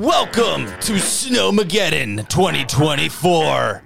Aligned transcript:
Welcome 0.00 0.64
to 0.64 0.94
Snowmageddon 0.94 2.26
2024. 2.30 3.82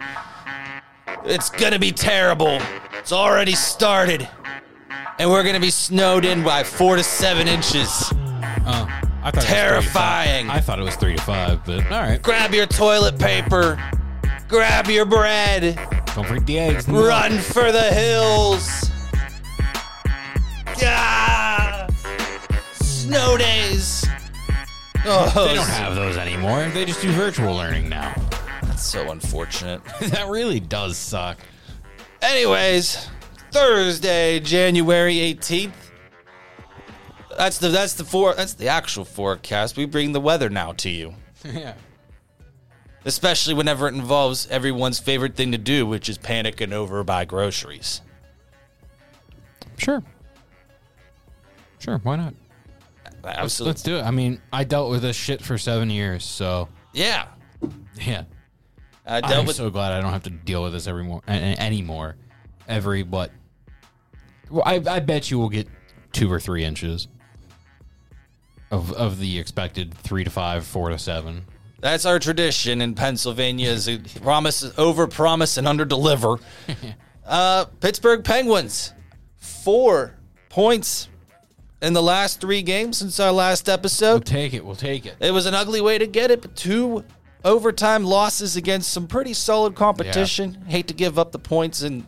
It's 1.25 1.51
gonna 1.51 1.81
be 1.81 1.91
terrible. 1.91 2.61
It's 3.01 3.11
already 3.11 3.57
started. 3.57 4.29
And 5.19 5.29
we're 5.29 5.43
gonna 5.43 5.59
be 5.59 5.71
snowed 5.71 6.25
in 6.25 6.45
by 6.45 6.63
four 6.63 6.95
to 6.95 7.03
seven 7.03 7.49
inches. 7.49 8.13
Oh, 8.13 8.87
I 9.25 9.33
thought 9.33 9.35
It 9.35 9.37
was 9.39 9.45
Terrifying. 9.47 10.51
I 10.51 10.61
thought 10.61 10.79
it 10.79 10.85
was 10.85 10.95
three 10.95 11.17
to 11.17 11.23
five, 11.23 11.65
but 11.65 11.85
all 11.91 12.03
right. 12.03 12.23
Grab 12.23 12.55
your 12.55 12.67
toilet 12.67 13.19
paper. 13.19 13.77
Grab 14.47 14.87
your 14.87 15.07
bread. 15.07 15.75
Don't 16.15 16.29
forget 16.29 16.47
the 16.47 16.61
eggs. 16.61 16.89
Run 16.89 17.39
for 17.39 17.73
the 17.73 17.93
hills. 17.93 18.89
Yeah. 20.81 21.89
Snow 22.75 23.37
days. 23.37 23.64
Oh, 25.07 25.47
They 25.49 25.55
don't 25.55 25.67
have 25.69 25.95
those 25.95 26.17
anymore. 26.17 26.69
They 26.73 26.85
just 26.85 27.03
do 27.03 27.11
virtual 27.13 27.55
learning 27.55 27.89
now. 27.89 28.15
That's 28.63 28.83
so 28.83 29.11
unfortunate. 29.11 29.85
that 30.01 30.29
really 30.29 30.61
does 30.61 30.97
suck. 30.97 31.39
Anyways, 32.23 33.09
Thursday, 33.51 34.41
January 34.41 35.15
18th. 35.17 35.73
That's 37.37 37.59
the 37.59 37.69
that's 37.69 37.95
the 37.95 38.05
for 38.05 38.35
that's 38.35 38.55
the 38.55 38.69
actual 38.69 39.05
forecast. 39.05 39.77
We 39.77 39.87
bring 39.87 40.13
the 40.13 40.21
weather 40.21 40.49
now 40.49 40.73
to 40.73 40.89
you. 40.89 41.15
yeah. 41.45 41.75
Especially 43.05 43.53
whenever 43.53 43.87
it 43.87 43.95
involves 43.95 44.47
everyone's 44.49 44.99
favorite 44.99 45.35
thing 45.35 45.53
to 45.53 45.59
do, 45.59 45.85
which 45.87 46.09
is 46.09 46.17
panicking 46.17 46.73
over 46.73 47.03
buy 47.05 47.25
groceries. 47.25 48.01
Sure. 49.77 50.03
Sure. 51.79 51.99
Why 51.99 52.17
not? 52.17 52.35
Let's, 53.25 53.39
Absolutely. 53.39 53.71
let's 53.71 53.83
do 53.83 53.97
it. 53.97 54.03
I 54.03 54.11
mean, 54.11 54.41
I 54.53 54.65
dealt 54.65 54.91
with 54.91 55.03
this 55.03 55.17
shit 55.17 55.43
for 55.43 55.57
seven 55.57 55.89
years, 55.89 56.25
so 56.25 56.69
yeah. 56.93 57.29
yeah. 58.01 58.25
I 59.07 59.21
dealt 59.21 59.33
I'm 59.33 59.47
with 59.47 59.57
so 59.57 59.71
glad 59.71 59.93
I 59.93 60.01
don't 60.01 60.13
have 60.13 60.25
to 60.25 60.31
deal 60.31 60.63
with 60.63 60.73
this 60.73 60.87
every 60.87 61.05
more 61.05 61.23
anymore. 61.27 62.17
Every 62.69 63.03
what? 63.03 63.31
Well, 64.51 64.63
I 64.65 64.83
I 64.89 65.01
bet 65.01 65.31
you 65.31 65.39
will 65.39 65.49
get 65.49 65.69
two 66.13 66.31
or 66.31 66.41
three 66.41 66.65
inches 66.65 67.09
of 68.71 68.93
of 68.93 69.19
the 69.19 69.39
expected 69.39 69.95
three 69.95 70.25
to 70.25 70.31
five, 70.31 70.67
four 70.67 70.91
to 70.91 70.99
seven. 70.99 71.45
That's 71.81 72.07
our 72.07 72.19
tradition 72.19 72.81
in 72.81 72.95
Pennsylvania 72.95 73.69
is 73.69 73.91
promise 74.23 74.71
over 74.79 75.07
promise 75.07 75.59
and 75.59 75.69
under 75.69 75.85
deliver. 75.85 76.39
uh, 77.27 77.67
Pittsburgh 77.81 78.25
Penguins, 78.25 78.95
four 79.37 80.15
points 80.49 81.09
in 81.85 81.93
the 81.93 82.03
last 82.03 82.41
three 82.41 82.63
games 82.63 82.99
since 82.99 83.21
our 83.21 83.33
last 83.33 83.69
episode. 83.69 84.13
We'll 84.13 84.21
take 84.21 84.55
it. 84.55 84.65
We'll 84.65 84.75
take 84.75 85.07
it. 85.07 85.17
It 85.21 85.33
was 85.33 85.47
an 85.47 85.55
ugly 85.55 85.81
way 85.81 85.99
to 85.99 86.07
get 86.07 86.31
it, 86.31 86.43
but 86.43 86.57
two 86.57 87.05
overtime 87.45 88.05
losses 88.05 88.57
against 88.57 88.91
some 88.91 89.07
pretty 89.07 89.35
solid 89.35 89.75
competition. 89.75 90.65
Hate 90.67 90.89
to 90.89 90.95
give 90.95 91.19
up 91.19 91.31
the 91.31 91.39
points 91.39 91.83
in 91.83 92.05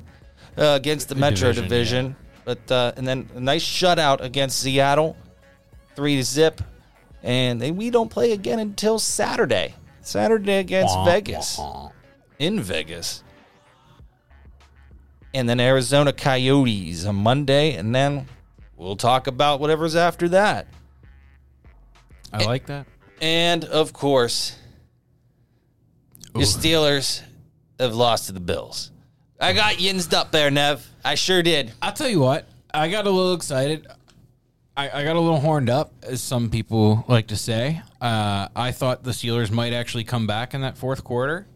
uh, 0.56 0.74
against 0.80 1.10
the, 1.10 1.14
Metro 1.14 1.52
division, 1.52 1.64
Division, 1.64 2.16
but 2.46 2.72
uh, 2.72 2.92
and 2.96 3.06
then 3.06 3.28
a 3.34 3.40
nice 3.40 3.64
shutout 3.64 4.22
against 4.22 4.58
Seattle, 4.60 5.16
three 5.94 6.16
to 6.16 6.22
zip, 6.22 6.62
and 7.22 7.60
then 7.60 7.76
we 7.76 7.90
don't 7.90 8.10
play 8.10 8.32
again 8.32 8.58
until 8.58 8.98
Saturday. 8.98 9.74
Saturday 10.00 10.58
against 10.58 10.94
Wah, 10.94 11.04
Vegas 11.04 11.58
wah. 11.58 11.90
in 12.38 12.60
Vegas. 12.60 13.22
And 15.34 15.46
then 15.46 15.60
Arizona 15.60 16.14
Coyotes 16.14 17.04
on 17.04 17.16
Monday, 17.16 17.74
and 17.74 17.94
then 17.94 18.26
we'll 18.76 18.96
talk 18.96 19.26
about 19.26 19.60
whatever's 19.60 19.96
after 19.96 20.28
that. 20.30 20.66
I 22.32 22.44
like 22.44 22.66
that. 22.66 22.86
And 23.20 23.64
of 23.64 23.92
course, 23.92 24.56
Ooh. 26.36 26.40
Steelers 26.40 27.22
have 27.78 27.94
lost 27.94 28.26
to 28.26 28.32
the 28.32 28.40
Bills. 28.40 28.90
I 29.40 29.52
got 29.52 29.74
yinsed 29.74 30.14
up 30.14 30.32
there, 30.32 30.50
Nev. 30.50 30.86
I 31.04 31.14
sure 31.14 31.42
did. 31.42 31.72
I'll 31.82 31.92
tell 31.92 32.08
you 32.08 32.20
what. 32.20 32.46
I 32.72 32.88
got 32.88 33.06
a 33.06 33.10
little 33.10 33.34
excited. 33.34 33.86
I, 34.76 34.90
I 34.90 35.04
got 35.04 35.16
a 35.16 35.20
little 35.20 35.40
horned 35.40 35.70
up, 35.70 35.92
as 36.02 36.20
some 36.20 36.50
people 36.50 37.04
like 37.08 37.28
to 37.28 37.36
say. 37.36 37.80
Uh, 38.00 38.48
I 38.54 38.72
thought 38.72 39.02
the 39.04 39.12
Steelers 39.12 39.50
might 39.50 39.72
actually 39.72 40.04
come 40.04 40.26
back 40.26 40.52
in 40.52 40.60
that 40.60 40.76
fourth 40.76 41.02
quarter, 41.02 41.46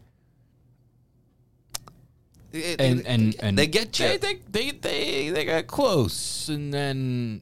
and 2.53 3.05
and, 3.05 3.35
and 3.39 3.57
they 3.57 3.67
get 3.67 3.97
you. 3.99 4.17
They, 4.17 4.39
they 4.49 4.71
they 4.71 5.29
they 5.29 5.45
got 5.45 5.67
close, 5.67 6.49
and 6.49 6.73
then 6.73 7.41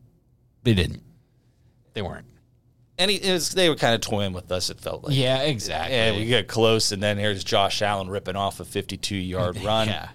they 0.63 0.73
didn't. 0.73 1.03
They 1.93 2.01
weren't. 2.01 2.25
and 2.97 3.09
he, 3.09 3.17
it 3.17 3.31
was, 3.33 3.51
they 3.51 3.69
were 3.69 3.75
kind 3.75 3.95
of 3.95 4.01
toying 4.01 4.33
with 4.33 4.51
us. 4.51 4.69
It 4.69 4.79
felt 4.79 5.03
like. 5.03 5.15
Yeah, 5.15 5.39
exactly. 5.41 5.95
Yeah, 5.95 6.15
we 6.15 6.25
get 6.25 6.47
close, 6.47 6.91
and 6.91 7.01
then 7.01 7.17
here's 7.17 7.43
Josh 7.43 7.81
Allen 7.81 8.09
ripping 8.09 8.35
off 8.35 8.59
a 8.59 8.65
52 8.65 9.15
yard 9.15 9.57
run. 9.63 9.87
Yeah. 9.87 10.09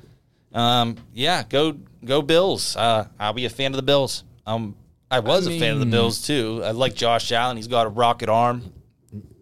Um, 0.52 0.96
yeah, 1.12 1.42
go 1.48 1.76
go 2.04 2.22
Bills. 2.22 2.76
Uh, 2.76 3.08
I'll 3.18 3.32
be 3.32 3.44
a 3.44 3.50
fan 3.50 3.72
of 3.72 3.76
the 3.76 3.82
Bills. 3.82 4.22
Um, 4.46 4.76
I 5.10 5.18
was 5.20 5.46
a 5.46 5.58
fan 5.58 5.74
of 5.74 5.80
the 5.80 5.86
Bills 5.86 6.26
too. 6.26 6.62
I 6.64 6.70
like 6.70 6.94
Josh 6.94 7.32
Allen. 7.32 7.56
He's 7.56 7.66
got 7.68 7.86
a 7.86 7.90
rocket 7.90 8.28
arm. 8.28 8.72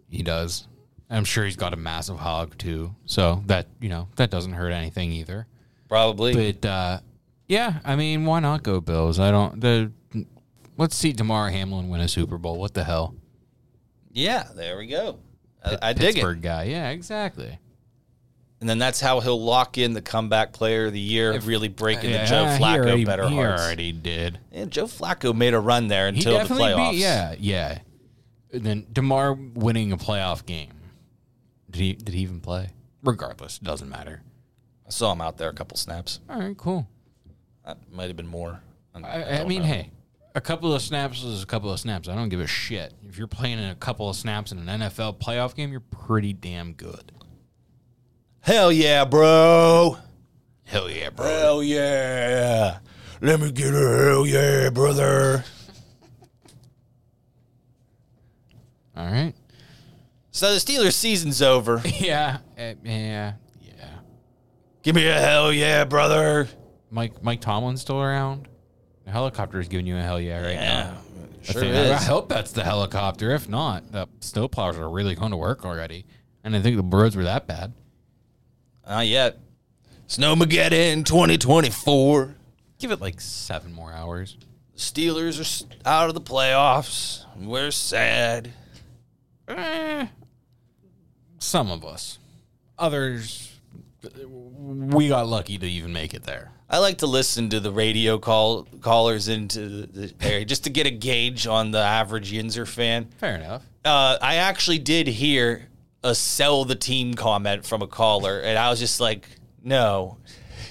He 0.09 0.23
does. 0.23 0.67
I'm 1.13 1.25
sure 1.25 1.45
he's 1.45 1.55
got 1.55 1.73
a 1.73 1.77
massive 1.77 2.17
hog 2.17 2.57
too. 2.57 2.95
So 3.05 3.43
that 3.45 3.67
you 3.79 3.89
know 3.89 4.07
that 4.17 4.29
doesn't 4.29 4.53
hurt 4.53 4.71
anything 4.71 5.11
either. 5.11 5.47
Probably. 5.87 6.51
But 6.51 6.67
uh, 6.67 6.99
yeah, 7.47 7.79
I 7.85 7.95
mean, 7.95 8.25
why 8.25 8.39
not 8.39 8.63
go 8.63 8.81
Bills? 8.81 9.19
I 9.19 9.31
don't. 9.31 9.61
The 9.61 9.91
let's 10.77 10.95
see 10.95 11.13
Damar 11.13 11.49
Hamlin 11.51 11.89
win 11.89 12.01
a 12.01 12.07
Super 12.07 12.37
Bowl. 12.37 12.57
What 12.59 12.73
the 12.73 12.83
hell? 12.83 13.15
yeah, 14.11 14.47
there 14.55 14.77
we 14.77 14.87
go. 14.87 15.19
I, 15.63 15.77
I 15.81 15.93
dig 15.93 16.03
it. 16.09 16.13
Pittsburgh 16.15 16.41
guy. 16.41 16.63
Yeah, 16.65 16.89
exactly. 16.89 17.57
And 18.59 18.69
then 18.69 18.77
that's 18.77 18.99
how 19.01 19.19
he'll 19.19 19.41
lock 19.43 19.77
in 19.77 19.93
the 19.93 20.01
comeback 20.01 20.53
player 20.53 20.85
of 20.85 20.93
the 20.93 20.99
year, 20.99 21.37
really 21.39 21.67
breaking 21.67 22.11
the 22.11 22.19
Joe 22.25 22.43
Yeah, 22.43 22.57
he 22.57 22.63
Flacco 22.63 22.77
already, 22.85 23.05
better 23.05 23.27
he 23.27 23.35
hearts. 23.35 23.61
already 23.61 23.91
did. 23.91 24.39
And 24.53 24.71
Joe 24.71 24.85
Flacco 24.85 25.35
made 25.35 25.53
a 25.53 25.59
run 25.59 25.87
there 25.89 26.09
He 26.11 26.17
until 26.17 26.39
the 26.39 26.53
playoffs. 26.53 26.91
beat. 26.91 26.99
Yeah, 26.99 27.35
yeah. 27.39 27.79
And 28.53 28.63
then 28.63 28.85
Damar 28.93 29.33
winning 29.33 29.91
a 29.91 29.97
playoff 29.97 30.45
game. 30.45 30.69
Did 31.73 31.81
he? 31.81 31.93
Did 31.93 32.13
he 32.13 32.21
even 32.21 32.39
play? 32.39 32.69
Regardless, 33.03 33.57
it 33.57 33.63
doesn't 33.63 33.89
matter. 33.89 34.21
I 34.87 34.89
saw 34.91 35.11
him 35.11 35.21
out 35.21 35.37
there 35.37 35.49
a 35.49 35.53
couple 35.53 35.75
snaps. 35.75 36.19
All 36.29 36.39
right, 36.39 36.55
cool. 36.55 36.87
That 37.65 37.77
might 37.91 38.07
have 38.07 38.15
been 38.15 38.27
more. 38.27 38.61
I, 38.95 39.01
I 39.01 39.41
I 39.41 39.43
mean, 39.45 39.61
know. 39.63 39.67
hey, 39.67 39.89
a 40.35 40.41
couple 40.41 40.73
of 40.73 40.81
snaps 40.81 41.23
is 41.23 41.41
a 41.41 41.45
couple 41.45 41.71
of 41.71 41.79
snaps. 41.79 42.07
I 42.07 42.15
don't 42.15 42.29
give 42.29 42.39
a 42.39 42.47
shit. 42.47 42.93
If 43.07 43.17
you're 43.17 43.27
playing 43.27 43.57
in 43.59 43.65
a 43.69 43.75
couple 43.75 44.09
of 44.09 44.15
snaps 44.15 44.51
in 44.51 44.59
an 44.59 44.81
NFL 44.81 45.17
playoff 45.19 45.55
game, 45.55 45.71
you're 45.71 45.79
pretty 45.81 46.31
damn 46.33 46.73
good. 46.73 47.11
Hell 48.41 48.71
yeah, 48.71 49.03
bro. 49.05 49.97
Hell 50.65 50.89
yeah, 50.89 51.09
bro. 51.09 51.25
Hell 51.25 51.63
yeah. 51.63 52.79
Let 53.21 53.39
me 53.39 53.51
get 53.51 53.73
a 53.73 54.05
hell 54.05 54.27
yeah, 54.27 54.69
brother. 54.69 55.43
All 58.95 59.05
right. 59.05 59.33
So 60.35 60.51
the 60.51 60.57
Steelers 60.59 60.93
season's 60.93 61.41
over. 61.41 61.81
Yeah, 61.99 62.39
uh, 62.57 62.73
yeah, 62.83 63.33
yeah. 63.61 63.85
Give 64.81 64.95
me 64.95 65.07
a 65.07 65.13
hell 65.19 65.53
yeah, 65.53 65.85
brother. 65.85 66.47
Mike 66.89 67.23
Mike 67.23 67.39
Tomlin's 67.39 67.81
still 67.81 68.01
around. 68.01 68.47
The 69.05 69.11
helicopter 69.11 69.59
is 69.59 69.67
giving 69.67 69.85
you 69.85 69.95
a 69.95 70.01
hell 70.01 70.19
yeah 70.19 70.43
right 70.43 70.55
now. 70.59 70.97
I, 70.97 71.43
Sure 71.51 71.61
think- 71.61 71.75
is. 71.75 71.91
I 71.91 72.03
hope 72.03 72.29
that's 72.29 72.51
the 72.51 72.63
helicopter. 72.63 73.31
If 73.31 73.47
not, 73.47 73.91
the 73.91 74.07
snowplows 74.21 74.77
are 74.77 74.89
really 74.89 75.13
going 75.15 75.31
to 75.31 75.37
work 75.37 75.65
already. 75.65 76.05
And 76.43 76.55
I 76.55 76.61
think 76.61 76.77
the 76.77 76.97
roads 76.97 77.15
were 77.15 77.23
that 77.23 77.45
bad. 77.47 77.73
Not 78.87 79.07
yet. 79.07 79.37
Snowmageddon 80.07 81.05
2024. 81.05 82.35
Give 82.79 82.91
it 82.91 82.99
like 83.01 83.21
seven 83.21 83.71
more 83.73 83.93
hours. 83.93 84.35
Steelers 84.75 85.63
are 85.85 85.89
out 85.89 86.09
of 86.09 86.15
the 86.15 86.21
playoffs. 86.21 87.23
We're 87.37 87.71
sad. 87.71 88.51
Eh, 89.47 90.07
some 91.43 91.69
of 91.69 91.85
us. 91.85 92.19
Others, 92.79 93.51
we 94.65 95.07
got 95.09 95.27
lucky 95.27 95.57
to 95.57 95.65
even 95.67 95.93
make 95.93 96.13
it 96.13 96.23
there. 96.23 96.51
I 96.69 96.79
like 96.79 96.99
to 96.99 97.07
listen 97.07 97.49
to 97.49 97.59
the 97.59 97.71
radio 97.71 98.17
call 98.17 98.63
callers 98.81 99.27
into 99.27 99.85
the 99.85 100.13
area 100.21 100.45
just 100.45 100.63
to 100.63 100.71
get 100.71 100.87
a 100.87 100.91
gauge 100.91 101.45
on 101.45 101.71
the 101.71 101.79
average 101.79 102.31
Yinzer 102.33 102.67
fan. 102.67 103.09
Fair 103.17 103.35
enough. 103.35 103.63
Uh, 103.85 104.17
I 104.21 104.35
actually 104.37 104.79
did 104.79 105.07
hear 105.07 105.67
a 106.03 106.15
sell 106.15 106.65
the 106.65 106.75
team 106.75 107.13
comment 107.13 107.65
from 107.65 107.81
a 107.81 107.87
caller, 107.87 108.39
and 108.39 108.57
I 108.57 108.69
was 108.69 108.79
just 108.79 108.99
like, 108.99 109.27
no, 109.63 110.17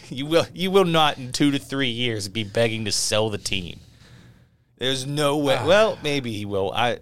you 0.09 0.27
will 0.27 0.47
you 0.53 0.71
will 0.71 0.85
not 0.85 1.19
in 1.19 1.33
two 1.33 1.51
to 1.53 1.59
three 1.59 1.91
years 1.91 2.29
be 2.29 2.45
begging 2.45 2.85
to 2.87 2.93
sell 2.93 3.31
the 3.31 3.39
team. 3.39 3.79
There's 4.79 5.07
no 5.07 5.39
way. 5.39 5.61
well, 5.65 5.99
maybe 6.03 6.33
he 6.33 6.45
will. 6.45 6.73
I. 6.73 6.99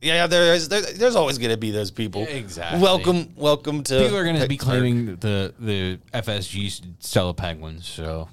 Yeah, 0.00 0.26
there's 0.26 0.68
there, 0.68 0.80
there's 0.80 1.16
always 1.16 1.38
going 1.38 1.50
to 1.50 1.58
be 1.58 1.70
those 1.70 1.90
people. 1.90 2.22
Exactly. 2.22 2.80
Welcome, 2.80 3.34
welcome 3.36 3.82
to. 3.84 3.98
People 4.02 4.16
are 4.16 4.24
going 4.24 4.40
to 4.40 4.48
be 4.48 4.56
claiming 4.56 5.16
the 5.16 5.54
the 5.58 5.98
FSG 6.14 6.94
Stella 7.00 7.34
Penguins. 7.34 7.86
So 7.86 8.28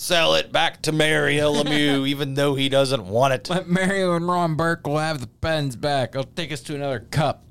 Sell 0.00 0.36
it 0.36 0.52
back 0.52 0.80
to 0.82 0.92
Mario 0.92 1.52
Lemieux, 1.52 2.06
even 2.08 2.34
though 2.34 2.54
he 2.54 2.68
doesn't 2.68 3.08
want 3.08 3.34
it. 3.34 3.50
Let 3.50 3.68
Mario 3.68 4.14
and 4.14 4.28
Ron 4.28 4.56
Burkle 4.56 4.96
have 5.00 5.20
the 5.20 5.26
pens 5.26 5.74
back. 5.74 6.10
It'll 6.10 6.22
take 6.22 6.52
us 6.52 6.60
to 6.62 6.76
another 6.76 7.00
cup. 7.00 7.42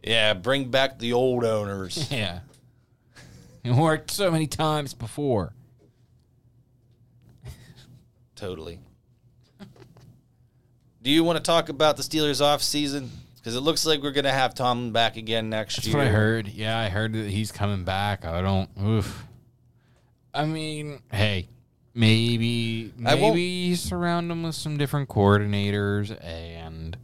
Yeah, 0.00 0.34
bring 0.34 0.70
back 0.70 1.00
the 1.00 1.12
old 1.12 1.42
owners. 1.44 2.08
Yeah. 2.12 2.40
It 3.64 3.72
worked 3.72 4.12
so 4.12 4.30
many 4.30 4.46
times 4.46 4.94
before. 4.94 5.52
totally. 8.36 8.78
Do 11.02 11.10
you 11.10 11.24
want 11.24 11.38
to 11.38 11.42
talk 11.42 11.68
about 11.68 11.96
the 11.96 12.02
Steelers 12.02 12.40
off 12.42 12.62
season? 12.62 13.10
Because 13.36 13.56
it 13.56 13.60
looks 13.60 13.86
like 13.86 14.02
we're 14.02 14.10
going 14.10 14.24
to 14.24 14.32
have 14.32 14.54
Tomlin 14.54 14.92
back 14.92 15.16
again 15.16 15.48
next 15.48 15.76
That's 15.76 15.88
year. 15.88 15.96
what 15.96 16.06
I 16.06 16.10
heard. 16.10 16.48
Yeah, 16.48 16.78
I 16.78 16.90
heard 16.90 17.14
that 17.14 17.30
he's 17.30 17.50
coming 17.50 17.84
back. 17.84 18.26
I 18.26 18.42
don't. 18.42 18.68
Oof. 18.82 19.24
I 20.34 20.44
mean, 20.44 21.00
hey, 21.10 21.48
maybe 21.94 22.92
maybe 22.96 23.74
surround 23.74 24.30
him 24.30 24.42
with 24.42 24.54
some 24.54 24.76
different 24.76 25.08
coordinators 25.08 26.16
and 26.22 26.96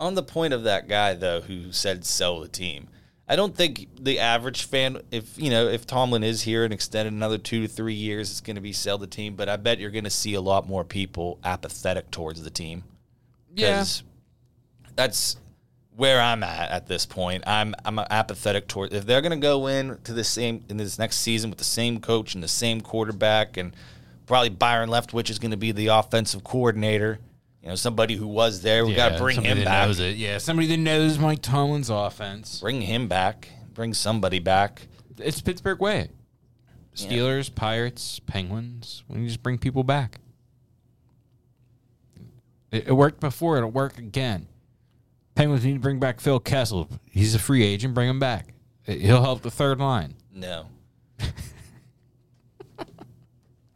On 0.00 0.14
the 0.14 0.22
point 0.22 0.54
of 0.54 0.62
that 0.62 0.88
guy 0.88 1.14
though, 1.14 1.40
who 1.40 1.72
said 1.72 2.04
sell 2.04 2.40
the 2.40 2.48
team, 2.48 2.88
I 3.28 3.36
don't 3.36 3.54
think 3.54 3.88
the 4.00 4.20
average 4.20 4.62
fan, 4.62 5.02
if 5.10 5.36
you 5.36 5.50
know, 5.50 5.66
if 5.68 5.86
Tomlin 5.86 6.22
is 6.22 6.42
here 6.42 6.64
and 6.64 6.72
extended 6.72 7.12
another 7.12 7.36
two 7.36 7.62
to 7.62 7.68
three 7.68 7.94
years, 7.94 8.30
it's 8.30 8.40
going 8.40 8.56
to 8.56 8.62
be 8.62 8.72
sell 8.72 8.96
the 8.96 9.06
team. 9.08 9.34
But 9.34 9.48
I 9.48 9.56
bet 9.56 9.78
you're 9.78 9.90
going 9.90 10.04
to 10.04 10.10
see 10.10 10.34
a 10.34 10.40
lot 10.40 10.66
more 10.68 10.84
people 10.84 11.38
apathetic 11.44 12.10
towards 12.12 12.42
the 12.44 12.50
team. 12.50 12.84
Yeah. 13.54 13.84
that's 14.94 15.36
where 15.96 16.20
I'm 16.20 16.44
at 16.44 16.70
at 16.70 16.86
this 16.86 17.06
point. 17.06 17.44
I'm 17.46 17.74
I'm 17.84 17.98
apathetic 17.98 18.68
toward 18.68 18.92
if 18.92 19.04
they're 19.04 19.20
going 19.20 19.38
to 19.38 19.44
go 19.44 19.66
in 19.66 19.98
to 20.04 20.12
the 20.12 20.24
same 20.24 20.64
in 20.68 20.76
this 20.76 20.98
next 20.98 21.16
season 21.16 21.50
with 21.50 21.58
the 21.58 21.64
same 21.64 22.00
coach 22.00 22.34
and 22.34 22.42
the 22.42 22.48
same 22.48 22.80
quarterback 22.80 23.56
and 23.56 23.74
probably 24.26 24.50
Byron 24.50 24.90
Leftwich 24.90 25.28
is 25.30 25.40
going 25.40 25.50
to 25.50 25.56
be 25.56 25.72
the 25.72 25.88
offensive 25.88 26.44
coordinator. 26.44 27.18
You 27.62 27.70
know, 27.70 27.74
somebody 27.74 28.14
who 28.14 28.28
was 28.28 28.62
there. 28.62 28.86
We 28.86 28.94
got 28.94 29.10
to 29.10 29.18
bring 29.18 29.42
him 29.42 29.64
back. 29.64 29.92
Yeah, 29.98 30.38
somebody 30.38 30.68
that 30.68 30.76
knows 30.76 31.18
Mike 31.18 31.42
Tomlin's 31.42 31.90
offense. 31.90 32.60
Bring 32.60 32.80
him 32.80 33.08
back. 33.08 33.48
Bring 33.74 33.92
somebody 33.94 34.38
back. 34.38 34.86
It's 35.18 35.40
Pittsburgh 35.40 35.80
way. 35.80 36.10
Steelers, 36.94 37.52
Pirates, 37.52 38.20
Penguins. 38.20 39.02
We 39.08 39.26
just 39.26 39.42
bring 39.42 39.58
people 39.58 39.84
back. 39.84 40.20
It, 42.70 42.88
it 42.88 42.92
worked 42.92 43.20
before. 43.20 43.56
It'll 43.58 43.70
work 43.70 43.98
again. 43.98 44.46
Penguins 45.34 45.64
need 45.64 45.74
to 45.74 45.78
bring 45.80 45.98
back 46.00 46.20
Phil 46.20 46.40
Kessel. 46.40 46.88
He's 47.10 47.34
a 47.34 47.38
free 47.38 47.62
agent. 47.64 47.94
Bring 47.94 48.08
him 48.08 48.18
back. 48.18 48.54
He'll 48.82 49.22
help 49.22 49.42
the 49.42 49.50
third 49.50 49.78
line. 49.78 50.14
No. 50.32 50.66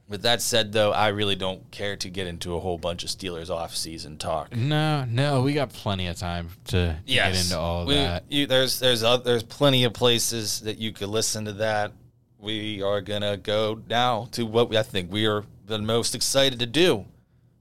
With 0.08 0.22
that 0.22 0.42
said, 0.42 0.72
though, 0.72 0.92
I 0.92 1.08
really 1.08 1.36
don't 1.36 1.70
care 1.70 1.96
to 1.96 2.10
get 2.10 2.26
into 2.26 2.54
a 2.54 2.60
whole 2.60 2.76
bunch 2.76 3.02
of 3.02 3.08
Steelers 3.08 3.48
off-season 3.48 4.18
talk. 4.18 4.54
No, 4.54 5.06
no, 5.06 5.40
we 5.40 5.54
got 5.54 5.72
plenty 5.72 6.06
of 6.06 6.16
time 6.18 6.48
to 6.66 6.98
get 7.06 7.34
into 7.34 7.58
all 7.58 7.82
of 7.82 7.88
We- 7.88 7.94
that. 7.94 8.24
You, 8.28 8.46
there's 8.46 8.78
there's 8.78 9.02
oth- 9.02 9.24
there's 9.24 9.42
plenty 9.42 9.84
of 9.84 9.94
places 9.94 10.60
that 10.60 10.76
you 10.76 10.92
could 10.92 11.08
listen 11.08 11.46
to 11.46 11.52
that. 11.54 11.92
We 12.38 12.82
are 12.82 13.00
gonna 13.00 13.38
go 13.38 13.80
now 13.88 14.28
to 14.32 14.44
what 14.44 14.68
we, 14.68 14.76
I 14.76 14.82
think 14.82 15.10
we 15.10 15.26
are 15.26 15.44
the 15.64 15.78
most 15.78 16.14
excited 16.14 16.58
to 16.58 16.66
do. 16.66 17.06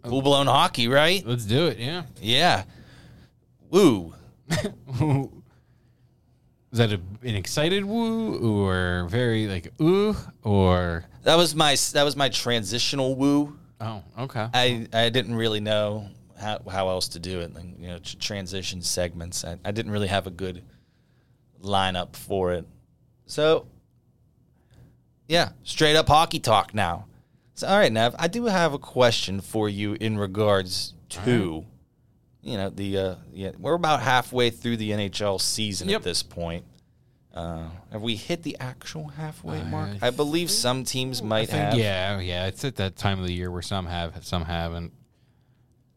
Full 0.03 0.21
blown 0.21 0.47
hockey, 0.47 0.87
right? 0.87 1.25
Let's 1.25 1.45
do 1.45 1.67
it. 1.67 1.77
Yeah. 1.77 2.03
Yeah. 2.21 2.63
Woo. 3.69 4.13
Is 6.71 6.77
that 6.77 6.91
a, 6.93 7.01
an 7.23 7.35
excited 7.35 7.83
woo 7.83 8.59
or 8.59 9.07
very 9.09 9.47
like 9.47 9.73
ooh 9.81 10.15
or 10.43 11.03
That 11.23 11.35
was 11.35 11.53
my 11.53 11.75
that 11.93 12.03
was 12.03 12.15
my 12.15 12.29
transitional 12.29 13.15
woo. 13.15 13.57
oh 13.81 14.01
okay 14.19 14.47
I 14.53 14.87
I 14.93 15.09
didn't 15.09 15.35
really 15.35 15.59
know 15.59 16.07
how 16.39 16.61
how 16.69 16.89
else 16.89 17.09
to 17.09 17.19
do 17.19 17.41
it. 17.41 17.53
Like, 17.53 17.65
you 17.77 17.87
know, 17.87 17.99
tr- 17.99 18.17
transition 18.17 18.81
segments. 18.81 19.45
I, 19.45 19.57
I 19.63 19.71
didn't 19.71 19.91
really 19.91 20.07
have 20.07 20.27
a 20.27 20.31
good 20.31 20.63
lineup 21.61 22.15
for 22.15 22.53
it. 22.53 22.65
So, 23.25 23.67
yeah, 25.27 25.49
straight 25.63 25.95
up 25.95 26.07
hockey 26.07 26.39
talk 26.39 26.73
now. 26.73 27.05
So, 27.61 27.67
all 27.67 27.77
right, 27.77 27.91
Nev, 27.91 28.15
I 28.17 28.27
do 28.27 28.45
have 28.45 28.73
a 28.73 28.79
question 28.79 29.39
for 29.39 29.69
you 29.69 29.95
in 30.01 30.17
regards 30.17 30.95
to, 31.09 31.63
you 32.41 32.57
know, 32.57 32.71
the 32.71 32.97
uh, 32.97 33.15
yeah, 33.31 33.51
we're 33.59 33.75
about 33.75 34.01
halfway 34.01 34.49
through 34.49 34.77
the 34.77 34.89
NHL 34.89 35.39
season 35.39 35.87
Yep. 35.87 35.99
at 36.01 36.03
this 36.03 36.23
point. 36.23 36.65
Uh, 37.31 37.65
have 37.91 38.01
we 38.01 38.15
hit 38.15 38.41
the 38.41 38.57
actual 38.59 39.09
halfway 39.09 39.59
I 39.59 39.63
mark? 39.65 39.89
I 40.01 40.09
believe 40.09 40.49
some 40.49 40.83
teams 40.85 41.21
might 41.21 41.49
think, 41.49 41.61
have. 41.61 41.77
yeah 41.77 42.19
yeah 42.19 42.47
it's 42.47 42.65
at 42.65 42.77
that 42.77 42.95
time 42.95 43.19
of 43.19 43.27
the 43.27 43.31
year 43.33 43.51
where 43.51 43.61
some 43.61 43.85
have 43.85 44.25
some 44.25 44.43
haven't 44.43 44.91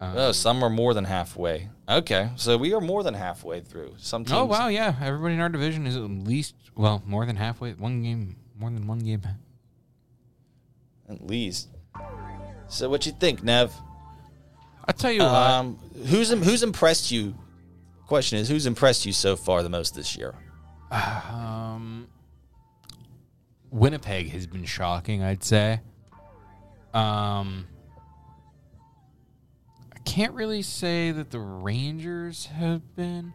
Oh, 0.02 0.32
some 0.32 0.62
are 0.62 0.68
more 0.68 0.92
than 0.92 1.04
halfway. 1.06 1.70
Okay, 1.88 2.28
so 2.36 2.58
we 2.58 2.74
are 2.74 2.80
more 2.82 3.02
than 3.02 3.14
halfway 3.14 3.60
through. 3.62 3.94
Some 3.96 4.26
teams. 4.26 4.36
oh 4.36 4.44
wow 4.44 4.68
yeah 4.68 4.94
everybody 5.00 5.32
in 5.32 5.40
our 5.40 5.48
division 5.48 5.86
is 5.86 5.96
at 5.96 6.02
least 6.02 6.56
well 6.76 7.02
more 7.06 7.24
than 7.24 7.36
halfway 7.36 7.72
one 7.72 8.02
game 8.02 8.36
more 8.54 8.68
than 8.70 8.86
one 8.86 8.98
game 8.98 9.22
At 11.08 11.26
least. 11.26 11.68
So, 12.68 12.88
what 12.88 13.06
you 13.06 13.12
think, 13.12 13.42
Nev? 13.42 13.72
I'll 14.86 14.94
tell 14.94 15.12
you 15.12 15.20
what 15.22 15.32
Um, 15.32 15.78
who's 16.06 16.30
who's 16.30 16.62
impressed 16.62 17.10
you? 17.10 17.34
Question 18.06 18.38
is, 18.38 18.48
who's 18.48 18.66
impressed 18.66 19.06
you 19.06 19.12
so 19.12 19.36
far 19.36 19.62
the 19.62 19.70
most 19.70 19.94
this 19.94 20.16
year? 20.16 20.34
Um, 20.90 22.08
Winnipeg 23.70 24.30
has 24.30 24.46
been 24.46 24.64
shocking, 24.64 25.22
I'd 25.22 25.42
say. 25.42 25.80
Um, 26.92 27.66
I 29.92 29.98
can't 30.04 30.34
really 30.34 30.62
say 30.62 31.10
that 31.10 31.30
the 31.30 31.40
Rangers 31.40 32.46
have 32.46 32.94
been. 32.94 33.32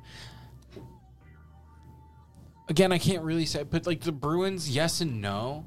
Again, 2.69 2.91
I 2.91 2.99
can't 2.99 3.23
really 3.23 3.47
say, 3.47 3.63
but 3.63 3.87
like 3.87 4.01
the 4.01 4.11
Bruins, 4.11 4.69
yes 4.69 5.01
and 5.01 5.19
no, 5.21 5.65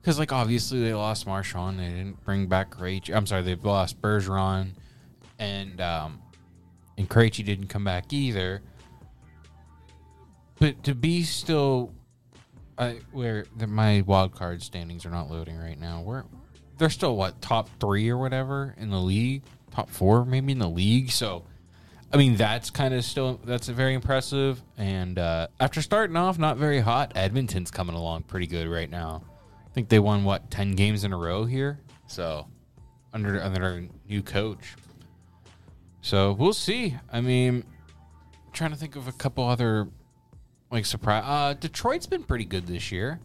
because 0.00 0.18
like 0.18 0.32
obviously 0.32 0.80
they 0.82 0.94
lost 0.94 1.26
Marchand, 1.26 1.78
they 1.78 1.88
didn't 1.88 2.24
bring 2.24 2.46
back 2.46 2.70
Krejci. 2.70 3.14
I'm 3.14 3.26
sorry, 3.26 3.42
they 3.42 3.54
lost 3.56 4.00
Bergeron, 4.00 4.70
and 5.38 5.80
um, 5.80 6.22
and 6.96 7.08
Krejci 7.08 7.44
didn't 7.44 7.68
come 7.68 7.84
back 7.84 8.12
either. 8.12 8.62
But 10.58 10.82
to 10.84 10.94
be 10.94 11.22
still, 11.22 11.92
I 12.76 13.00
where 13.12 13.44
the, 13.56 13.66
my 13.66 14.02
wild 14.06 14.34
card 14.34 14.62
standings 14.62 15.06
are 15.06 15.10
not 15.10 15.30
loading 15.30 15.56
right 15.56 15.78
now. 15.78 16.02
We're 16.02 16.24
they're 16.78 16.90
still 16.90 17.16
what 17.16 17.40
top 17.40 17.68
three 17.80 18.08
or 18.08 18.18
whatever 18.18 18.74
in 18.78 18.90
the 18.90 19.00
league, 19.00 19.42
top 19.72 19.90
four 19.90 20.24
maybe 20.24 20.52
in 20.52 20.58
the 20.58 20.68
league. 20.68 21.10
So, 21.10 21.44
I 22.12 22.16
mean 22.16 22.36
that's 22.36 22.70
kind 22.70 22.94
of 22.94 23.04
still 23.04 23.40
that's 23.44 23.68
very 23.68 23.94
impressive. 23.94 24.60
And 24.76 25.18
uh, 25.18 25.48
after 25.60 25.82
starting 25.82 26.16
off 26.16 26.38
not 26.38 26.56
very 26.56 26.80
hot, 26.80 27.12
Edmonton's 27.14 27.70
coming 27.70 27.94
along 27.94 28.22
pretty 28.22 28.46
good 28.46 28.68
right 28.68 28.90
now. 28.90 29.22
I 29.78 29.80
think 29.80 29.90
they 29.90 30.00
won 30.00 30.24
what 30.24 30.50
ten 30.50 30.72
games 30.72 31.04
in 31.04 31.12
a 31.12 31.16
row 31.16 31.44
here. 31.44 31.78
So 32.08 32.48
under 33.12 33.40
under 33.40 33.86
new 34.08 34.22
coach. 34.22 34.74
So 36.00 36.32
we'll 36.32 36.52
see. 36.52 36.96
I 37.12 37.20
mean, 37.20 37.62
I'm 38.44 38.52
trying 38.52 38.72
to 38.72 38.76
think 38.76 38.96
of 38.96 39.06
a 39.06 39.12
couple 39.12 39.44
other 39.48 39.86
like 40.72 40.84
surprise. 40.84 41.22
Uh, 41.24 41.54
Detroit's 41.54 42.06
been 42.08 42.24
pretty 42.24 42.44
good 42.44 42.66
this 42.66 42.90
year. 42.90 43.20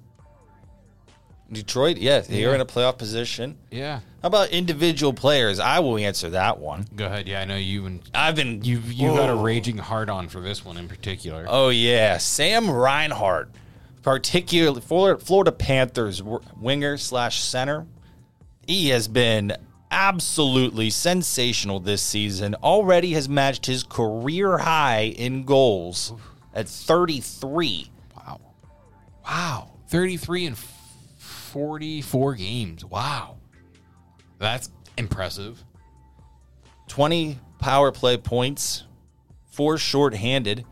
Detroit, 1.52 1.98
yes, 1.98 2.28
they're 2.28 2.50
Yeah. 2.50 2.54
in 2.56 2.62
a 2.62 2.66
playoff 2.68 3.00
position. 3.00 3.58
Yeah. 3.72 4.02
How 4.22 4.28
about 4.28 4.50
individual 4.50 5.12
players? 5.12 5.60
I 5.60 5.80
will 5.80 5.98
answer 5.98 6.30
that 6.30 6.60
one. 6.60 6.86
Go 6.96 7.08
ahead. 7.08 7.28
Yeah, 7.28 7.42
I 7.42 7.46
know 7.46 7.58
you 7.58 7.88
and 7.88 8.00
I've 8.14 8.36
been 8.36 8.64
You've. 8.64 8.94
you 8.94 9.08
got 9.16 9.32
a 9.32 9.36
raging 9.36 9.80
hard 9.80 10.08
on 10.12 10.30
for 10.30 10.40
this 10.40 10.64
one 10.64 10.78
in 10.78 10.88
particular. 10.88 11.46
Oh 11.50 11.70
yeah, 11.70 12.18
Sam 12.20 12.70
Reinhart, 12.70 13.50
particularly 14.04 14.82
Florida, 14.82 15.20
Florida 15.24 15.52
Panthers 15.52 16.22
winger 16.22 16.98
slash 16.98 17.42
center. 17.42 17.88
He 18.68 18.90
has 18.90 19.08
been 19.08 19.56
absolutely 19.90 20.90
sensational 20.90 21.80
this 21.80 22.02
season. 22.02 22.56
Already 22.56 23.14
has 23.14 23.28
matched 23.28 23.66
his 23.66 23.84
career 23.84 24.60
high 24.60 25.14
in 25.18 25.44
goals 25.44 26.14
at 26.54 26.68
33. 26.68 27.90
Wow. 28.16 28.42
Wow. 29.26 29.72
33 29.88 30.48
and 30.48 30.58
44 31.18 32.36
games. 32.36 32.86
Wow. 32.86 33.38
That's 34.38 34.70
impressive. 34.98 35.64
20 36.88 37.40
power 37.60 37.92
play 37.92 38.18
points, 38.18 38.84
four 39.46 39.78
shorthanded. 39.78 40.66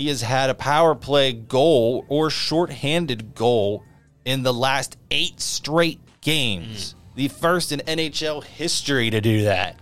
He 0.00 0.08
has 0.08 0.22
had 0.22 0.48
a 0.48 0.54
power 0.54 0.94
play 0.94 1.34
goal 1.34 2.06
or 2.08 2.30
shorthanded 2.30 3.34
goal 3.34 3.84
in 4.24 4.42
the 4.42 4.54
last 4.54 4.96
eight 5.10 5.42
straight 5.42 6.00
games. 6.22 6.94
The 7.16 7.28
first 7.28 7.70
in 7.70 7.80
NHL 7.80 8.42
history 8.42 9.10
to 9.10 9.20
do 9.20 9.42
that. 9.42 9.76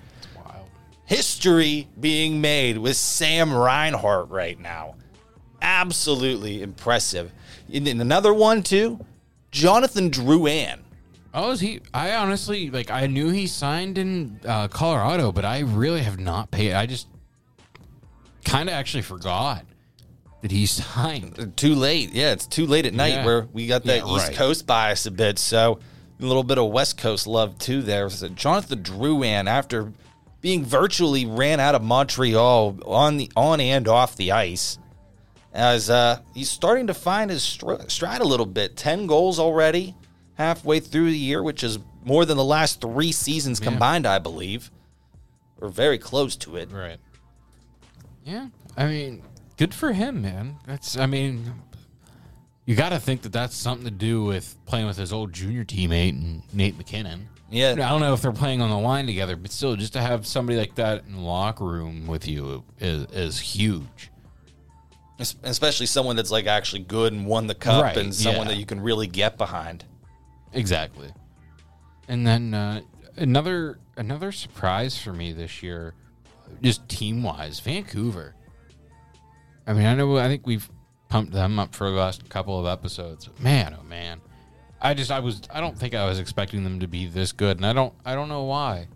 History 1.04 1.86
being 2.00 2.40
made 2.40 2.78
with 2.78 2.96
Sam 2.96 3.54
Reinhart 3.54 4.28
right 4.28 4.58
now. 4.58 4.96
Absolutely 5.62 6.62
impressive. 6.62 7.30
In, 7.68 7.86
in 7.86 8.00
another 8.00 8.34
one, 8.34 8.64
too, 8.64 8.98
Jonathan 9.52 10.10
Drouin. 10.10 10.80
Oh, 11.32 11.52
is 11.52 11.60
he? 11.60 11.78
I 11.94 12.16
honestly 12.16 12.70
like. 12.70 12.90
I 12.90 13.06
knew 13.06 13.28
he 13.28 13.46
signed 13.46 13.98
in 13.98 14.40
uh, 14.44 14.66
Colorado, 14.66 15.30
but 15.30 15.44
I 15.44 15.60
really 15.60 16.00
have 16.00 16.18
not 16.18 16.50
paid. 16.50 16.72
I 16.72 16.86
just 16.86 17.06
kind 18.44 18.68
of 18.68 18.74
actually 18.74 19.02
forgot 19.02 19.64
that 20.42 20.50
he 20.50 20.66
signed. 20.66 21.52
Too 21.56 21.74
late. 21.74 22.12
Yeah, 22.12 22.32
it's 22.32 22.46
too 22.46 22.66
late 22.66 22.86
at 22.86 22.94
night 22.94 23.14
Yeah. 23.14 23.24
where 23.24 23.48
we 23.52 23.66
got 23.66 23.84
that 23.84 24.06
Yeah, 24.06 24.14
East 24.16 24.28
right. 24.28 24.36
Coast 24.36 24.66
bias 24.66 25.06
a 25.06 25.10
bit. 25.10 25.38
So 25.38 25.80
a 26.20 26.24
little 26.24 26.44
bit 26.44 26.58
of 26.58 26.70
West 26.70 26.98
Coast 26.98 27.26
love 27.26 27.58
too 27.58 27.82
there. 27.82 28.08
So 28.10 28.28
Jonathan 28.28 28.82
Drouin, 28.82 29.46
after 29.46 29.92
being 30.40 30.64
virtually 30.64 31.26
ran 31.26 31.58
out 31.60 31.74
of 31.74 31.82
Montreal 31.82 32.78
on 32.86 33.16
the 33.16 33.30
on 33.36 33.60
and 33.60 33.88
off 33.88 34.16
the 34.16 34.32
ice, 34.32 34.78
as 35.52 35.90
uh, 35.90 36.20
he's 36.34 36.50
starting 36.50 36.86
to 36.88 36.94
find 36.94 37.30
his 37.30 37.42
str- 37.42 37.74
stride 37.88 38.20
a 38.20 38.24
little 38.26 38.46
bit. 38.46 38.76
Ten 38.76 39.06
goals 39.06 39.38
already, 39.40 39.94
halfway 40.34 40.78
through 40.78 41.10
the 41.10 41.18
year, 41.18 41.42
which 41.42 41.64
is 41.64 41.78
more 42.04 42.24
than 42.24 42.36
the 42.36 42.44
last 42.44 42.80
three 42.80 43.10
seasons 43.12 43.58
combined, 43.58 44.06
I 44.06 44.18
believe. 44.20 44.70
We're 45.58 45.68
very 45.68 45.98
close 45.98 46.36
to 46.36 46.54
it. 46.56 46.70
Right. 46.70 46.98
Yeah. 48.24 48.48
I 48.76 48.86
mean, 48.86 49.22
good 49.58 49.74
for 49.74 49.92
him, 49.92 50.22
man. 50.22 50.56
That's. 50.66 50.96
I 50.96 51.04
mean, 51.06 51.52
you 52.64 52.74
got 52.74 52.90
to 52.90 52.98
think 52.98 53.22
that 53.22 53.32
that's 53.32 53.56
something 53.56 53.84
to 53.84 53.90
do 53.90 54.24
with 54.24 54.56
playing 54.64 54.86
with 54.86 54.96
his 54.96 55.12
old 55.12 55.32
junior 55.32 55.64
teammate 55.64 56.10
and 56.10 56.42
Nate 56.54 56.78
MacKinnon. 56.78 57.28
Yeah. 57.50 57.72
I 57.72 57.76
don't 57.90 58.00
know 58.00 58.12
if 58.12 58.22
they're 58.22 58.32
playing 58.32 58.60
on 58.60 58.70
the 58.70 58.78
line 58.78 59.06
together, 59.06 59.36
but 59.36 59.50
still, 59.50 59.76
just 59.76 59.94
to 59.94 60.00
have 60.00 60.26
somebody 60.26 60.58
like 60.58 60.74
that 60.76 61.04
in 61.06 61.14
the 61.14 61.20
locker 61.20 61.64
room 61.64 62.06
with 62.06 62.26
you 62.26 62.64
is 62.78 63.06
is 63.12 63.38
huge. 63.38 64.10
Especially 65.42 65.86
someone 65.86 66.14
that's 66.14 66.30
like 66.30 66.46
actually 66.46 66.82
good 66.82 67.12
and 67.12 67.26
won 67.26 67.48
the 67.48 67.54
cup 67.54 67.82
Right, 67.82 67.96
and 67.96 68.14
someone 68.14 68.46
yeah. 68.46 68.52
that 68.52 68.58
you 68.60 68.66
can 68.66 68.80
really 68.80 69.08
get 69.08 69.36
behind. 69.36 69.84
Exactly. 70.52 71.12
And 72.06 72.24
then 72.24 72.54
uh, 72.54 72.82
another 73.16 73.78
another 73.96 74.30
surprise 74.30 74.96
for 74.96 75.12
me 75.12 75.32
this 75.32 75.62
year, 75.62 75.94
just 76.62 76.88
team 76.88 77.22
wise, 77.24 77.58
Vancouver. 77.60 78.34
I 79.68 79.74
mean, 79.74 79.84
I 79.84 79.94
know 79.94 80.16
I 80.16 80.28
think 80.28 80.46
we've 80.46 80.68
pumped 81.10 81.32
them 81.32 81.58
up 81.58 81.74
for 81.74 81.90
the 81.90 81.96
last 81.96 82.28
couple 82.30 82.58
of 82.58 82.66
episodes. 82.66 83.28
Man, 83.38 83.76
oh 83.78 83.84
man, 83.84 84.20
I 84.80 84.94
just 84.94 85.10
I 85.10 85.20
was 85.20 85.42
I 85.52 85.60
don't 85.60 85.78
think 85.78 85.94
I 85.94 86.06
was 86.06 86.18
expecting 86.18 86.64
them 86.64 86.80
to 86.80 86.88
be 86.88 87.06
this 87.06 87.32
good, 87.32 87.58
and 87.58 87.66
I 87.66 87.74
don't 87.74 87.92
I 88.04 88.14
don't 88.14 88.30
know 88.30 88.44
why. 88.44 88.88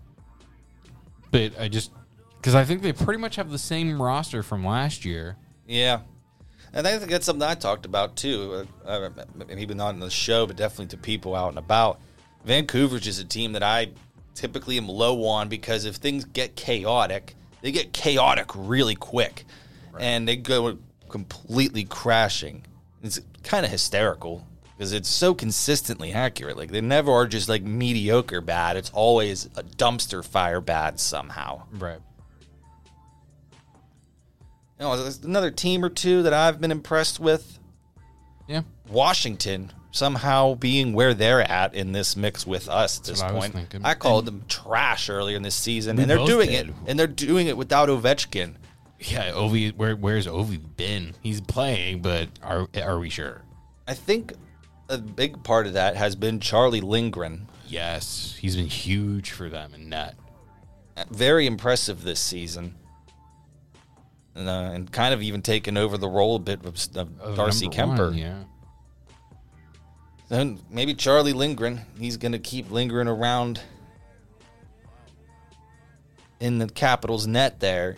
But 1.30 1.60
I 1.60 1.68
just 1.68 1.92
because 2.38 2.54
I 2.54 2.64
think 2.64 2.82
they 2.82 2.92
pretty 2.92 3.20
much 3.20 3.36
have 3.36 3.50
the 3.50 3.58
same 3.58 4.00
roster 4.00 4.42
from 4.42 4.64
last 4.64 5.04
year. 5.04 5.36
Yeah. 5.66 6.00
And 6.74 6.86
I 6.86 6.98
think 6.98 7.10
that's 7.10 7.26
something 7.26 7.46
I 7.46 7.54
talked 7.54 7.84
about 7.84 8.16
too. 8.16 8.66
Uh, 8.84 9.10
maybe 9.46 9.74
not 9.74 9.90
in 9.90 10.00
the 10.00 10.08
show, 10.08 10.46
but 10.46 10.56
definitely 10.56 10.86
to 10.86 10.96
people 10.96 11.36
out 11.36 11.50
and 11.50 11.58
about. 11.58 12.00
Vancouver's 12.46 13.02
just 13.02 13.20
a 13.20 13.26
team 13.26 13.52
that 13.52 13.62
I 13.62 13.90
typically 14.34 14.78
am 14.78 14.88
low 14.88 15.26
on 15.26 15.50
because 15.50 15.84
if 15.84 15.96
things 15.96 16.24
get 16.24 16.56
chaotic, 16.56 17.36
they 17.60 17.72
get 17.72 17.92
chaotic 17.92 18.50
really 18.56 18.94
quick, 18.94 19.44
and 19.98 20.26
they 20.26 20.36
go 20.36 20.78
completely 21.08 21.84
crashing. 21.84 22.64
It's 23.02 23.20
kind 23.42 23.64
of 23.64 23.70
hysterical 23.70 24.46
because 24.76 24.92
it's 24.92 25.08
so 25.08 25.34
consistently 25.34 26.12
accurate. 26.12 26.56
Like 26.56 26.70
they 26.70 26.80
never 26.80 27.12
are 27.12 27.26
just 27.26 27.48
like 27.48 27.62
mediocre 27.62 28.40
bad. 28.40 28.76
It's 28.76 28.90
always 28.90 29.46
a 29.56 29.62
dumpster 29.62 30.24
fire 30.24 30.60
bad 30.60 30.98
somehow. 30.98 31.62
Right. 31.72 32.00
You 34.78 34.86
know, 34.86 35.10
another 35.22 35.50
team 35.50 35.84
or 35.84 35.88
two 35.88 36.24
that 36.24 36.32
I've 36.32 36.60
been 36.60 36.72
impressed 36.72 37.20
with. 37.20 37.58
Yeah. 38.48 38.62
Washington 38.88 39.72
somehow 39.92 40.54
being 40.54 40.94
where 40.94 41.14
they're 41.14 41.42
at 41.42 41.74
in 41.74 41.92
this 41.92 42.16
mix 42.16 42.46
with 42.46 42.68
us 42.68 42.98
at 42.98 43.04
this 43.04 43.22
what 43.22 43.30
I 43.30 43.38
point. 43.38 43.74
I 43.84 43.94
called 43.94 44.26
them 44.26 44.42
trash 44.48 45.08
earlier 45.08 45.36
in 45.36 45.42
this 45.42 45.54
season, 45.54 45.98
and 45.98 46.10
they're 46.10 46.26
doing 46.26 46.48
did. 46.48 46.70
it, 46.70 46.74
and 46.86 46.98
they're 46.98 47.06
doing 47.06 47.46
it 47.46 47.56
without 47.56 47.88
Ovechkin. 47.88 48.54
Yeah, 49.04 49.32
Ovi. 49.32 49.74
Where 49.74 49.96
where's 49.96 50.26
Ovi 50.26 50.60
been? 50.76 51.14
He's 51.22 51.40
playing, 51.40 52.02
but 52.02 52.28
are 52.42 52.68
are 52.80 52.98
we 52.98 53.08
sure? 53.10 53.42
I 53.88 53.94
think 53.94 54.32
a 54.88 54.98
big 54.98 55.42
part 55.42 55.66
of 55.66 55.72
that 55.72 55.96
has 55.96 56.14
been 56.14 56.38
Charlie 56.40 56.80
Lindgren. 56.80 57.48
Yes, 57.66 58.36
he's 58.38 58.54
been 58.56 58.66
huge 58.66 59.30
for 59.30 59.48
them 59.48 59.74
in 59.74 59.88
net. 59.88 60.14
Very 61.10 61.46
impressive 61.46 62.02
this 62.02 62.20
season. 62.20 62.76
And, 64.34 64.48
uh, 64.48 64.70
and 64.72 64.90
kind 64.90 65.12
of 65.12 65.22
even 65.22 65.42
taken 65.42 65.76
over 65.76 65.98
the 65.98 66.08
role 66.08 66.36
a 66.36 66.38
bit 66.38 66.64
of, 66.64 66.74
of 66.96 67.20
Of 67.20 67.36
Darcy 67.36 67.68
Kuemper. 67.68 68.10
one, 68.10 68.18
yeah. 68.18 68.44
Then 70.28 70.58
maybe 70.70 70.94
Charlie 70.94 71.34
Lindgren. 71.34 71.82
He's 71.98 72.16
going 72.16 72.32
to 72.32 72.38
keep 72.38 72.70
lingering 72.70 73.08
around 73.08 73.60
in 76.40 76.58
the 76.58 76.66
Capitals' 76.68 77.26
net 77.26 77.60
there. 77.60 77.96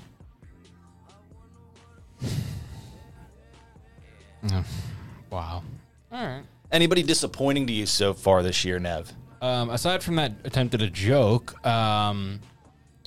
Wow. 5.30 5.62
All 6.12 6.26
right. 6.26 6.44
Anybody 6.70 7.02
disappointing 7.02 7.66
to 7.66 7.72
you 7.72 7.86
so 7.86 8.14
far 8.14 8.42
this 8.42 8.64
year, 8.64 8.78
Nev? 8.78 9.12
Um, 9.40 9.70
aside 9.70 10.02
from 10.02 10.16
that 10.16 10.32
attempt 10.44 10.74
at 10.74 10.82
a 10.82 10.88
joke, 10.88 11.64
um, 11.66 12.40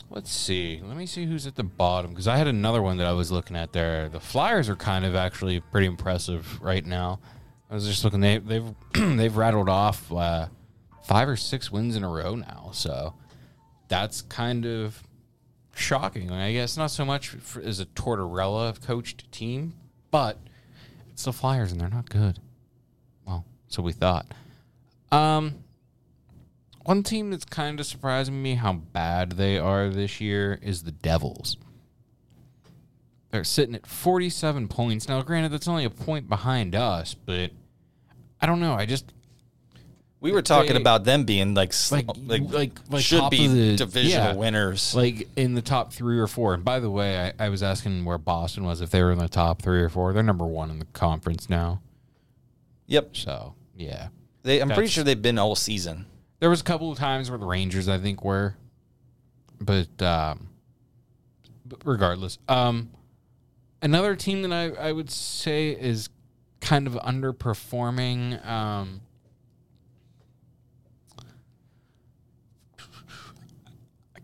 let's 0.09 0.31
see. 0.31 0.81
Let 0.83 0.97
me 0.97 1.05
see 1.05 1.25
who's 1.25 1.47
at 1.47 1.55
the 1.55 1.63
bottom 1.63 2.11
because 2.11 2.27
I 2.27 2.37
had 2.37 2.47
another 2.47 2.81
one 2.81 2.97
that 2.97 3.07
I 3.07 3.13
was 3.13 3.31
looking 3.31 3.55
at 3.55 3.73
there. 3.73 4.09
The 4.09 4.19
Flyers 4.19 4.69
are 4.69 4.75
kind 4.75 5.05
of 5.05 5.15
actually 5.15 5.59
pretty 5.59 5.87
impressive 5.87 6.61
right 6.61 6.85
now. 6.85 7.19
I 7.69 7.75
was 7.75 7.87
just 7.87 8.03
looking; 8.03 8.19
they, 8.19 8.37
they've 8.39 8.73
they've 8.93 9.35
rattled 9.35 9.69
off 9.69 10.11
uh, 10.11 10.47
five 11.03 11.27
or 11.27 11.37
six 11.37 11.71
wins 11.71 11.95
in 11.95 12.03
a 12.03 12.09
row 12.09 12.35
now, 12.35 12.69
so 12.73 13.13
that's 13.87 14.21
kind 14.21 14.65
of 14.65 15.01
shocking. 15.77 16.31
I 16.31 16.53
guess 16.53 16.77
not 16.77 16.91
so 16.91 17.05
much 17.05 17.29
for, 17.29 17.61
as 17.61 17.79
a 17.79 17.85
Tortorella 17.85 18.79
coached 18.85 19.31
team, 19.31 19.73
but 20.11 20.37
it's 21.11 21.25
the 21.25 21.33
Flyers 21.33 21.71
and 21.71 21.79
they're 21.79 21.89
not 21.89 22.09
good. 22.09 22.39
Well, 23.25 23.45
so 23.67 23.81
we 23.81 23.93
thought. 23.93 24.27
Um, 25.11 25.63
one 26.83 27.03
team 27.03 27.31
that's 27.31 27.45
kind 27.45 27.79
of 27.79 27.85
surprising 27.85 28.41
me 28.41 28.55
how 28.55 28.73
bad 28.73 29.33
they 29.33 29.57
are 29.57 29.89
this 29.89 30.21
year 30.21 30.59
is 30.61 30.83
the 30.83 30.91
Devils. 30.91 31.57
They're 33.31 33.43
sitting 33.43 33.75
at 33.75 33.85
47 33.85 34.67
points. 34.69 35.07
Now, 35.07 35.21
granted, 35.21 35.51
that's 35.51 35.67
only 35.67 35.83
a 35.83 35.89
point 35.89 36.29
behind 36.29 36.75
us, 36.75 37.13
but 37.13 37.51
I 38.39 38.45
don't 38.45 38.59
know. 38.59 38.73
I 38.73 38.85
just 38.85 39.11
We 40.19 40.31
were 40.31 40.41
talking 40.41 40.73
They- 40.73 40.81
about 40.81 41.03
them 41.03 41.25
being 41.25 41.53
like 41.53 41.73
like 41.91 42.07
like, 42.25 42.41
like 42.51 42.79
like 42.89 43.03
should 43.03 43.19
top 43.19 43.31
be 43.31 43.47
the 43.47 43.75
divisional 43.75 44.29
yeah, 44.29 44.33
winners. 44.33 44.95
like 44.95 45.27
in 45.35 45.53
the 45.53 45.61
top 45.61 45.93
three 45.93 46.17
or 46.17 46.25
four. 46.27 46.55
And 46.55 46.63
by 46.65 46.79
the 46.79 46.89
way, 46.89 47.33
I, 47.39 47.45
I 47.45 47.49
was 47.49 47.61
asking 47.61 48.03
where 48.03 48.17
Boston 48.17 48.63
was 48.65 48.81
if 48.81 48.89
they 48.89 49.03
were 49.03 49.11
in 49.11 49.19
the 49.19 49.29
top 49.29 49.61
three 49.61 49.81
or 49.81 49.89
four. 49.89 50.13
They're 50.13 50.23
number 50.23 50.45
one 50.47 50.71
in 50.71 50.79
the 50.79 50.85
conference 50.85 51.49
now. 51.51 51.81
yep, 52.87 53.15
So 53.15 53.53
yeah, 53.75 54.07
they, 54.41 54.59
I'm 54.59 54.69
pretty 54.69 54.89
sure 54.89 55.03
they've 55.03 55.21
been 55.21 55.37
all 55.37 55.55
season. 55.55 56.07
there 56.39 56.49
was 56.49 56.61
a 56.61 56.63
couple 56.63 56.91
of 56.91 56.97
times 56.97 57.29
where 57.29 57.37
the 57.37 57.45
Rangers 57.45 57.87
I 57.87 57.99
think 57.99 58.23
were, 58.23 58.55
but 59.61 60.01
um, 60.01 60.47
but 61.63 61.79
regardless, 61.85 62.39
um, 62.49 62.89
another 63.83 64.15
team 64.15 64.41
that 64.41 64.51
I 64.51 64.69
I 64.87 64.91
would 64.93 65.11
say 65.11 65.69
is 65.69 66.09
kind 66.59 66.87
of 66.87 66.93
underperforming. 66.93 68.43
Um, 68.45 69.01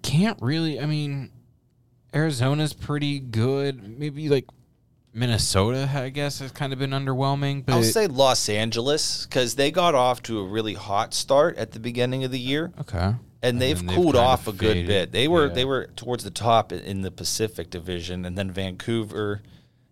can't 0.03 0.37
really. 0.41 0.79
I 0.79 0.85
mean, 0.85 1.31
Arizona's 2.13 2.73
pretty 2.73 3.19
good. 3.19 3.97
Maybe 3.99 4.29
like 4.29 4.45
Minnesota, 5.13 5.89
I 5.93 6.09
guess, 6.09 6.39
has 6.39 6.51
kind 6.51 6.73
of 6.73 6.79
been 6.79 6.91
underwhelming. 6.91 7.65
But 7.65 7.75
I'll 7.75 7.83
say 7.83 8.07
Los 8.07 8.49
Angeles 8.49 9.25
because 9.25 9.55
they 9.55 9.71
got 9.71 9.95
off 9.95 10.21
to 10.23 10.39
a 10.39 10.47
really 10.47 10.73
hot 10.73 11.13
start 11.13 11.57
at 11.57 11.71
the 11.71 11.79
beginning 11.79 12.23
of 12.23 12.31
the 12.31 12.39
year, 12.39 12.71
okay, 12.81 13.13
and 13.41 13.61
they've 13.61 13.79
they've 13.79 13.95
cooled 13.95 14.15
kind 14.15 14.25
off 14.27 14.47
a 14.47 14.51
of 14.51 14.57
good 14.57 14.73
faded. 14.73 14.87
bit. 14.87 15.11
They 15.11 15.27
were 15.27 15.47
Yeah. 15.47 15.53
they 15.53 15.65
were 15.65 15.87
towards 15.95 16.23
the 16.23 16.31
top 16.31 16.71
in 16.71 17.01
the 17.01 17.11
Pacific 17.11 17.69
Division, 17.69 18.25
and 18.25 18.37
then 18.37 18.49
Vancouver 18.51 19.41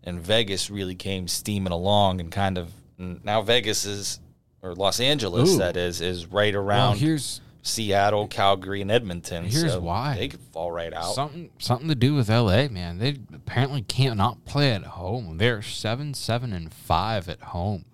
and 0.03 0.20
Vegas 0.20 0.70
really 0.72 0.96
came 0.96 1.27
steaming 1.27 1.72
along, 1.74 2.20
and 2.20 2.32
kind 2.32 2.58
of 2.58 2.72
now 2.98 3.41
Vegas 3.44 3.86
is 3.86 4.20
or 4.63 4.74
Los 4.75 5.00
Angeles 5.00 5.53
Ooh. 5.53 5.58
that 5.60 5.77
is 5.77 6.01
is 6.01 6.25
right 6.27 6.53
well, 6.56 6.63
around 6.63 6.98
here's 6.98 7.41
Seattle, 7.63 8.27
Calgary, 8.27 8.82
and 8.82 8.89
Edmonton. 8.91 9.44
Here's 9.46 9.74
so 9.74 9.80
why. 9.80 10.15
they 10.18 10.27
could 10.27 10.39
fall 10.39 10.72
right 10.72 10.94
out. 10.94 11.13
Something 11.13 11.51
something 11.60 11.88
to 11.89 11.96
do 11.96 12.15
with 12.15 12.30
LA, 12.30 12.68
man. 12.68 12.98
They 12.98 13.20
apparently 13.34 13.82
can't 13.84 14.18
not 14.18 14.46
play 14.46 14.72
at 14.72 14.84
home. 14.84 15.38
They're 15.38 15.62
seven, 15.62 16.13
seven, 16.13 16.53
and 16.53 16.74
five 16.74 17.30
at 17.30 17.41
home 17.41 17.86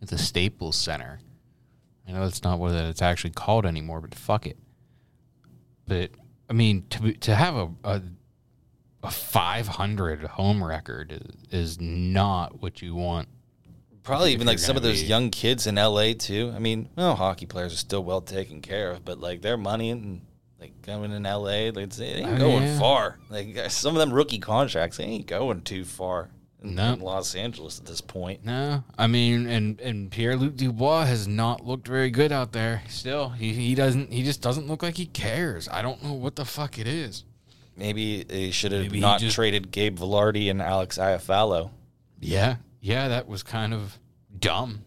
at 0.00 0.08
the 0.08 0.18
Staples 0.18 0.76
Center. 0.76 1.20
I 2.06 2.12
know 2.12 2.24
that's 2.24 2.42
not 2.42 2.58
what 2.58 2.72
it's 2.74 3.02
actually 3.02 3.30
called 3.30 3.66
anymore, 3.66 4.00
but 4.00 4.14
fuck 4.14 4.46
it. 4.46 4.58
But 5.86 6.10
I 6.48 6.52
mean, 6.52 6.86
to 6.90 7.12
to 7.12 7.34
have 7.34 7.56
a 7.56 7.70
a, 7.84 8.02
a 9.02 9.10
five 9.10 9.66
hundred 9.66 10.22
home 10.22 10.62
record 10.62 11.12
is, 11.50 11.72
is 11.72 11.80
not 11.80 12.62
what 12.62 12.82
you 12.82 12.94
want. 12.94 13.28
Probably 14.02 14.32
even 14.32 14.46
like 14.46 14.58
some 14.58 14.76
of 14.76 14.82
those 14.82 15.00
be- 15.02 15.06
young 15.08 15.30
kids 15.30 15.66
in 15.66 15.76
LA 15.76 16.12
too. 16.14 16.52
I 16.54 16.58
mean, 16.58 16.88
well, 16.96 17.14
hockey 17.14 17.46
players 17.46 17.72
are 17.72 17.76
still 17.76 18.02
well 18.02 18.20
taken 18.20 18.60
care 18.60 18.90
of, 18.90 19.04
but 19.04 19.20
like 19.20 19.42
their 19.42 19.56
money 19.56 19.90
and 19.90 20.22
like 20.60 20.72
coming 20.82 21.12
in 21.12 21.22
LA, 21.22 21.70
like 21.70 21.76
it 21.78 22.00
ain't 22.00 22.26
Oh, 22.28 22.36
going 22.38 22.62
yeah. 22.64 22.78
far. 22.78 23.18
Like 23.30 23.56
some 23.70 23.94
of 23.94 24.00
them 24.00 24.12
rookie 24.12 24.38
contracts, 24.40 24.96
they 24.96 25.04
ain't 25.04 25.26
going 25.26 25.62
too 25.62 25.84
far 25.84 26.30
in, 26.62 26.74
No. 26.74 26.94
in 26.94 27.00
Los 27.00 27.34
Angeles 27.36 27.78
at 27.78 27.86
this 27.86 28.00
point. 28.00 28.44
No, 28.44 28.82
I 28.98 29.06
mean, 29.06 29.46
and 29.46 29.80
and 29.80 30.10
Pierre 30.10 30.36
Luc 30.36 30.56
Dubois 30.56 31.04
has 31.04 31.28
not 31.28 31.64
looked 31.64 31.86
very 31.86 32.10
good 32.10 32.32
out 32.32 32.50
there. 32.52 32.82
Still, 32.88 33.28
he 33.30 33.52
he 33.52 33.74
doesn't. 33.76 34.12
He 34.12 34.24
just 34.24 34.40
doesn't 34.42 34.66
look 34.66 34.82
like 34.82 34.96
he 34.96 35.06
cares. 35.06 35.68
I 35.68 35.80
don't 35.82 36.02
know 36.02 36.12
what 36.12 36.34
the 36.36 36.44
fuck 36.44 36.76
it 36.78 36.88
is. 36.88 37.22
Maybe 37.76 38.22
they 38.24 38.50
should 38.50 38.72
have 38.72 38.82
Maybe 38.82 39.00
not 39.00 39.20
just- 39.20 39.34
traded 39.36 39.70
Gabe 39.70 39.96
Vilardi 39.98 40.50
and 40.50 40.60
Alex 40.60 40.98
Iafallo. 40.98 41.70
Yeah, 42.20 42.56
yeah, 42.82 43.08
that 43.08 43.26
was 43.28 43.42
kind 43.42 43.72
of 43.72 43.98
dumb. 44.38 44.84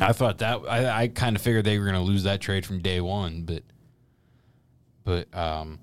I 0.00 0.12
thought 0.12 0.38
that 0.38 0.60
I, 0.66 1.02
I 1.02 1.08
kind 1.08 1.36
of 1.36 1.42
figured 1.42 1.64
they 1.66 1.78
were 1.78 1.84
going 1.84 1.96
to 1.96 2.00
lose 2.00 2.22
that 2.22 2.40
trade 2.40 2.64
from 2.64 2.78
day 2.80 3.00
one, 3.02 3.42
but 3.42 3.62
but 5.04 5.34
um, 5.36 5.78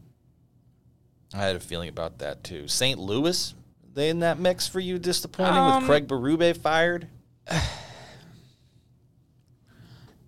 I 1.33 1.39
had 1.43 1.55
a 1.55 1.59
feeling 1.59 1.89
about 1.89 2.19
that 2.19 2.43
too. 2.43 2.67
St. 2.67 2.97
Louis, 2.97 3.53
they 3.93 4.09
in 4.09 4.19
that 4.19 4.39
mix 4.39 4.67
for 4.67 4.79
you? 4.79 4.97
Disappointing 4.97 5.55
Um, 5.55 5.81
with 5.81 5.89
Craig 5.89 6.07
Berube 6.07 6.57
fired. 6.57 7.09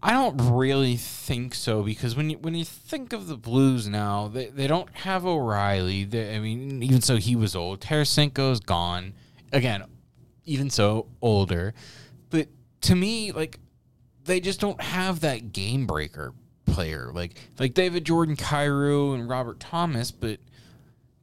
I 0.02 0.12
don't 0.12 0.38
really 0.54 0.96
think 0.96 1.54
so 1.54 1.84
because 1.84 2.16
when 2.16 2.30
you 2.30 2.38
when 2.38 2.56
you 2.56 2.64
think 2.64 3.12
of 3.12 3.28
the 3.28 3.36
Blues 3.36 3.88
now, 3.88 4.28
they, 4.28 4.48
they 4.48 4.68
don't 4.68 4.90
have 5.00 5.26
O'Reilly. 5.26 6.06
They, 6.06 6.36
I 6.36 6.40
mean, 6.40 6.82
even 6.84 7.02
so, 7.02 7.18
he 7.18 7.36
was 7.36 7.56
old. 7.56 7.82
Tarasenko's 7.82 8.60
gone 8.62 9.14
again. 9.52 9.84
Even 10.50 10.70
so, 10.70 11.08
older. 11.22 11.74
But 12.30 12.48
to 12.82 12.96
me, 12.96 13.32
like 13.32 13.60
they 14.26 14.40
just 14.40 14.60
don't 14.60 14.82
have 14.82 15.22
that 15.22 15.54
game 15.54 15.86
breaker 15.86 16.34
player 16.66 17.12
like 17.14 17.40
like 17.60 17.74
David 17.74 18.06
Jordan, 18.06 18.36
Kyrou, 18.36 19.14
and 19.14 19.30
Robert 19.30 19.60
Thomas. 19.60 20.12
But 20.12 20.40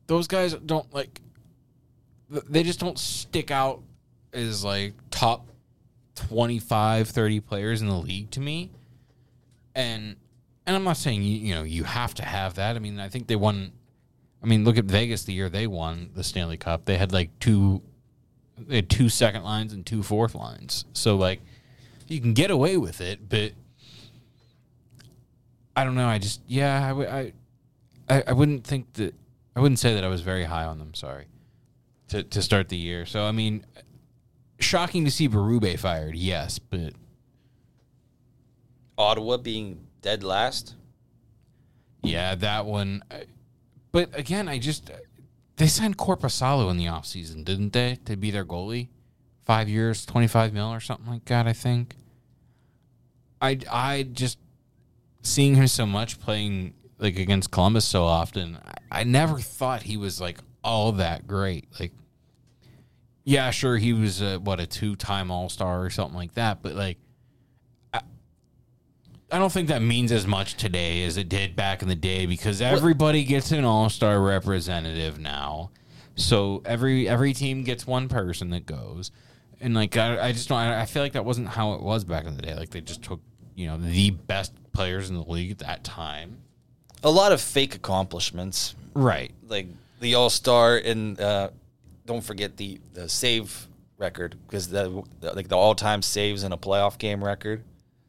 those 0.06 0.26
guys 0.26 0.54
don't 0.54 0.92
like. 0.94 1.20
They 2.28 2.62
just 2.62 2.80
don't 2.80 2.98
stick 2.98 3.50
out 3.50 3.82
as 4.32 4.64
like 4.64 4.94
top 5.10 5.48
25 6.16 7.08
30 7.08 7.40
players 7.40 7.82
in 7.82 7.88
the 7.88 7.94
league 7.94 8.30
to 8.30 8.40
me 8.40 8.70
and 9.74 10.16
and 10.66 10.74
i'm 10.74 10.82
not 10.82 10.96
saying 10.96 11.22
you 11.22 11.38
you 11.38 11.54
know 11.54 11.62
you 11.62 11.84
have 11.84 12.14
to 12.14 12.24
have 12.24 12.54
that 12.54 12.74
i 12.74 12.78
mean 12.78 12.98
i 12.98 13.08
think 13.08 13.26
they 13.26 13.36
won 13.36 13.70
i 14.42 14.46
mean 14.46 14.64
look 14.64 14.78
at 14.78 14.86
vegas 14.86 15.24
the 15.24 15.32
year 15.32 15.48
they 15.48 15.66
won 15.66 16.10
the 16.14 16.24
stanley 16.24 16.56
cup 16.56 16.86
they 16.86 16.96
had 16.96 17.12
like 17.12 17.38
two 17.38 17.82
they 18.58 18.76
had 18.76 18.90
two 18.90 19.08
second 19.08 19.42
lines 19.42 19.72
and 19.72 19.84
two 19.84 20.02
fourth 20.02 20.34
lines 20.34 20.84
so 20.92 21.16
like 21.16 21.40
you 22.08 22.20
can 22.20 22.34
get 22.34 22.50
away 22.50 22.76
with 22.76 23.00
it 23.00 23.28
but 23.28 23.52
i 25.74 25.84
don't 25.84 25.94
know 25.94 26.08
i 26.08 26.18
just 26.18 26.40
yeah 26.46 26.86
i 26.86 26.92
would 26.92 27.08
I, 27.08 27.32
I 28.08 28.24
i 28.28 28.32
wouldn't 28.32 28.64
think 28.64 28.92
that 28.94 29.14
i 29.54 29.60
wouldn't 29.60 29.78
say 29.78 29.94
that 29.94 30.04
i 30.04 30.08
was 30.08 30.20
very 30.20 30.44
high 30.44 30.64
on 30.64 30.78
them 30.78 30.94
sorry 30.94 31.26
to 32.08 32.22
to 32.22 32.40
start 32.40 32.68
the 32.68 32.76
year 32.76 33.04
so 33.06 33.24
i 33.24 33.32
mean 33.32 33.64
shocking 34.58 35.04
to 35.04 35.10
see 35.10 35.28
Berube 35.28 35.78
fired, 35.78 36.14
yes, 36.16 36.58
but 36.58 36.92
Ottawa 38.98 39.36
being 39.36 39.86
dead 40.00 40.22
last. 40.22 40.74
yeah, 42.02 42.34
that 42.36 42.66
one. 42.66 43.02
But 43.92 44.18
again, 44.18 44.48
I 44.48 44.58
just 44.58 44.90
they 45.56 45.66
signed 45.66 45.96
Korpisalo 45.96 46.70
in 46.70 46.76
the 46.76 46.86
offseason, 46.86 47.44
didn't 47.44 47.72
they, 47.72 47.98
to 48.04 48.16
be 48.16 48.30
their 48.30 48.44
goalie? 48.44 48.88
Five 49.44 49.68
years, 49.68 50.04
twenty 50.04 50.26
five 50.26 50.52
mil 50.52 50.72
or 50.72 50.80
something 50.80 51.10
like 51.10 51.24
that. 51.26 51.46
I 51.46 51.52
think. 51.52 51.94
I 53.40 53.58
I 53.70 54.02
just 54.02 54.38
seeing 55.22 55.54
him 55.54 55.66
so 55.68 55.86
much 55.86 56.20
playing 56.20 56.74
like 56.98 57.18
against 57.18 57.50
Columbus 57.50 57.84
so 57.84 58.04
often. 58.04 58.58
I, 58.90 59.00
I 59.00 59.04
never 59.04 59.38
thought 59.38 59.82
he 59.82 59.96
was 59.96 60.20
like 60.20 60.38
all 60.64 60.92
that 60.92 61.26
great. 61.26 61.68
Like, 61.78 61.92
yeah, 63.24 63.50
sure, 63.50 63.76
he 63.76 63.92
was 63.92 64.20
a, 64.20 64.38
what 64.38 64.60
a 64.60 64.66
two 64.66 64.96
time 64.96 65.30
All 65.30 65.48
Star 65.48 65.84
or 65.84 65.90
something 65.90 66.16
like 66.16 66.34
that, 66.34 66.62
but 66.62 66.74
like. 66.74 66.98
I 69.30 69.38
don't 69.38 69.50
think 69.52 69.68
that 69.68 69.82
means 69.82 70.12
as 70.12 70.26
much 70.26 70.54
today 70.56 71.04
as 71.04 71.16
it 71.16 71.28
did 71.28 71.56
back 71.56 71.82
in 71.82 71.88
the 71.88 71.96
day 71.96 72.26
because 72.26 72.62
everybody 72.62 73.24
gets 73.24 73.50
an 73.50 73.64
all-star 73.64 74.20
representative 74.20 75.18
now. 75.18 75.70
So 76.14 76.62
every 76.64 77.08
every 77.08 77.32
team 77.32 77.62
gets 77.64 77.86
one 77.86 78.08
person 78.08 78.50
that 78.50 78.64
goes, 78.66 79.10
and 79.60 79.74
like 79.74 79.96
I, 79.96 80.28
I 80.28 80.32
just 80.32 80.48
don't. 80.48 80.58
I 80.58 80.86
feel 80.86 81.02
like 81.02 81.12
that 81.12 81.24
wasn't 81.24 81.48
how 81.48 81.74
it 81.74 81.82
was 81.82 82.04
back 82.04 82.24
in 82.24 82.36
the 82.36 82.42
day. 82.42 82.54
Like 82.54 82.70
they 82.70 82.80
just 82.80 83.02
took 83.02 83.20
you 83.54 83.66
know 83.66 83.76
the 83.76 84.10
best 84.10 84.52
players 84.72 85.10
in 85.10 85.16
the 85.16 85.22
league 85.24 85.50
at 85.50 85.58
that 85.58 85.84
time. 85.84 86.38
A 87.02 87.10
lot 87.10 87.32
of 87.32 87.40
fake 87.40 87.74
accomplishments, 87.74 88.74
Right. 88.94 89.30
like 89.48 89.66
the 90.00 90.14
All 90.14 90.30
Star, 90.30 90.76
and 90.78 91.20
uh, 91.20 91.50
don't 92.06 92.22
forget 92.24 92.56
the, 92.56 92.80
the 92.94 93.08
save 93.08 93.66
record 93.98 94.36
because 94.46 94.68
the, 94.68 95.02
the 95.20 95.32
like 95.34 95.48
the 95.48 95.56
all 95.56 95.74
time 95.74 96.00
saves 96.00 96.44
in 96.44 96.52
a 96.52 96.56
playoff 96.58 96.96
game 96.96 97.22
record. 97.22 97.62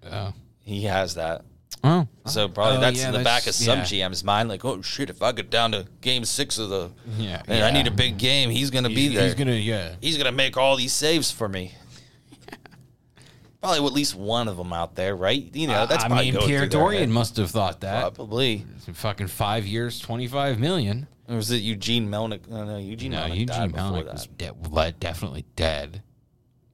Oh. 0.09 0.33
He 0.67 0.83
has 0.83 1.15
that. 1.15 1.43
Oh. 1.83 2.07
So 2.25 2.49
probably 2.49 2.77
Oh, 2.77 2.81
that's 2.81 2.99
yeah, 2.99 3.07
in 3.07 3.13
the 3.13 3.23
back 3.23 3.47
of 3.47 3.53
some 3.53 3.79
yeah. 3.79 3.83
GM's 3.85 4.23
mind. 4.23 4.49
Like, 4.49 4.65
oh 4.65 4.81
shit, 4.81 5.09
if 5.09 5.21
I 5.21 5.31
get 5.31 5.49
down 5.49 5.71
to 5.71 5.85
Game 6.01 6.25
Six 6.25 6.57
of 6.57 6.69
the, 6.69 6.91
Yeah, 7.17 7.41
and 7.47 7.63
I 7.63 7.67
yeah. 7.69 7.71
need 7.71 7.87
a 7.87 7.91
big 7.91 8.17
game, 8.17 8.49
he's 8.49 8.69
gonna 8.69 8.89
be 8.89 8.95
He's, 9.07 9.13
there. 9.13 9.23
he's 9.25 9.33
gonna 9.35 9.51
yeah. 9.53 9.95
He's 10.01 10.17
gonna 10.17 10.31
make 10.31 10.57
all 10.57 10.75
these 10.75 10.91
saves 10.93 11.31
for 11.31 11.47
me. 11.47 11.73
Probably 13.61 13.85
at 13.85 13.93
least 13.93 14.15
one 14.15 14.47
of 14.47 14.57
them 14.57 14.71
out 14.73 14.95
there, 14.95 15.15
right? 15.15 15.49
You 15.55 15.67
know, 15.67 15.85
that's 15.87 16.03
I 16.03 16.07
probably 16.07 16.25
mean, 16.25 16.33
going 16.35 16.47
Pierre 16.47 16.59
through 16.61 16.69
their 16.69 16.79
Dorion 16.81 16.99
head. 16.99 17.09
must 17.09 17.37
have 17.37 17.49
thought 17.51 17.81
that. 17.81 18.01
Probably. 18.15 18.65
Fucking 18.93 19.27
five 19.27 19.65
years, 19.65 19.99
twenty 19.99 20.27
five 20.27 20.59
million. 20.59 21.07
Or 21.29 21.35
was 21.37 21.51
it 21.51 21.57
Eugene 21.57 22.07
Melnyk? 22.09 22.47
No, 22.47 22.63
no, 22.65 22.77
Eugene 22.77 23.11
No, 23.11 23.19
Melnyk 23.21 23.29
Eugene 23.31 23.47
died 23.47 23.71
before 23.73 23.91
Melnyk 23.91 24.05
that. 24.05 24.13
was 24.13 24.27
de- 24.37 24.53
well, 24.69 24.91
definitely 24.99 25.45
dead. 25.55 26.01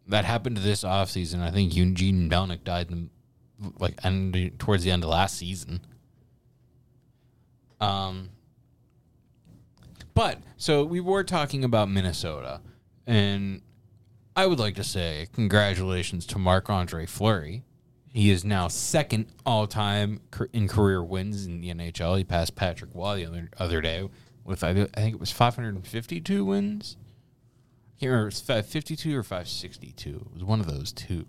That 0.08 0.26
happened 0.26 0.58
this 0.58 0.84
offseason. 0.84 1.42
I 1.42 1.50
think 1.52 1.76
Eugene 1.76 2.30
Melnyk 2.30 2.64
died 2.64 2.92
in 2.92 2.96
the, 3.06 3.10
like 3.80 4.04
end, 4.04 4.60
towards 4.60 4.84
the 4.84 4.92
end 4.92 5.04
of 5.04 5.10
last 5.10 5.38
season. 5.38 5.82
Um, 7.80 8.30
but 10.14 10.40
so 10.58 10.84
we 10.84 11.00
were 11.00 11.24
talking 11.24 11.64
about 11.64 11.90
Minnesota, 11.90 12.62
and 13.06 13.62
I 14.36 14.46
would 14.46 14.60
like 14.60 14.76
to 14.76 14.84
say 14.84 15.28
congratulations 15.34 16.26
to 16.28 16.40
Marc 16.40 16.70
Andre 16.70 17.06
Fleury. 17.06 17.64
He 18.08 18.30
is 18.30 18.46
now 18.46 18.68
second 18.68 19.26
all 19.46 19.66
time 19.66 20.22
in 20.54 20.68
career 20.68 21.04
wins 21.04 21.46
in 21.46 21.62
the 21.62 21.74
NHL. 21.74 22.18
He 22.18 22.24
passed 22.24 22.56
Patrick 22.56 22.92
Roy 22.94 23.18
the 23.18 23.26
other 23.26 23.50
other 23.58 23.82
day 23.82 24.08
with 24.44 24.64
I 24.64 24.70
I 24.70 24.74
think 24.74 25.16
it 25.16 25.20
was 25.20 25.32
552 25.32 26.46
wins. 26.46 26.98
Here 27.96 28.12
remember 28.12 28.28
if 28.28 28.34
it's 28.34 28.42
552 28.42 29.18
or 29.18 29.24
562. 29.24 30.10
It 30.10 30.34
was 30.34 30.44
one 30.44 30.60
of 30.60 30.68
those 30.68 30.92
two. 30.92 31.26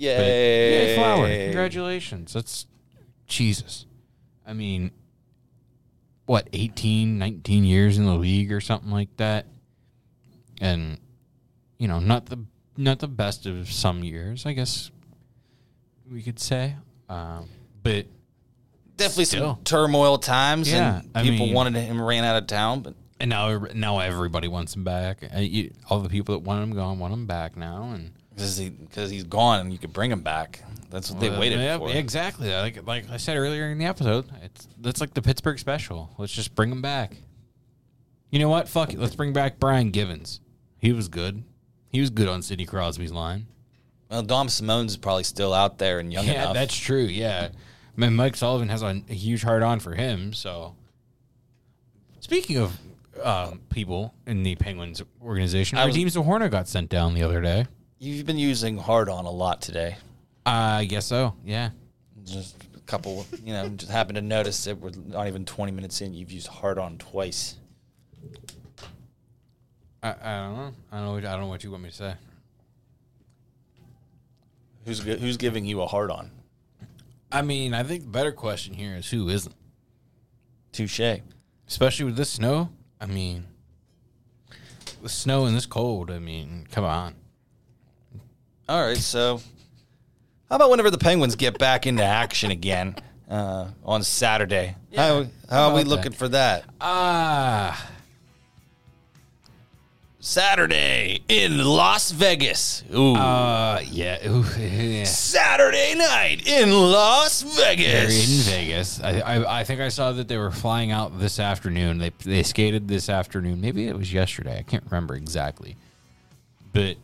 But, 0.00 0.06
Yay! 0.06 0.88
yay, 0.88 0.96
Flower! 0.96 1.28
Congratulations. 1.28 2.32
That's 2.32 2.66
Jesus. 3.26 3.84
I 4.46 4.54
mean, 4.54 4.90
what 6.26 6.48
18, 6.52 7.18
19 7.18 7.64
years 7.64 7.98
in 7.98 8.04
the 8.06 8.14
league 8.14 8.50
or 8.52 8.60
something 8.60 8.90
like 8.90 9.14
that, 9.18 9.46
and 10.60 10.98
you 11.78 11.86
know, 11.88 11.98
not 11.98 12.26
the 12.26 12.38
not 12.76 12.98
the 13.00 13.08
best 13.08 13.46
of 13.46 13.70
some 13.70 14.02
years, 14.02 14.46
I 14.46 14.52
guess 14.52 14.90
we 16.10 16.22
could 16.22 16.38
say. 16.38 16.76
Um, 17.08 17.48
but 17.82 18.06
Definitely 18.96 19.24
Still. 19.26 19.54
some 19.56 19.64
turmoil 19.64 20.18
times, 20.18 20.70
Yeah, 20.70 20.98
and 21.00 21.10
I 21.14 21.22
people 21.22 21.46
mean- 21.46 21.54
wanted 21.54 21.74
him 21.80 22.00
ran 22.00 22.22
out 22.24 22.36
of 22.36 22.46
town. 22.46 22.80
But 22.82 22.94
and 23.18 23.30
now 23.30 23.66
now 23.74 23.98
everybody 23.98 24.46
wants 24.48 24.74
him 24.76 24.84
back. 24.84 25.22
Uh, 25.22 25.42
all 25.88 26.00
the 26.00 26.08
people 26.08 26.34
that 26.34 26.40
want 26.40 26.62
him 26.62 26.74
gone 26.74 26.98
want 26.98 27.12
him 27.12 27.26
back 27.26 27.56
now, 27.56 27.90
and 27.94 28.12
because 28.40 28.56
he, 28.56 28.70
cause 28.94 29.10
he's 29.10 29.24
gone, 29.24 29.60
and 29.60 29.72
you 29.72 29.78
could 29.78 29.92
bring 29.92 30.10
him 30.10 30.22
back. 30.22 30.62
That's 30.90 31.10
what 31.10 31.20
they 31.20 31.30
waited 31.30 31.60
yeah, 31.60 31.78
for. 31.78 31.90
Exactly. 31.90 32.52
Like 32.52 32.84
like 32.86 33.10
I 33.10 33.16
said 33.16 33.36
earlier 33.36 33.70
in 33.70 33.78
the 33.78 33.84
episode, 33.84 34.26
it's 34.42 34.66
that's 34.78 35.00
like 35.00 35.14
the 35.14 35.22
Pittsburgh 35.22 35.58
special. 35.58 36.10
Let's 36.18 36.32
just 36.32 36.54
bring 36.54 36.70
him 36.70 36.82
back. 36.82 37.16
You 38.30 38.40
know 38.40 38.48
what? 38.48 38.68
Fuck 38.68 38.92
it. 38.92 38.98
Let's 38.98 39.14
bring 39.14 39.32
back 39.32 39.58
Brian 39.58 39.90
Gibbons. 39.90 40.40
He 40.78 40.92
was 40.92 41.08
good. 41.08 41.44
He 41.88 42.00
was 42.00 42.10
good 42.10 42.28
on 42.28 42.42
Sidney 42.42 42.66
Crosby's 42.66 43.12
line. 43.12 43.46
Well, 44.10 44.22
Dom 44.22 44.48
Simon's 44.48 44.96
probably 44.96 45.24
still 45.24 45.54
out 45.54 45.78
there 45.78 46.00
and 46.00 46.12
young 46.12 46.26
yeah, 46.26 46.42
enough. 46.42 46.54
that's 46.54 46.76
true. 46.76 47.04
Yeah, 47.04 47.50
I 47.96 48.00
mean, 48.00 48.14
Mike 48.14 48.36
Sullivan 48.36 48.68
has 48.68 48.82
a, 48.82 49.02
a 49.08 49.14
huge 49.14 49.42
heart 49.42 49.62
on 49.62 49.78
for 49.78 49.94
him. 49.94 50.32
So, 50.32 50.74
speaking 52.18 52.56
of 52.56 52.76
um, 53.22 53.60
people 53.70 54.14
in 54.26 54.42
the 54.42 54.56
Penguins 54.56 55.02
organization, 55.22 55.78
I 55.78 55.86
was- 55.86 55.96
Radim 55.96 56.06
Zohorna 56.06 56.50
got 56.50 56.66
sent 56.66 56.88
down 56.88 57.14
the 57.14 57.22
other 57.22 57.40
day. 57.40 57.66
You've 58.02 58.24
been 58.24 58.38
using 58.38 58.78
hard 58.78 59.10
on 59.10 59.26
a 59.26 59.30
lot 59.30 59.60
today. 59.60 59.98
I 60.46 60.86
guess 60.86 61.04
so. 61.04 61.34
Yeah. 61.44 61.68
Just 62.24 62.56
a 62.74 62.80
couple, 62.80 63.26
you 63.44 63.52
know, 63.52 63.68
just 63.76 63.92
happened 63.92 64.16
to 64.16 64.22
notice 64.22 64.64
that 64.64 64.78
we're 64.78 64.92
not 65.06 65.26
even 65.26 65.44
20 65.44 65.70
minutes 65.70 66.00
in. 66.00 66.14
You've 66.14 66.32
used 66.32 66.46
hard 66.46 66.78
on 66.78 66.96
twice. 66.96 67.56
I, 70.02 70.08
I 70.08 70.36
don't 70.38 70.56
know. 70.56 70.72
I 70.90 70.96
don't 70.96 71.04
know. 71.06 71.12
What, 71.12 71.24
I 71.26 71.32
don't 71.32 71.40
know 71.42 71.46
what 71.48 71.62
you 71.62 71.70
want 71.70 71.82
me 71.82 71.90
to 71.90 71.94
say. 71.94 72.14
Who's 74.86 75.00
gi- 75.00 75.18
who's 75.18 75.36
giving 75.36 75.66
you 75.66 75.82
a 75.82 75.86
hard 75.86 76.10
on? 76.10 76.30
I 77.30 77.42
mean, 77.42 77.74
I 77.74 77.82
think 77.82 78.04
the 78.04 78.08
better 78.08 78.32
question 78.32 78.72
here 78.72 78.96
is 78.96 79.10
who 79.10 79.28
isn't, 79.28 79.54
Touche. 80.72 81.20
especially 81.68 82.06
with 82.06 82.16
this 82.16 82.30
snow. 82.30 82.70
I 82.98 83.04
mean, 83.04 83.44
with 85.02 85.12
snow 85.12 85.44
and 85.44 85.54
this 85.54 85.66
cold. 85.66 86.10
I 86.10 86.18
mean, 86.18 86.66
come 86.72 86.84
on. 86.84 87.14
All 88.70 88.80
right, 88.80 88.96
so 88.96 89.40
how 90.48 90.54
about 90.54 90.70
whenever 90.70 90.92
the 90.92 90.98
Penguins 90.98 91.34
get 91.34 91.58
back 91.58 91.88
into 91.88 92.04
action 92.04 92.52
again 92.52 92.94
uh, 93.28 93.66
on 93.84 94.04
Saturday? 94.04 94.76
how 94.94 95.26
how 95.50 95.70
are 95.70 95.74
we 95.74 95.82
looking 95.82 96.12
that? 96.12 96.16
for 96.16 96.28
that? 96.28 96.66
Ah, 96.80 97.90
Saturday 100.20 101.18
in 101.26 101.64
Las 101.64 102.12
Vegas. 102.12 102.84
Ooh. 102.94 103.16
uh, 103.16 103.82
yeah. 103.90 104.28
Ooh, 104.28 104.44
yeah. 104.60 105.02
Saturday 105.02 105.96
night 105.96 106.46
in 106.46 106.70
Las 106.70 107.42
Vegas. 107.42 107.86
They're 107.86 108.06
Vegas. 108.06 108.46
in 108.46 108.52
Vegas. 108.52 109.00
I, 109.02 109.18
I 109.18 109.60
I 109.60 109.64
think 109.64 109.80
I 109.80 109.88
saw 109.88 110.12
that 110.12 110.28
they 110.28 110.36
were 110.36 110.52
flying 110.52 110.92
out 110.92 111.18
this 111.18 111.40
afternoon. 111.40 111.98
They 111.98 112.12
they 112.24 112.44
skated 112.44 112.86
this 112.86 113.08
afternoon. 113.08 113.60
Maybe 113.60 113.88
it 113.88 113.98
was 113.98 114.12
yesterday. 114.12 114.60
I 114.60 114.62
can't 114.62 114.84
remember 114.84 115.16
exactly. 115.16 115.74
But 116.72 116.98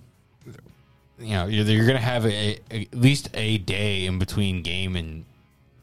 you 1.18 1.30
know, 1.30 1.46
you're, 1.46 1.64
you're 1.64 1.86
gonna 1.86 1.98
have 1.98 2.24
a, 2.26 2.58
a, 2.70 2.82
at 2.82 2.94
least 2.94 3.30
a 3.34 3.58
day 3.58 4.06
in 4.06 4.18
between 4.18 4.62
game 4.62 4.96
and 4.96 5.24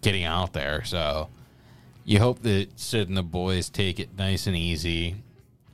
getting 0.01 0.23
out 0.23 0.53
there. 0.53 0.83
So 0.83 1.29
you 2.05 2.19
hope 2.19 2.41
that 2.43 2.79
Sid 2.79 3.07
and 3.07 3.17
the 3.17 3.23
boys 3.23 3.69
take 3.69 3.99
it 3.99 4.17
nice 4.17 4.47
and 4.47 4.55
easy. 4.55 5.15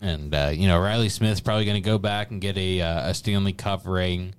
And 0.02 0.34
uh, 0.34 0.52
you 0.54 0.68
know, 0.68 0.80
Reilly 0.80 1.10
Smith's 1.10 1.42
probably 1.42 1.66
gonna 1.66 1.82
go 1.82 1.98
back 1.98 2.32
and 2.32 2.40
get 2.40 2.58
a 2.58 2.82
uh, 2.82 3.10
a 3.10 3.14
Stanley 3.14 3.54
Cup 3.54 3.86
ring 3.86 4.34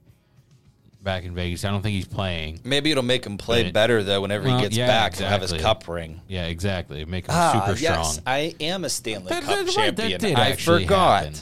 back 1.02 1.24
in 1.24 1.34
Vegas. 1.34 1.64
I 1.64 1.70
don't 1.70 1.82
think 1.82 1.94
he's 1.94 2.06
playing. 2.06 2.60
Maybe 2.64 2.90
it'll 2.90 3.02
make 3.02 3.24
him 3.24 3.38
play 3.38 3.64
But- 3.64 3.72
better 3.72 4.02
though. 4.02 4.20
Whenever 4.22 4.44
Well, 4.48 4.56
he 4.58 4.62
gets 4.64 4.76
yeah, 4.76 4.86
back, 4.86 5.16
he'll 5.16 5.28
have 5.28 5.42
his 5.42 5.52
cup 5.54 5.88
ring. 5.88 6.20
Yeah, 6.28 6.46
exactly. 6.46 7.04
Make 7.06 7.24
him 7.26 7.34
Ah, 7.34 7.64
super 7.66 7.78
yes, 7.78 8.12
strong. 8.14 8.24
I 8.26 8.54
am 8.60 8.84
a 8.84 8.88
Stanley 8.90 9.28
That- 9.30 9.42
Cup 9.44 9.64
that 9.66 9.72
champion. 9.72 10.20
did 10.20 10.36
I 10.36 10.56
forgot. 10.56 11.24
happen. 11.24 11.38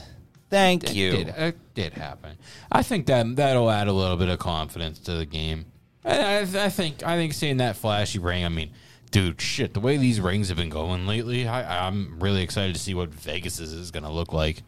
Thank 0.50 0.84
It 0.84 0.94
you. 0.94 1.10
did, 1.12 1.28
it 1.28 1.56
did 1.74 1.92
happen. 1.94 2.36
I 2.72 2.82
think 2.82 3.06
that 3.06 3.36
that'll 3.36 3.70
add 3.70 3.88
a 3.88 3.92
little 3.92 4.16
bit 4.16 4.28
of 4.28 4.38
confidence 4.38 4.98
to 5.00 5.14
the 5.14 5.26
game. 5.26 5.66
I, 6.04 6.18
I, 6.18 6.38
I 6.40 6.68
think 6.70 7.02
I 7.04 7.16
think 7.16 7.34
seeing 7.34 7.58
that 7.58 7.76
flashy 7.76 8.18
ring. 8.18 8.44
I 8.44 8.48
mean, 8.48 8.70
dude, 9.10 9.40
shit. 9.40 9.74
The 9.74 9.80
way 9.80 9.96
these 9.98 10.20
rings 10.20 10.48
have 10.48 10.56
been 10.56 10.70
going 10.70 11.06
lately, 11.06 11.46
I, 11.46 11.86
I'm 11.86 12.18
really 12.18 12.42
excited 12.42 12.74
to 12.74 12.80
see 12.80 12.94
what 12.94 13.10
Vegas 13.10 13.60
is, 13.60 13.72
is 13.72 13.90
going 13.90 14.04
to 14.04 14.10
look 14.10 14.32
like. 14.32 14.62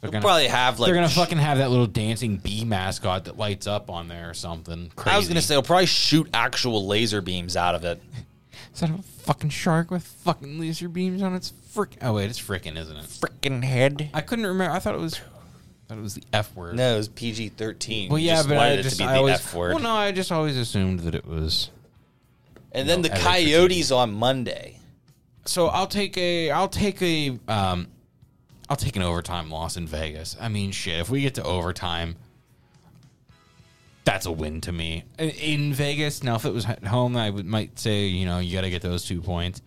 They're 0.00 0.10
gonna, 0.12 0.22
probably 0.22 0.46
have 0.46 0.78
like. 0.78 0.86
they're 0.86 0.94
gonna 0.94 1.08
fucking 1.08 1.38
have 1.38 1.58
that 1.58 1.70
little 1.70 1.88
dancing 1.88 2.36
bee 2.36 2.64
mascot 2.64 3.24
that 3.24 3.36
lights 3.36 3.66
up 3.66 3.90
on 3.90 4.06
there 4.06 4.30
or 4.30 4.34
something. 4.34 4.92
Crazy. 4.94 5.12
I 5.12 5.18
was 5.18 5.26
gonna 5.26 5.42
say 5.42 5.54
they'll 5.54 5.62
probably 5.62 5.86
shoot 5.86 6.28
actual 6.32 6.86
laser 6.86 7.20
beams 7.20 7.56
out 7.56 7.74
of 7.74 7.84
it. 7.84 8.00
is 8.74 8.80
that 8.80 8.90
a 8.90 9.02
fucking 9.02 9.50
shark 9.50 9.90
with 9.90 10.04
fucking 10.04 10.60
laser 10.60 10.88
beams 10.88 11.20
on 11.20 11.34
its 11.34 11.50
frick? 11.68 11.96
Oh 12.02 12.14
wait, 12.14 12.30
it's 12.30 12.40
frickin', 12.40 12.76
isn't 12.76 12.96
it? 12.96 13.04
Freaking 13.04 13.62
head. 13.62 14.10
I 14.14 14.20
couldn't 14.20 14.46
remember. 14.46 14.74
I 14.74 14.78
thought 14.78 14.94
it 14.94 15.00
was. 15.00 15.14
I 15.14 15.88
thought 15.88 15.98
it 15.98 16.02
was 16.02 16.14
the 16.14 16.24
F 16.32 16.54
word. 16.54 16.74
No, 16.76 16.94
it 16.94 16.96
was 16.98 17.08
PG 17.08 17.50
thirteen. 17.50 18.10
Well, 18.10 18.18
yeah, 18.18 18.42
but 18.42 18.56
wanted 18.56 18.70
I 18.70 18.72
it 18.74 18.82
just 18.82 18.96
to 18.98 19.02
be 19.02 19.08
I 19.08 19.12
the 19.12 19.18
always, 19.18 19.34
F 19.36 19.54
word. 19.54 19.74
Well, 19.74 19.82
no, 19.82 19.90
I 19.92 20.12
just 20.12 20.30
always 20.32 20.56
assumed 20.56 21.00
that 21.00 21.14
it 21.14 21.26
was. 21.26 21.70
and 22.72 22.88
then 22.88 23.02
the 23.02 23.08
Coyotes 23.10 23.90
on 23.90 24.12
Monday. 24.12 24.78
So 25.46 25.68
I'll 25.68 25.86
take 25.86 26.18
a 26.18 26.50
I'll 26.50 26.68
take 26.68 27.00
a 27.00 27.38
um 27.48 27.88
I'll 28.68 28.76
take 28.76 28.96
an 28.96 29.02
overtime 29.02 29.50
loss 29.50 29.78
in 29.78 29.86
Vegas. 29.86 30.36
I 30.38 30.48
mean, 30.48 30.72
shit, 30.72 31.00
if 31.00 31.08
we 31.08 31.22
get 31.22 31.34
to 31.36 31.42
overtime, 31.42 32.16
that's 34.04 34.26
a 34.26 34.30
win 34.32 34.60
to 34.62 34.72
me. 34.72 35.04
In- 35.18 35.30
In 35.30 35.72
Vegas, 35.74 36.22
now 36.22 36.34
if 36.36 36.44
it 36.44 36.52
was 36.52 36.66
at 36.66 36.84
home, 36.84 37.16
I 37.16 37.30
would 37.30 37.46
might 37.46 37.78
say 37.78 38.06
you 38.06 38.26
know 38.26 38.38
you 38.40 38.52
got 38.54 38.62
to 38.62 38.70
get 38.70 38.82
those 38.82 39.04
two 39.06 39.22
points. 39.22 39.62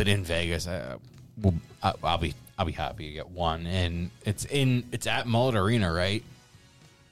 But 0.00 0.08
in 0.08 0.24
Vegas, 0.24 0.66
I, 0.66 0.96
well, 1.42 1.52
I, 1.82 1.92
I'll 2.02 2.16
be 2.16 2.32
I'll 2.58 2.64
be 2.64 2.72
happy 2.72 3.08
to 3.08 3.12
get 3.12 3.28
one, 3.28 3.66
and 3.66 4.10
it's 4.24 4.46
in 4.46 4.84
it's 4.92 5.06
at 5.06 5.26
Mullet 5.26 5.54
Arena, 5.54 5.92
right? 5.92 6.24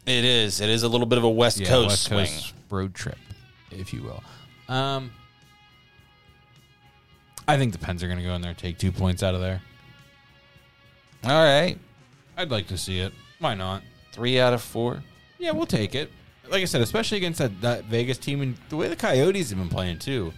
It 0.07 0.25
is. 0.25 0.63
It 0.63 0.71
is 0.71 0.85
a 0.85 0.89
little 0.89 1.07
bit 1.07 1.19
of 1.19 1.25
a 1.25 1.29
West 1.29 1.61
Yeah, 1.61 1.69
Coast 1.69 1.89
West 1.89 2.05
swing. 2.05 2.25
Coast 2.25 2.55
road 2.71 2.95
trip, 2.95 3.19
if 3.71 3.93
you 3.93 4.05
will. 4.05 4.23
Um, 4.75 5.13
I 7.47 7.59
think 7.59 7.75
the 7.75 7.79
Pens 7.79 8.03
are 8.03 8.07
going 8.07 8.21
to 8.21 8.25
go 8.25 8.33
in 8.35 8.41
there 8.41 8.53
and 8.53 8.59
take 8.59 8.79
two 8.79 8.91
points 8.91 9.23
out 9.23 9.35
of 9.35 9.43
there. 9.43 9.61
All 11.25 11.45
right, 11.45 11.77
I'd 12.39 12.51
like 12.51 12.69
to 12.69 12.79
see 12.79 13.01
it. 13.01 13.13
Why 13.39 13.53
not? 13.53 13.83
three 14.13 14.41
out 14.41 14.55
of 14.55 14.63
four. 14.63 15.03
Yeah, 15.39 15.51
we'll 15.51 15.67
take 15.67 15.95
it. 15.95 16.11
Like 16.49 16.63
I 16.63 16.65
said, 16.65 16.81
especially 16.81 17.19
against 17.19 17.39
that, 17.41 17.61
that 17.61 17.85
Vegas 17.85 18.17
team 18.17 18.41
and 18.41 18.57
the 18.71 18.79
way 18.79 18.89
the 18.89 18.97
Coyotes 18.97 19.51
have 19.51 19.59
been 19.59 19.69
playing 19.69 19.99
too. 19.99 20.33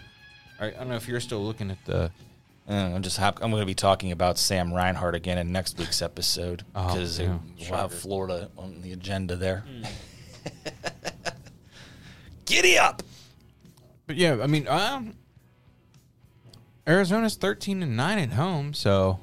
I 0.58 0.70
don't 0.70 0.88
know 0.88 0.96
if 0.96 1.06
you're 1.06 1.20
still 1.20 1.44
looking 1.44 1.70
at 1.70 1.78
the. 1.84 2.10
Uh, 2.70 2.74
I'm 2.94 3.02
just 3.02 3.16
hap- 3.16 3.42
I'm 3.42 3.50
going 3.50 3.62
to 3.62 3.66
be 3.66 3.74
talking 3.74 4.12
about 4.12 4.38
Sam 4.38 4.72
Reinhart 4.72 5.16
again 5.16 5.38
in 5.38 5.50
next 5.50 5.76
week's 5.76 6.00
episode 6.00 6.64
Oh, 6.72 6.86
because 6.86 7.18
yeah, 7.18 7.38
we'll 7.68 7.78
have 7.80 7.92
Florida 7.92 8.48
on 8.56 8.80
the 8.80 8.92
agenda 8.92 9.34
there. 9.34 9.64
Hmm. 9.66 9.82
Giddy 12.44 12.78
up! 12.78 13.02
But 14.06 14.14
yeah, 14.14 14.38
I 14.40 14.46
mean, 14.46 14.68
um, 14.68 15.14
Arizona's 16.86 17.34
thirteen 17.34 17.82
and 17.82 17.96
nine 17.96 18.18
at 18.20 18.34
home, 18.34 18.72
so 18.72 19.18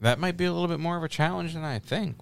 that 0.00 0.20
might 0.20 0.36
be 0.36 0.44
a 0.44 0.52
little 0.52 0.68
bit 0.68 0.78
more 0.78 0.96
of 0.96 1.02
a 1.02 1.08
challenge 1.08 1.54
than 1.54 1.64
I 1.64 1.80
think. 1.80 2.16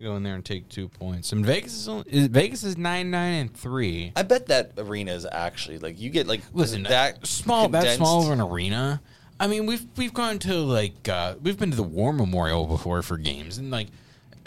Go 0.00 0.14
in 0.14 0.22
there 0.22 0.34
and 0.34 0.44
take 0.44 0.68
two 0.68 0.88
points. 0.88 1.32
And 1.32 1.44
Vegas 1.44 1.74
is, 1.74 1.88
only, 1.88 2.04
is 2.08 2.26
Vegas 2.28 2.62
is 2.62 2.76
nine 2.76 3.10
nine 3.10 3.32
and 3.34 3.56
three. 3.56 4.12
I 4.14 4.22
bet 4.22 4.46
that 4.46 4.72
arena 4.78 5.12
is 5.12 5.26
actually 5.30 5.78
like 5.78 5.98
you 5.98 6.10
get 6.10 6.26
like 6.28 6.42
Listen, 6.52 6.84
that 6.84 7.20
that 7.20 7.26
small 7.26 7.68
that 7.70 7.96
small 7.96 8.24
of 8.24 8.30
an 8.30 8.40
arena. 8.40 9.00
I 9.38 9.46
mean, 9.46 9.66
we've 9.66 9.84
we've 9.96 10.14
gone 10.14 10.38
to 10.40 10.54
like 10.54 11.08
uh, 11.08 11.34
we've 11.42 11.58
been 11.58 11.70
to 11.70 11.76
the 11.76 11.82
War 11.82 12.12
Memorial 12.12 12.66
before 12.66 13.02
for 13.02 13.18
games, 13.18 13.58
and 13.58 13.70
like 13.70 13.88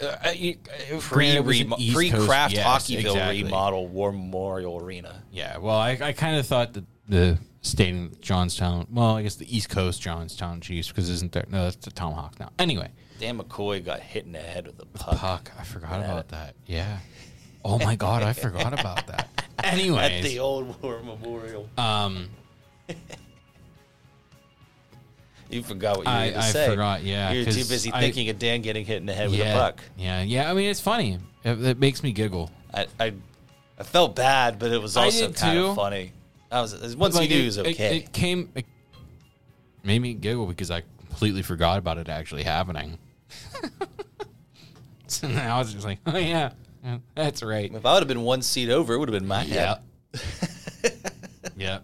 uh, 0.00 0.16
pre 0.22 0.56
granted, 1.00 1.36
it 1.36 1.44
was 1.44 1.60
an 1.60 1.74
East 1.78 1.94
pre 1.94 2.10
Kraft 2.10 2.54
yes, 2.54 2.66
hockeyville 2.66 3.10
exactly. 3.10 3.44
remodel 3.44 3.86
War 3.86 4.12
Memorial 4.12 4.82
Arena. 4.82 5.22
Yeah, 5.30 5.58
well, 5.58 5.76
I, 5.76 5.98
I 6.00 6.12
kind 6.12 6.36
of 6.36 6.46
thought 6.46 6.72
that 6.74 6.84
the 7.08 7.38
stadium 7.62 8.12
Johnstown, 8.20 8.86
well, 8.90 9.16
I 9.16 9.22
guess 9.22 9.36
the 9.36 9.54
East 9.54 9.68
Coast 9.68 10.00
Johnstown 10.00 10.60
Chiefs, 10.60 10.88
because 10.88 11.08
isn't 11.08 11.32
there? 11.32 11.44
No, 11.48 11.64
that's 11.64 11.76
the 11.76 11.90
Tomahawk 11.90 12.40
now. 12.40 12.50
Anyway, 12.58 12.90
Dan 13.18 13.38
McCoy 13.38 13.84
got 13.84 14.00
hit 14.00 14.24
in 14.24 14.32
the 14.32 14.38
head 14.38 14.66
with 14.66 14.80
a 14.80 14.86
puck, 14.86 15.18
Puck, 15.18 15.52
I 15.58 15.64
forgot 15.64 16.00
about 16.00 16.28
that. 16.28 16.54
Yeah. 16.66 16.98
Oh 17.64 17.78
my 17.78 17.94
God, 17.94 18.22
I 18.22 18.32
forgot 18.32 18.72
about 18.78 19.06
that. 19.08 19.28
Anyway, 19.62 19.98
at 20.18 20.22
the 20.22 20.38
old 20.38 20.82
War 20.82 21.00
Memorial. 21.02 21.68
um, 21.76 22.30
You 25.50 25.62
forgot 25.62 25.96
what 25.98 26.06
you 26.06 26.12
were 26.12 26.18
I, 26.18 26.34
I 26.36 26.50
say. 26.50 26.66
forgot. 26.68 27.02
Yeah, 27.02 27.32
You're 27.32 27.44
too 27.44 27.64
busy 27.64 27.92
I- 27.92 28.00
thinking 28.00 28.28
of 28.28 28.38
Dan 28.38 28.62
getting 28.62 28.84
hit 28.84 28.98
in 28.98 29.06
the 29.06 29.12
head 29.12 29.30
with 29.30 29.40
a 29.40 29.52
puck. 29.52 29.80
Yeah, 29.98 30.22
yeah. 30.22 30.50
I 30.50 30.54
mean, 30.54 30.70
it's 30.70 30.80
funny. 30.80 31.18
It, 31.44 31.62
it 31.64 31.78
makes 31.78 32.02
me 32.02 32.12
giggle. 32.12 32.50
I, 32.72 32.86
I 33.00 33.12
I 33.78 33.82
felt 33.82 34.14
bad, 34.14 34.58
but 34.58 34.70
it 34.70 34.80
was 34.80 34.96
also 34.96 35.32
kind 35.32 35.56
too. 35.58 35.66
of 35.66 35.76
funny. 35.76 36.12
I 36.52 36.60
was 36.60 36.94
once 36.96 37.14
Like, 37.16 37.28
you 37.30 37.36
knew 37.36 37.40
it, 37.40 37.42
it 37.42 37.46
was 37.46 37.56
it- 37.58 37.66
okay. 37.68 37.96
It, 37.98 38.12
came. 38.12 38.48
It 38.54 38.66
made 39.82 40.00
me 40.00 40.14
giggle 40.14 40.46
because 40.46 40.70
I 40.70 40.82
completely 41.08 41.42
forgot 41.42 41.78
about 41.78 41.98
it 41.98 42.08
actually 42.08 42.42
happening. 42.44 42.98
so 45.06 45.28
now 45.28 45.56
I 45.56 45.58
was 45.58 45.72
just 45.72 45.84
like, 45.84 45.98
oh 46.06 46.16
yeah, 46.16 46.50
yeah 46.84 46.98
that's 47.14 47.42
right. 47.42 47.72
if 47.72 47.84
I 47.84 47.94
would 47.94 48.00
have 48.02 48.08
been 48.08 48.22
one 48.22 48.42
seat 48.42 48.70
over, 48.70 48.94
it 48.94 48.98
would 48.98 49.08
have 49.08 49.18
been 49.18 49.28
my 49.28 49.42
Yeah. 49.44 49.76
head. 50.12 50.92
yeah. 51.56 51.78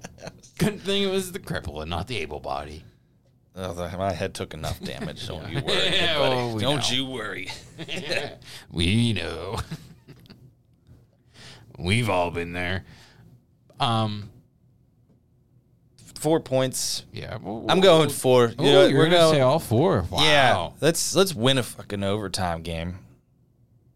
Good 0.59 0.81
thing 0.81 1.03
it 1.03 1.11
was 1.11 1.33
the 1.33 1.39
cripple 1.39 1.81
and 1.83 1.91
not 1.91 2.07
the 2.07 2.19
able 2.19 2.41
body. 2.41 2.83
Oh, 3.59 3.75
my 3.97 4.13
head 4.13 4.35
took 4.35 4.53
enough 4.55 4.79
damage. 4.81 5.27
Don't 5.27 5.49
you 5.51 5.63
worry, 5.63 5.89
Yeah, 5.91 6.19
buddy. 6.19 6.35
well, 6.37 6.55
we 6.55 6.61
Don't 6.61 6.91
know. 6.91 6.97
you 6.97 7.07
worry. 7.07 7.49
we 8.71 9.13
know. 9.15 9.59
We've 11.79 12.09
all 12.11 12.31
been 12.31 12.53
there. 12.53 12.85
Um. 13.81 14.31
Four 16.17 16.41
points. 16.41 17.05
Yeah. 17.13 17.37
well, 17.43 17.67
I'm 17.69 17.81
going 17.81 18.09
for. 18.09 18.47
You 18.49 18.55
Oh, 18.59 18.65
know, 18.65 18.87
you're 18.87 18.99
we're 18.99 19.11
gonna 19.11 19.31
say 19.31 19.41
all 19.43 19.59
four. 19.59 20.07
Wow. 20.11 20.23
Yeah, 20.23 20.71
let's 20.81 21.15
let's 21.15 21.35
win 21.35 21.59
a 21.59 21.63
fucking 21.63 22.03
overtime 22.03 22.63
game. 22.63 22.99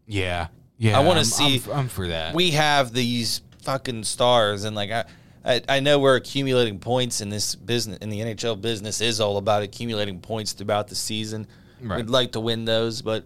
Yeah. 0.05 0.47
Yeah. 0.77 0.99
I 0.99 1.03
wanna 1.03 1.25
see- 1.25 1.61
I'm, 1.65 1.71
I'm 1.79 1.87
for 1.87 2.07
that. 2.07 2.35
we 2.35 2.51
have 2.51 2.93
these 2.93 3.41
fucking 3.63 4.03
stars 4.03 4.63
and 4.63 4.75
like 4.75 4.91
I, 4.91 5.05
I 5.43 5.61
I 5.67 5.79
know 5.79 5.99
we're 5.99 6.15
accumulating 6.15 6.79
points 6.79 7.21
in 7.21 7.29
this 7.29 7.55
business 7.55 7.97
in 7.99 8.09
the 8.09 8.19
NHL 8.19 8.59
business 8.61 9.01
is 9.01 9.19
all 9.19 9.37
about 9.37 9.63
accumulating 9.63 10.19
points 10.19 10.53
throughout 10.53 10.87
the 10.87 10.95
season. 10.95 11.47
Right. 11.81 11.97
We'd 11.97 12.09
like 12.09 12.33
to 12.33 12.39
win 12.39 12.65
those, 12.65 13.01
but 13.01 13.25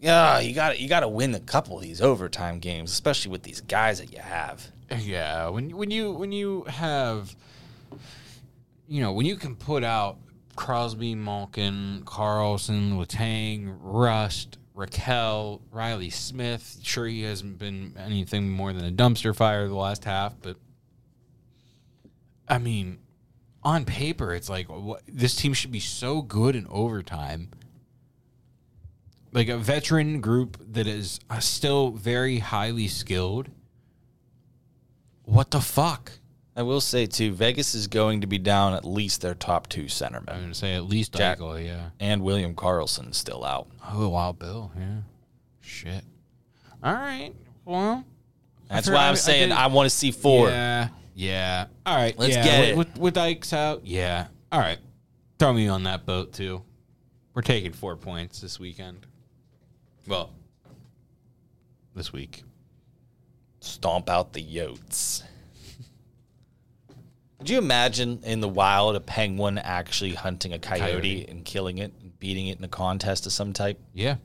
yeah, 0.00 0.40
you 0.40 0.54
got 0.54 0.74
to 0.74 0.80
you 0.80 0.88
got 0.88 1.00
to 1.00 1.08
win 1.08 1.34
a 1.34 1.40
couple 1.40 1.76
of 1.76 1.82
these 1.82 2.00
overtime 2.02 2.58
games, 2.58 2.92
especially 2.92 3.30
with 3.30 3.42
these 3.42 3.60
guys 3.60 3.98
that 3.98 4.12
you 4.12 4.18
have. 4.18 4.70
Yeah, 5.00 5.48
when 5.48 5.76
when 5.76 5.90
you 5.90 6.12
when 6.12 6.32
you 6.32 6.64
have, 6.64 7.34
you 8.88 9.00
know, 9.00 9.12
when 9.12 9.26
you 9.26 9.36
can 9.36 9.56
put 9.56 9.82
out 9.82 10.18
Crosby, 10.54 11.14
Malkin, 11.14 12.02
Karlsson, 12.04 12.92
Letang, 12.92 13.76
Rust, 13.80 14.58
Rakell, 14.76 15.62
Reilly 15.72 16.10
Smith. 16.10 16.78
Sure, 16.82 17.06
he 17.06 17.22
hasn't 17.22 17.58
been 17.58 17.94
anything 17.98 18.50
more 18.50 18.72
than 18.72 18.84
a 18.84 18.92
dumpster 18.92 19.34
fire 19.34 19.66
the 19.66 19.74
last 19.74 20.04
half, 20.04 20.34
but 20.40 20.56
I 22.46 22.58
mean, 22.58 22.98
on 23.62 23.84
paper, 23.84 24.34
it's 24.34 24.48
like 24.48 24.68
what, 24.68 25.02
this 25.08 25.34
team 25.34 25.54
should 25.54 25.72
be 25.72 25.80
so 25.80 26.22
good 26.22 26.54
in 26.54 26.66
overtime. 26.68 27.50
Like 29.32 29.48
a 29.48 29.58
veteran 29.58 30.20
group 30.20 30.58
that 30.72 30.86
is 30.86 31.20
uh, 31.28 31.40
still 31.40 31.90
very 31.90 32.38
highly 32.38 32.86
skilled. 32.86 33.48
What 35.24 35.50
the 35.50 35.60
fuck? 35.60 36.12
I 36.56 36.62
will 36.62 36.80
say 36.80 37.04
too, 37.06 37.32
Vegas 37.32 37.74
is 37.74 37.86
going 37.86 38.22
to 38.22 38.26
be 38.26 38.38
down 38.38 38.72
at 38.72 38.84
least 38.84 39.20
their 39.20 39.34
top 39.34 39.68
two 39.68 39.84
centermen. 39.84 40.30
I'm 40.30 40.38
going 40.40 40.48
to 40.48 40.54
say 40.54 40.74
at 40.74 40.84
least 40.86 41.12
Jack- 41.14 41.38
Eichel, 41.38 41.62
yeah. 41.64 41.90
and 42.00 42.22
William 42.22 42.54
Karlsson's 42.54 43.18
still 43.18 43.44
out. 43.44 43.68
Oh, 43.92 44.08
Wild 44.08 44.38
Bill, 44.38 44.72
yeah. 44.76 45.00
Shit. 45.60 46.02
All 46.82 46.94
right. 46.94 47.32
Well, 47.66 48.04
That's 48.70 48.88
why 48.88 48.96
I'm 48.96 49.08
I- 49.08 49.10
I 49.10 49.14
saying 49.14 49.48
did- 49.50 49.58
I, 49.58 49.66
want 49.66 49.86
to 49.90 49.94
see 49.94 50.10
four. 50.12 50.48
Yeah. 50.48 50.88
Yeah. 51.14 51.66
All 51.84 51.94
right. 51.96 52.18
Let's 52.18 52.34
yeah, 52.34 52.44
get 52.44 52.60
with, 52.60 52.86
it. 52.86 52.94
With, 52.94 52.98
with 52.98 53.18
Ike's 53.18 53.52
out, 53.52 53.86
yeah. 53.86 54.28
All 54.50 54.60
right. 54.60 54.78
Throw 55.38 55.52
me 55.52 55.68
on 55.68 55.82
that 55.82 56.06
boat, 56.06 56.32
too. 56.32 56.62
We're 57.34 57.42
taking 57.42 57.72
four 57.72 57.96
points 57.96 58.40
this 58.40 58.58
weekend. 58.58 59.06
Well, 60.06 60.30
this 61.94 62.12
week. 62.14 62.44
Stomp 63.60 64.08
out 64.08 64.32
the 64.32 64.42
Yotes. 64.42 65.22
Could 67.38 67.50
you 67.50 67.58
imagine 67.58 68.20
in 68.24 68.40
the 68.40 68.48
wild 68.48 68.96
a 68.96 69.00
penguin 69.00 69.58
actually 69.58 70.14
hunting 70.14 70.52
a 70.52 70.58
coyote, 70.58 70.80
Coyote. 70.80 71.26
and 71.28 71.44
killing 71.44 71.78
it 71.78 71.92
and 72.00 72.18
beating 72.18 72.46
it 72.46 72.58
in 72.58 72.64
a 72.64 72.68
contest 72.68 73.26
of 73.26 73.32
some 73.32 73.52
type? 73.52 73.78
Yeah. 73.92 74.16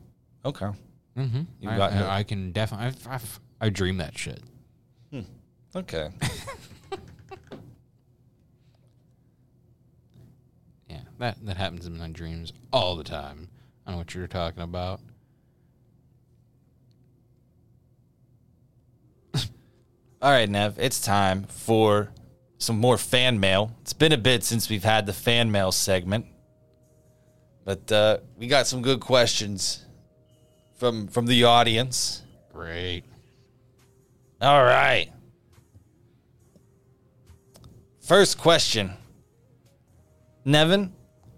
Okay. 0.44 0.70
Mm-hmm. 1.16 1.42
You 1.60 1.68
I, 1.70 1.76
got 1.76 1.94
no- 1.94 2.06
I, 2.06 2.18
I 2.18 2.22
can 2.22 2.52
definitely. 2.52 2.86
I've, 2.86 3.06
I've, 3.08 3.40
I 3.60 3.68
dream 3.68 3.98
that 3.98 4.16
shit. 4.16 4.40
Okay. 5.74 6.10
Yeah, 10.88 11.00
that 11.20 11.38
that 11.46 11.56
happens 11.56 11.86
in 11.86 11.96
my 11.96 12.08
dreams 12.08 12.52
all 12.70 12.96
the 12.96 13.04
time. 13.04 13.48
I 13.86 13.92
know 13.92 13.96
what 13.96 14.14
you're 14.14 14.26
talking 14.26 14.62
about. 14.62 15.00
All 19.34 20.30
right, 20.30 20.48
Nev, 20.48 20.78
it's 20.78 21.00
time 21.00 21.44
for 21.44 22.10
some 22.62 22.78
more 22.78 22.96
fan 22.96 23.40
mail. 23.40 23.72
It's 23.80 23.92
been 23.92 24.12
a 24.12 24.18
bit 24.18 24.44
since 24.44 24.70
we've 24.70 24.84
had 24.84 25.06
the 25.06 25.12
fan 25.12 25.50
mail 25.50 25.72
segment, 25.72 26.26
but 27.64 27.90
uh, 27.90 28.18
we 28.36 28.46
got 28.46 28.66
some 28.66 28.82
good 28.82 29.00
questions 29.00 29.84
from 30.78 31.08
from 31.08 31.26
the 31.26 31.44
audience. 31.44 32.22
Great. 32.52 33.04
All 34.40 34.62
right. 34.62 35.10
First 38.00 38.38
question. 38.38 38.94
Nevin, 40.44 40.92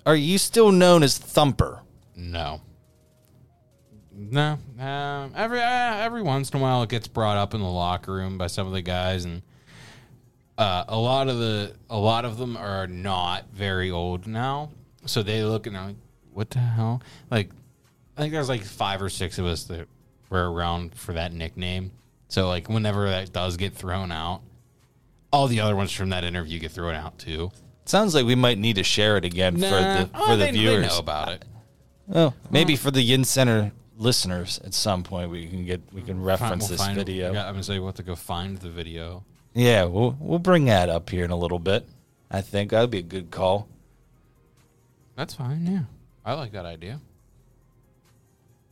are 0.07 0.17
you 0.17 0.39
still 0.39 0.73
known 0.73 1.03
as 1.03 1.19
Thumper? 1.19 1.83
No. 2.17 2.63
No. 4.13 4.59
Um, 4.79 5.33
every 5.37 5.61
uh, 5.61 5.97
every 5.97 6.23
once 6.23 6.51
in 6.51 6.59
a 6.59 6.63
while, 6.63 6.83
it 6.83 6.89
gets 6.89 7.09
brought 7.09 7.37
up 7.37 7.53
in 7.55 7.61
the 7.61 7.67
locker 7.67 8.13
room 8.13 8.39
by 8.39 8.47
some 8.47 8.67
of 8.67 8.73
the 8.73 8.83
guys, 8.83 9.25
and 9.25 9.43
uh, 10.59 10.85
a 10.89 10.97
lot 10.97 11.29
of 11.29 11.39
the 11.39 11.75
a 11.91 11.99
lot 11.99 12.25
of 12.25 12.39
them 12.39 12.57
are 12.57 12.87
not 12.87 13.47
very 13.53 13.91
old 13.91 14.27
now, 14.27 14.71
so 15.07 15.23
they 15.23 15.43
look 15.45 15.67
and 15.67 15.75
they're 15.77 15.83
like, 15.87 15.97
"What 16.33 16.51
the 16.51 16.59
hell?" 16.61 17.03
Like, 17.31 17.51
I 18.17 18.21
think 18.21 18.33
there's 18.33 18.49
like 18.49 18.63
five 18.63 19.03
or 19.03 19.09
six 19.09 19.39
of 19.39 19.47
us 19.47 19.65
that 19.65 19.89
were 20.31 20.51
around 20.53 20.95
for 20.95 21.13
that 21.15 21.33
nickname. 21.33 21.91
So 22.29 22.49
like, 22.49 22.69
whenever 22.69 23.09
that 23.09 23.33
does 23.33 23.57
get 23.57 23.75
thrown 23.75 24.11
out, 24.13 24.43
all 25.33 25.47
the 25.49 25.61
other 25.61 25.77
ones 25.77 25.93
from 25.93 26.11
that 26.11 26.25
interview 26.25 26.59
get 26.59 26.71
thrown 26.73 26.95
out 26.95 27.19
too. 27.19 27.51
Sounds 27.87 28.15
like 28.15 28.25
we 28.25 28.35
might 28.35 28.59
need 28.59 28.77
to 28.77 28.83
share 28.85 29.17
it 29.17 29.25
again 29.25 29.55
for 29.55 29.61
the 29.61 30.09
for 30.13 30.19
Oh, 30.23 30.31
the 30.33 30.37
they, 30.37 30.51
they 30.53 30.59
viewers. 30.59 30.89
know 30.89 30.99
about 30.99 31.29
it. 31.31 31.45
Oh, 32.15 32.33
maybe 32.51 32.77
for 32.77 32.91
the 32.91 33.07
YinzCenter 33.09 33.73
listeners 33.97 34.59
at 34.65 34.75
some 34.75 35.03
point 35.05 35.31
we 35.31 35.47
can 35.47 35.65
get 35.65 35.81
we 35.93 36.03
can 36.03 36.21
reference 36.23 36.69
We'll 36.69 36.79
this 36.79 36.87
video. 36.89 37.33
Yeah, 37.33 37.47
I'm 37.47 37.53
gonna 37.55 37.63
say 37.63 37.79
we'll 37.79 37.89
have 37.89 37.95
to 37.97 38.03
go 38.03 38.15
find 38.17 38.59
the 38.59 38.71
video. 38.71 39.25
Yeah, 39.55 39.85
we'll 39.85 40.17
we'll 40.19 40.41
bring 40.41 40.65
that 40.67 40.89
up 40.89 41.09
here 41.11 41.25
in 41.25 41.31
a 41.31 41.37
little 41.37 41.59
bit. 41.61 41.87
I 42.31 42.41
think 42.41 42.73
that'd 42.73 42.91
be 42.91 42.99
a 42.99 43.03
good 43.03 43.31
call. 43.31 43.69
That's 45.17 45.35
fine. 45.35 45.65
Yeah, 45.67 45.83
I 46.25 46.35
like 46.35 46.53
that 46.53 46.67
idea. 46.67 47.01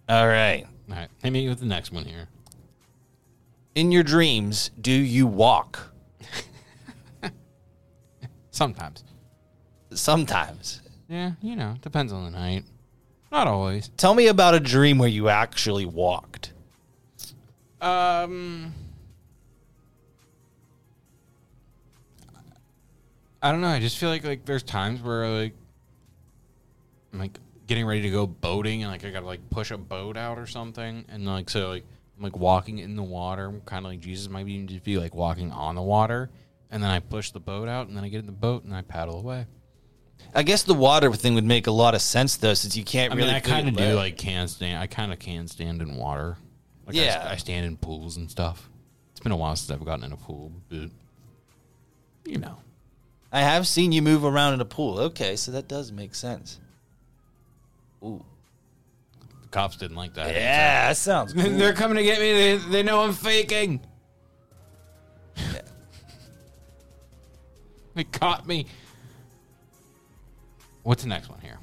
All 0.09 0.27
right. 0.27 0.67
All 0.91 0.97
right, 0.97 1.09
hit 1.23 1.31
me 1.31 1.49
with 1.49 1.61
the 1.61 1.67
next 1.67 1.93
one 1.93 2.05
here. 2.05 2.29
In 3.75 3.93
your 3.93 4.03
dreams, 4.03 4.71
do 4.81 4.93
you 4.93 5.27
walk? 5.27 5.93
Sometimes. 8.51 9.05
Sometimes. 9.95 10.83
Yeah, 11.09 11.33
you 11.41 11.57
know, 11.57 11.77
depends 11.81 12.13
on 12.13 12.25
the 12.25 12.31
night. 12.31 12.65
Not 13.31 13.47
always. 13.47 13.89
Tell 13.97 14.15
me 14.15 14.27
about 14.27 14.55
a 14.55 14.61
dream 14.61 14.99
where 14.99 15.09
you 15.09 15.29
actually 15.29 15.87
walked. 15.87 16.53
Um, 17.81 18.75
I 23.43 23.51
don't 23.51 23.61
know. 23.61 23.69
I 23.69 23.81
just 23.81 23.99
feel 23.99 24.09
like 24.09 24.25
like 24.25 24.45
there's 24.45 24.63
times 24.63 25.03
where 25.03 25.27
like 25.29 25.55
I'm 27.13 27.19
like 27.19 27.39
getting 27.67 27.87
ready 27.87 28.03
to 28.03 28.11
go 28.11 28.27
boating 28.27 28.83
and 28.83 28.91
like 28.93 29.05
I 29.05 29.11
gotta 29.11 29.27
like 29.27 29.51
push 29.51 29.71
a 29.71 29.79
boat 29.79 30.17
out 30.17 30.39
or 30.39 30.47
something 30.47 31.05
and 31.09 31.27
like 31.27 31.51
so 31.51 31.69
like 31.69 31.85
I'm 32.17 32.23
like 32.23 32.37
walking 32.37 32.79
in 32.79 32.95
the 32.95 33.03
water, 33.03 33.47
I'm 33.47 33.61
kind 33.63 33.85
of 33.85 33.91
like 33.91 34.01
Jesus 34.01 34.29
might 34.29 34.47
even 34.47 34.69
just 34.69 34.85
be 34.85 34.99
like 34.99 35.15
walking 35.15 35.51
on 35.51 35.75
the 35.75 35.83
water, 35.83 36.31
and 36.71 36.83
then 36.83 36.91
I 36.91 37.01
push 37.01 37.31
the 37.31 37.41
boat 37.41 37.69
out 37.69 37.89
and 37.89 37.97
then 37.97 38.05
I 38.05 38.09
get 38.09 38.21
in 38.21 38.27
the 38.27 38.33
boat 38.33 38.65
and 38.65 38.75
I 38.75 38.83
paddle 38.83 39.19
away. 39.19 39.47
I 40.35 40.45
guess 40.45 40.63
the 40.63 40.75
water 40.75 41.13
thing 41.13 41.35
would 41.35 41.45
make 41.45 41.67
a 41.67 41.73
lot 41.73 41.95
of 41.95 42.01
sense 42.03 42.37
though, 42.37 42.55
since 42.55 42.77
you 42.77 42.85
can't 42.85 43.13
I 43.13 43.17
really. 43.17 43.29
mean, 43.29 43.37
I 43.37 43.41
kind 43.41 43.69
of 43.69 43.77
do 43.77 43.95
like 43.95 44.17
can 44.17 44.47
stand. 44.47 44.79
I 44.79 44.87
kind 44.87 45.13
of 45.13 45.19
can 45.19 45.49
stand 45.49 45.83
in 45.83 45.97
water. 45.97 46.37
Like 46.87 46.97
I 46.97 47.01
Yeah. 47.01 47.27
I, 47.29 47.37
stand 47.37 47.67
in 47.67 47.77
pools 47.77 48.17
and 48.17 48.31
stuff. 48.31 48.69
It's 49.11 49.21
been 49.21 49.33
a 49.33 49.37
while 49.37 49.57
since 49.57 49.71
I've 49.71 49.85
gotten 49.85 50.05
in 50.05 50.13
a 50.13 50.17
pool, 50.17 50.53
but 50.69 50.91
you 52.25 52.39
know, 52.39 52.57
I 53.33 53.41
have 53.41 53.67
seen 53.67 53.93
you 53.93 54.03
move 54.03 54.25
around 54.25 54.55
in 54.55 54.61
a 54.61 54.65
pool. 54.67 54.99
Okay, 54.99 55.37
so 55.37 55.53
that 55.53 55.67
does 55.67 55.91
make 55.91 56.15
sense. 56.15 56.61
Ooh. 58.05 58.23
the 59.43 59.49
cops 59.49 59.77
didn't 59.77 59.97
like 59.97 60.15
that. 60.15 60.35
Yeah, 60.35 60.89
that 60.89 60.97
sounds 60.97 61.33
cool. 61.35 61.43
They're 61.43 61.73
coming 61.73 61.97
to 61.97 62.03
get 62.03 62.21
me. 62.21 62.33
They, 62.33 62.57
they 62.57 62.83
know 62.83 63.01
I'm 63.03 63.15
faking. 63.15 63.81
they 67.95 68.05
caught 68.05 68.47
me. 68.47 68.67
What's 70.83 71.03
the 71.03 71.09
next 71.09 71.31
one 71.31 71.41
here? 71.41 71.59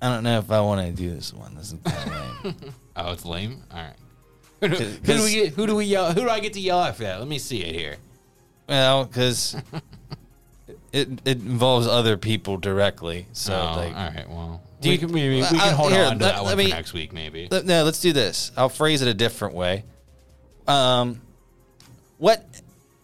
I 0.00 0.08
don't 0.08 0.22
know 0.24 0.38
if 0.38 0.50
I 0.50 0.60
want 0.60 0.86
to 0.86 0.92
do 0.92 1.10
this 1.10 1.32
one. 1.32 1.54
This 1.54 1.72
is 1.72 1.78
kind 1.84 2.12
of 2.12 2.44
lame. 2.44 2.72
Oh, 2.98 3.12
it's 3.12 3.26
lame. 3.26 3.62
All 3.70 3.76
right. 3.78 3.92
Who 4.60 4.68
do, 4.68 4.84
who 4.84 5.12
do 5.18 5.22
we 5.24 5.32
get? 5.34 5.52
Who 5.52 5.66
do 5.66 5.76
we 5.76 5.84
yell? 5.84 6.12
Who 6.14 6.22
do 6.22 6.30
I 6.30 6.40
get 6.40 6.54
to 6.54 6.60
yell 6.60 6.80
at 6.80 6.96
for 6.96 7.02
that? 7.02 7.18
Let 7.18 7.28
me 7.28 7.38
see 7.38 7.62
it 7.62 7.74
here. 7.74 7.96
Well, 8.68 9.04
because 9.04 9.56
it 10.92 11.08
it 11.24 11.38
involves 11.38 11.86
other 11.86 12.16
people 12.16 12.56
directly. 12.56 13.26
So 13.32 13.54
oh, 13.54 13.76
like, 13.76 13.94
all 13.96 14.10
right. 14.10 14.28
Well, 14.28 14.62
Do 14.80 14.88
we 14.88 14.92
you- 14.94 14.98
can 14.98 15.12
maybe 15.12 15.34
we 15.36 15.42
Uh, 15.42 15.50
can 15.50 15.74
hold 15.74 15.92
here, 15.92 16.04
on 16.04 16.18
to 16.18 16.24
let- 16.24 16.34
that 16.34 16.44
let 16.44 16.50
one 16.50 16.56
me- 16.58 16.70
for 16.70 16.76
next 16.76 16.92
week, 16.92 17.12
maybe. 17.12 17.48
Let- 17.50 17.64
No, 17.66 17.84
let's 17.84 18.00
do 18.00 18.12
this. 18.12 18.52
I'll 18.56 18.68
phrase 18.68 19.02
it 19.02 19.08
a 19.08 19.14
different 19.14 19.54
way. 19.54 19.84
Um, 20.66 21.20
what 22.18 22.44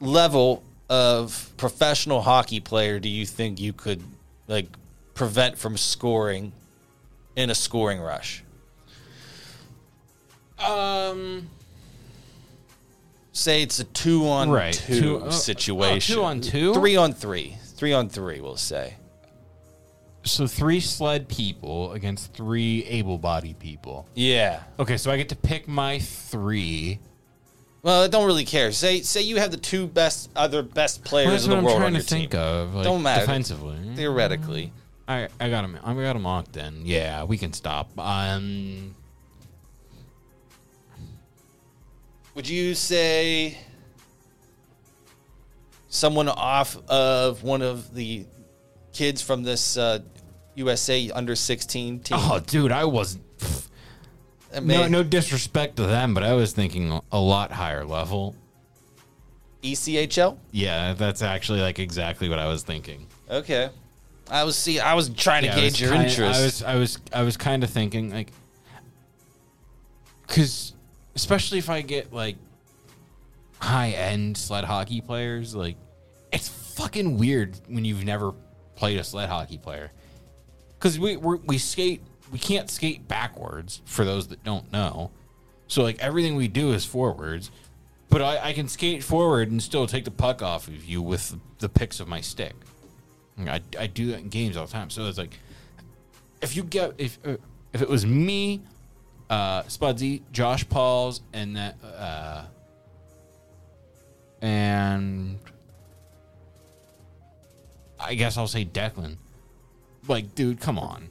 level 0.01 0.63
of 0.89 1.51
professional 1.57 2.21
hockey 2.23 2.61
player 2.61 2.99
do 2.99 3.09
you 3.09 3.25
think 3.25 3.61
you 3.61 3.73
could 3.73 4.03
like 4.49 4.67
prevent 5.15 5.57
from 5.59 5.77
scoring 5.77 6.53
in 7.37 7.49
a 7.51 7.55
scoring 7.55 8.01
rush? 8.01 8.43
Um, 10.59 11.49
Say 13.33 13.63
it's 13.63 13.79
a 13.81 13.85
two 13.85 14.29
on 14.29 14.51
Right. 14.51 14.75
two, 14.75 15.01
Two- 15.01 15.17
uh, 15.23 15.27
oh, 15.27 15.31
situation. 15.31 16.15
two 16.17 16.23
on 16.25 16.41
two? 16.41 16.75
Three 16.75 16.97
on 16.97 17.13
three. 17.15 17.57
Three 17.77 17.93
on 17.93 18.09
three, 18.09 18.41
we'll 18.41 18.57
say. 18.57 18.95
so 20.25 20.47
three 20.47 20.79
sled 20.79 21.27
people 21.29 21.91
against 21.95 22.33
three 22.33 22.85
able-bodied 22.85 23.59
people. 23.59 24.07
Yeah. 24.15 24.61
Okay, 24.79 24.97
so 24.97 25.11
I 25.11 25.17
get 25.17 25.29
to 25.31 25.37
pick 25.37 25.67
my 25.67 25.99
three. 25.99 27.01
Well, 27.83 28.03
I 28.05 28.07
don't 28.07 28.25
really 28.27 28.45
care. 28.45 28.71
Say 28.71 29.01
say 29.01 29.23
you 29.23 29.39
have 29.39 29.51
the 29.51 29.57
two 29.57 29.89
best 29.89 30.31
other 30.37 30.63
best 30.63 31.03
players 31.03 31.27
Well, 31.27 31.45
in 31.45 31.51
the 31.51 31.57
I'm 31.57 31.65
world 31.65 31.77
trying 31.79 31.87
on 31.87 31.93
to 31.95 31.99
your 31.99 32.05
think 32.05 32.31
team. 32.31 32.41
of. 32.41 32.75
Like, 32.77 32.85
Don't 32.85 33.03
matter. 33.03 33.23
defensively. 33.23 33.77
Theoretically. 33.97 34.73
I 35.09 35.27
I 35.41 35.51
got 35.51 35.65
him. 35.65 35.77
I 35.83 35.93
got 35.95 36.15
him 36.15 36.23
locked 36.23 36.57
in. 36.57 36.87
Yeah, 36.87 37.25
we 37.25 37.37
can 37.37 37.53
stop. 37.53 37.91
Um, 37.99 38.95
Would 42.35 42.49
you 42.49 42.75
say 42.75 43.59
someone 45.89 46.29
off 46.29 46.77
of 46.89 47.43
one 47.43 47.61
of 47.63 47.95
the 47.95 48.25
kids 48.93 49.23
from 49.23 49.43
this 49.43 49.77
uh, 49.77 50.01
USA 50.55 51.11
under 51.11 51.35
16 51.35 52.01
team. 52.01 52.19
Oh, 52.21 52.41
dude, 52.41 52.73
I 52.73 52.85
was 52.85 53.19
I 54.55 54.61
no 54.61 54.83
mean, 54.83 54.93
no 54.93 55.03
disrespect 55.03 55.77
to 55.77 55.83
them, 55.85 56.13
but 56.15 56.23
I 56.23 56.35
was 56.35 56.53
thinking 56.53 57.01
a 57.11 57.19
lot 57.19 57.53
higher 57.53 57.85
level. 57.85 58.37
ECHL. 59.63 60.37
Yeah, 60.51 60.93
that's 60.95 61.23
actually 61.23 61.61
like 61.61 61.79
exactly 61.79 62.29
what 62.29 62.39
I 62.39 62.47
was 62.49 62.63
thinking. 62.63 63.07
Okay. 63.31 63.71
I 64.31 64.45
was 64.45 64.57
see. 64.57 64.79
I 64.81 64.95
was 64.95 65.09
trying 65.11 65.43
to 65.43 65.49
Yeah, 65.49 65.55
was 65.57 65.73
gauge 65.73 65.81
your 65.81 65.93
kinda- 65.93 66.09
interest. 66.09 66.39
I 66.41 66.43
was 66.45 66.63
I 66.63 66.75
was 66.77 66.99
I 67.15 67.23
was 67.23 67.37
kind 67.37 67.65
of 67.65 67.71
thinking 67.71 68.11
like 68.13 68.33
cuz 70.27 70.75
especially 71.15 71.59
if 71.59 71.71
I 71.71 71.83
get 71.83 72.13
like 72.13 72.37
high-end 73.59 74.37
sled 74.37 74.65
hockey 74.65 75.01
players 75.01 75.55
like 75.55 75.77
it's 76.33 76.49
fucking 76.49 77.19
weird 77.19 77.57
when 77.69 77.85
you've 77.85 78.05
never 78.05 78.33
played 78.75 78.99
a 78.99 79.05
sled 79.05 79.29
hockey 79.29 79.59
player. 79.59 79.93
Cuz 80.81 80.99
we 80.99 81.17
we 81.17 81.59
skate 81.59 82.03
we 82.33 82.39
can't 82.39 82.71
skate 82.71 83.07
backwards 83.07 83.83
for 83.85 84.05
those 84.05 84.29
that 84.29 84.43
don't 84.43 84.73
know. 84.73 85.11
So 85.69 85.83
like 85.83 85.99
everything 86.01 86.35
we 86.35 86.49
do 86.49 86.73
is 86.73 86.85
forwards. 86.85 87.51
But 88.09 88.21
I, 88.21 88.49
I 88.49 88.53
can 88.53 88.69
skate 88.69 89.03
forward 89.03 89.51
and 89.51 89.63
still 89.63 89.87
take 89.87 90.05
the 90.05 90.11
puck 90.11 90.43
off 90.43 90.69
of 90.69 90.85
you 90.85 91.01
with 91.01 91.35
the 91.61 91.69
picks 91.71 91.99
of 91.99 92.09
my 92.09 92.21
stick. 92.21 92.53
I, 93.39 93.63
I 93.79 93.87
do 93.87 94.09
that 94.09 94.21
in 94.21 94.29
games 94.29 94.57
all 94.57 94.67
the 94.67 94.73
time. 94.73 94.91
So 94.91 95.07
it's 95.07 95.17
like, 95.17 95.39
if 96.43 96.55
you 96.55 96.63
get 96.63 96.93
if 96.99 97.19
if 97.73 97.81
it 97.81 97.89
was 97.89 98.05
me, 98.05 98.61
uh, 99.31 99.63
Spudsy, 99.65 100.23
Josh 100.33 100.69
Pauls, 100.69 101.23
and 101.33 101.57
that 101.57 101.77
uh, 101.83 102.45
and 104.41 105.39
I 107.99 108.15
guess 108.15 108.37
I'll 108.37 108.49
say 108.49 108.65
Declan. 108.65 109.17
Like, 110.09 110.35
dude, 110.35 110.61
come 110.61 110.79
on. 110.79 111.09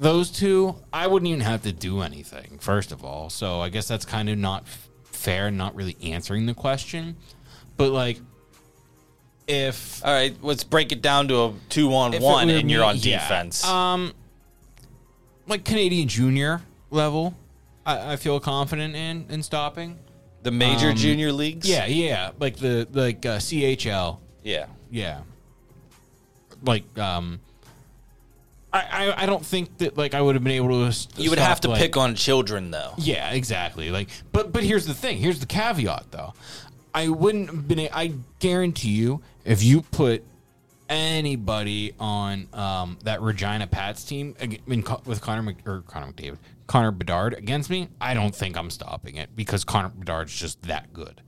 Those 0.00 0.30
two, 0.30 0.76
I 0.92 1.06
wouldn't 1.06 1.28
even 1.28 1.40
have 1.40 1.62
to 1.62 1.72
do 1.72 2.00
anything. 2.00 2.58
First 2.60 2.92
of 2.92 3.04
all, 3.04 3.30
so 3.30 3.60
I 3.60 3.68
guess 3.68 3.88
that's 3.88 4.04
kind 4.04 4.28
of 4.28 4.38
not 4.38 4.62
f- 4.62 4.88
fair, 5.04 5.50
not 5.50 5.74
really 5.74 5.96
answering 6.02 6.46
the 6.46 6.54
question. 6.54 7.16
But 7.76 7.90
like, 7.90 8.18
if 9.48 10.04
All 10.04 10.12
right, 10.12 10.36
let's 10.42 10.62
break 10.62 10.92
it 10.92 11.02
down 11.02 11.28
to 11.28 11.44
a 11.44 11.54
two 11.68 11.92
on 11.94 12.12
one, 12.20 12.48
and 12.48 12.70
you're 12.70 12.84
on 12.84 12.96
yeah. 12.96 13.18
defense. 13.18 13.64
Um, 13.64 14.12
like 15.48 15.64
Canadian 15.64 16.08
junior 16.08 16.62
level, 16.90 17.34
I, 17.86 18.12
I 18.12 18.16
feel 18.16 18.40
confident 18.40 18.94
in 18.96 19.26
in 19.28 19.42
stopping. 19.42 19.98
the 20.42 20.50
major 20.50 20.90
um, 20.90 20.96
junior 20.96 21.32
leagues. 21.32 21.68
Yeah, 21.68 21.86
yeah, 21.86 22.30
like 22.38 22.56
the 22.56 22.86
like 22.92 23.24
uh, 23.26 23.38
CHL. 23.38 24.18
yeah. 24.42 24.66
Yeah, 24.90 25.20
like 26.62 26.98
um, 26.98 27.40
I, 28.72 28.80
I 28.80 29.22
I 29.22 29.26
don't 29.26 29.44
think 29.44 29.76
that 29.78 29.96
like 29.98 30.14
I 30.14 30.22
would 30.22 30.34
have 30.34 30.42
been 30.44 30.54
able 30.54 30.68
to. 30.82 30.86
s- 30.88 31.08
You 31.16 31.28
would 31.30 31.38
stop, 31.38 31.48
have 31.48 31.60
to 31.62 31.68
like- 31.68 31.78
pick 31.80 31.96
on 31.98 32.14
children 32.14 32.70
though. 32.70 32.94
Yeah, 32.96 33.30
exactly. 33.32 33.90
Like, 33.90 34.08
but 34.32 34.52
but 34.52 34.62
here's 34.64 34.86
the 34.86 34.94
thing. 34.94 35.18
Here's 35.18 35.40
the 35.40 35.46
caveat, 35.46 36.10
though. 36.10 36.32
I 36.94 37.08
wouldn't 37.08 37.48
have 37.50 37.68
been. 37.68 37.80
a- 37.80 37.90
I 37.92 38.14
guarantee 38.38 38.90
you, 38.92 39.20
if 39.44 39.62
you 39.62 39.82
put 39.82 40.24
anybody 40.88 41.92
on 42.00 42.48
um, 42.54 42.98
that 43.04 43.20
Regina 43.20 43.66
Pats 43.66 44.04
team 44.04 44.34
ag- 44.40 44.62
in, 44.66 44.82
Co- 44.82 45.02
with 45.04 45.20
Connor 45.20 45.42
Mc, 45.42 45.56
or 45.66 45.82
Connor 45.86 46.12
McDavid, 46.12 46.38
Connor 46.68 46.92
Bedard 46.92 47.32
against 47.34 47.70
me, 47.70 47.88
I 48.00 48.14
don't 48.14 48.34
think 48.34 48.56
I'm 48.56 48.70
stopping 48.70 49.16
it 49.16 49.34
because 49.34 49.64
Connor 49.64 49.88
Bedard's 49.88 50.38
just 50.38 50.62
that 50.62 50.92
good. 50.92 51.22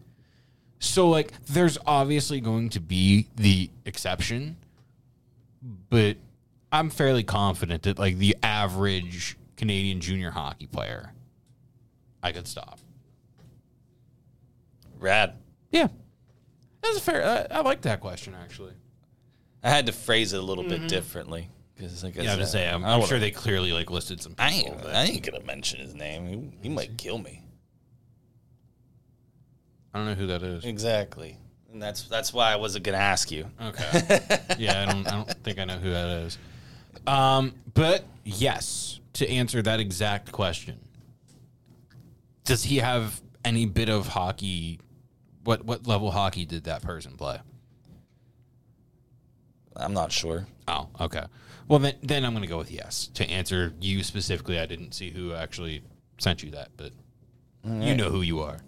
So 0.78 1.08
like, 1.08 1.32
there's 1.46 1.78
obviously 1.86 2.40
going 2.40 2.68
to 2.70 2.80
be 2.80 3.26
the 3.36 3.70
exception, 3.84 4.58
but 5.88 6.18
I'm 6.70 6.90
fairly 6.90 7.24
confident 7.24 7.82
that 7.82 7.98
like 7.98 8.18
the 8.18 8.36
average 8.42 9.36
Canadian 9.56 10.00
junior 10.00 10.30
hockey 10.30 10.66
player, 10.66 11.12
I 12.22 12.32
could 12.32 12.46
stop. 12.46 12.78
Rad. 14.98 15.34
Yeah, 15.70 15.88
that's 16.82 16.98
a 16.98 17.00
fair. 17.00 17.48
I, 17.50 17.58
I 17.58 17.60
like 17.62 17.80
that 17.82 18.00
question 18.00 18.34
actually. 18.34 18.74
I 19.62 19.70
had 19.70 19.86
to 19.86 19.92
phrase 19.92 20.34
it 20.34 20.38
a 20.38 20.42
little 20.42 20.64
bit 20.64 20.80
mm-hmm. 20.80 20.86
differently 20.88 21.48
because, 21.80 22.04
like 22.04 22.18
I 22.18 22.22
Yeah, 22.22 22.30
said, 22.34 22.38
to 22.40 22.46
say 22.46 22.68
I'm, 22.68 22.84
I 22.84 22.88
I'm 22.92 22.98
wanna- 23.00 23.08
sure 23.08 23.18
they 23.18 23.30
clearly 23.30 23.72
like 23.72 23.90
listed 23.90 24.20
some. 24.22 24.34
I 24.38 24.50
ain't, 24.50 24.82
but- 24.82 24.94
I 24.94 25.04
ain't 25.04 25.24
gonna 25.24 25.44
mention 25.44 25.80
his 25.80 25.94
name. 25.94 26.52
He, 26.62 26.68
he 26.68 26.68
might 26.68 26.96
kill 26.98 27.18
me. 27.18 27.42
I 29.92 29.98
don't 29.98 30.06
know 30.06 30.14
who 30.14 30.26
that 30.28 30.42
is. 30.42 30.64
Exactly, 30.64 31.36
and 31.72 31.82
that's 31.82 32.02
that's 32.04 32.32
why 32.32 32.52
I 32.52 32.56
wasn't 32.56 32.84
gonna 32.84 32.98
ask 32.98 33.30
you. 33.32 33.46
Okay. 33.60 34.20
yeah, 34.58 34.82
I 34.82 34.92
don't. 34.92 35.06
I 35.06 35.10
don't 35.12 35.30
think 35.42 35.58
I 35.58 35.64
know 35.64 35.78
who 35.78 35.90
that 35.90 36.08
is. 36.26 36.38
Um, 37.06 37.54
but 37.74 38.04
yes, 38.24 39.00
to 39.14 39.28
answer 39.28 39.62
that 39.62 39.80
exact 39.80 40.30
question, 40.32 40.78
does 42.44 42.62
he 42.62 42.76
have 42.76 43.20
any 43.44 43.66
bit 43.66 43.88
of 43.88 44.06
hockey? 44.06 44.78
What 45.44 45.64
what 45.64 45.86
level 45.86 46.10
hockey 46.12 46.44
did 46.44 46.64
that 46.64 46.82
person 46.82 47.16
play? 47.16 47.40
I'm 49.76 49.92
not 49.94 50.12
sure. 50.12 50.46
Oh, 50.68 50.88
okay. 51.00 51.24
Well, 51.68 51.78
then 51.78 51.94
then 52.02 52.24
I'm 52.24 52.32
going 52.32 52.42
to 52.42 52.48
go 52.48 52.58
with 52.58 52.70
yes 52.70 53.08
to 53.14 53.28
answer 53.30 53.72
you 53.80 54.02
specifically. 54.02 54.58
I 54.58 54.66
didn't 54.66 54.92
see 54.92 55.10
who 55.10 55.32
actually 55.34 55.82
sent 56.18 56.42
you 56.42 56.50
that, 56.52 56.68
but 56.76 56.92
you 57.64 57.94
know 57.94 58.10
who 58.10 58.22
you 58.22 58.40
are. 58.40 58.58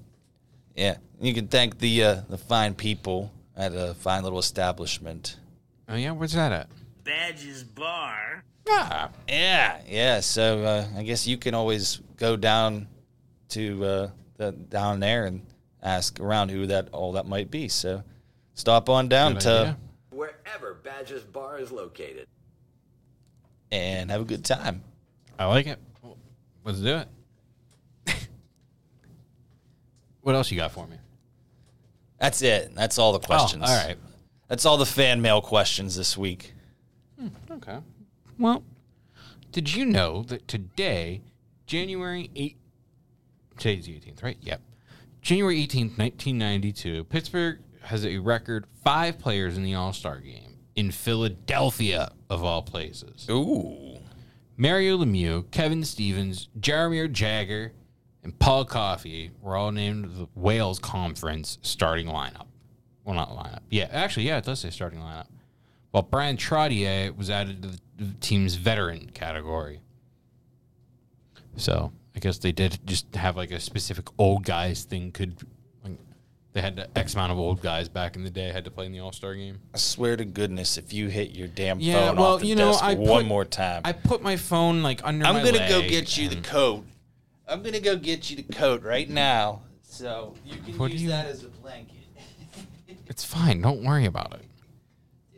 Yeah, 0.77 0.97
you 1.21 1.35
can 1.35 1.49
thank 1.49 1.79
the 1.79 2.05
uh, 2.05 2.21
the 2.29 2.39
fine 2.39 2.75
people 2.75 3.33
at 3.57 3.73
a 3.73 3.95
fine 3.95 4.23
little 4.23 4.39
establishment. 4.39 5.37
Oh 5.89 5.97
yeah, 5.97 6.13
where's 6.13 6.33
that 6.33 6.53
at? 6.53 6.69
Badge's 7.05 7.65
Bar. 7.65 8.45
Ah, 8.69 9.11
Yeah, 9.29 9.81
yeah. 9.89 10.21
So 10.21 10.63
uh, 10.63 10.87
I 10.97 11.03
guess 11.03 11.27
you 11.27 11.37
can 11.37 11.55
always 11.55 12.01
go 12.17 12.37
down 12.37 12.87
to 13.51 13.85
uh, 13.85 14.11
the 14.37 14.53
down 14.53 15.01
there 15.01 15.27
and 15.27 15.45
ask 15.83 16.21
around 16.21 16.51
who 16.51 16.67
that 16.69 16.89
all 16.93 17.13
that 17.13 17.27
might 17.27 17.51
be. 17.51 17.69
So 17.69 18.05
stop 18.55 18.89
on 18.89 19.09
down 19.09 19.33
good 19.35 19.41
to 19.43 19.51
idea. 19.61 19.77
Wherever 20.23 20.75
Badger's 20.75 21.25
Bar 21.25 21.59
is 21.59 21.73
located. 21.73 22.29
and 23.73 24.11
have 24.11 24.21
a 24.21 24.25
good 24.25 24.45
time. 24.45 24.83
I 25.37 25.47
like 25.47 25.67
it. 25.67 25.81
Let's 26.63 26.79
do 26.79 26.99
it. 26.99 27.09
what 30.21 30.37
else 30.37 30.51
you 30.53 30.57
got 30.57 30.71
for 30.71 30.87
me? 30.87 30.97
That's 32.21 32.41
it. 32.43 32.73
That's 32.77 32.99
all 32.99 33.13
the 33.13 33.19
oh, 33.19 33.27
questions. 33.27 33.65
Oh, 33.67 33.71
all 33.71 33.85
right. 33.85 33.97
That's 34.47 34.65
all 34.65 34.77
the 34.77 34.87
fan 34.87 35.23
mail 35.23 35.41
questions 35.41 35.97
this 35.97 36.17
week. 36.17 36.55
Hmm, 37.19 37.29
okay. 37.51 37.79
Well, 38.39 38.63
did 39.51 39.75
you 39.75 39.85
know 39.85 40.23
that 40.25 40.47
today, 40.47 41.23
January 41.67 42.31
8th, 42.37 42.57
today's 43.59 43.87
the 43.87 43.93
18th, 43.95 44.23
right? 44.23 44.37
Yep. 44.41 44.61
January 45.21 45.67
18th, 45.67 45.99
1992, 45.99 47.05
Pittsburgh 47.05 47.59
has 47.85 48.05
a 48.07 48.19
record 48.19 48.67
five 48.85 49.19
players 49.19 49.57
in 49.57 49.63
the 49.63 49.75
All 49.75 49.93
Star 49.93 50.19
game 50.19 50.59
in 50.75 50.91
Philadelphia, 50.91 52.13
of 52.31 52.43
all 52.43 52.63
places. 52.63 53.27
Ooh. 53.31 53.99
Mario 54.57 54.99
Lemieux, 54.99 55.51
Kevin 55.51 55.85
Stevens, 55.85 56.49
Jaromir 56.59 57.13
Jagr, 57.13 57.71
and 58.23 58.39
Paul 58.39 58.65
Coffey 58.65 59.31
were 59.41 59.57
all 59.57 59.73
named 59.73 60.17
the 60.17 60.29
Wales 60.35 60.79
Conference 60.79 61.59
starting 61.63 62.07
lineup. 62.07 62.47
Well, 63.05 63.17
not 63.17 63.31
lineup. 63.31 63.61
Yeah, 63.71 63.89
actually, 63.91 64.27
yeah, 64.27 64.39
it 64.39 64.45
does 64.45 64.61
say 64.61 64.71
starting 64.71 65.01
lineup. 65.01 65.27
While 65.91 66.05
Bryan 66.05 66.37
Trottier 66.37 67.15
was 67.17 67.29
added 67.29 67.63
to 67.63 67.69
the 68.05 68.15
team's 68.21 68.55
veteran 68.55 69.11
category. 69.13 69.81
So 71.57 71.93
I 72.17 72.21
guess 72.21 72.39
they 72.39 72.53
did 72.53 72.79
just 72.87 73.15
have 73.15 73.37
like 73.37 73.51
a 73.51 73.61
specific 73.61 74.07
old 74.19 74.45
guys 74.45 74.85
thing. 74.85 75.13
Could 75.13 75.37
they 76.53 76.61
had 76.61 76.89
X 76.95 77.15
amount 77.15 77.33
of 77.33 77.39
old 77.39 77.63
guys 77.63 77.89
back 77.89 78.15
in 78.17 78.25
the 78.25 78.31
day 78.31 78.51
had 78.53 78.65
to 78.65 78.71
play 78.71 78.87
in 78.87 78.93
the 78.93 79.01
All 79.01 79.13
Star 79.13 79.35
game. 79.35 79.59
I 79.75 79.79
swear 79.79 80.17
to 80.17 80.25
goodness, 80.25 80.77
if 80.77 80.93
you 80.93 81.09
hit 81.09 81.31
your 81.31 81.49
damn 81.49 81.81
Yeah, 81.81 82.09
phone 82.09 82.17
well, 82.17 82.35
off 82.35 82.41
the 82.41 82.47
you 82.47 82.57
know, 82.57 82.73
desk 82.73 82.85
I 82.85 82.95
one 82.95 83.23
put- 83.23 83.27
more 83.29 83.45
time, 83.45 83.83
I 83.85 83.93
put 83.93 84.23
my 84.23 84.37
phone 84.37 84.83
like 84.83 85.01
under. 85.05 85.25
I'm 85.27 85.45
gonna 85.45 85.69
go 85.69 85.81
get 85.83 86.17
you 86.17 86.29
the 86.29 86.41
coat. 86.41 86.85
I'm 87.49 87.63
gonna 87.63 87.81
go 87.81 87.97
get 87.97 88.31
you 88.31 88.37
the 88.37 88.43
coat 88.55 88.83
right 88.83 89.09
now, 89.09 89.63
so 89.83 90.35
you 90.45 90.57
can 90.59 90.77
What 90.79 90.93
use 90.93 91.03
you- 91.03 91.09
that 91.09 91.27
as 91.27 91.43
a 91.45 91.49
blanket. 91.49 91.97
It's 93.09 93.25
fine. 93.25 93.61
Don't 93.61 93.83
worry 93.83 94.07
about 94.07 94.33
it. 94.35 94.43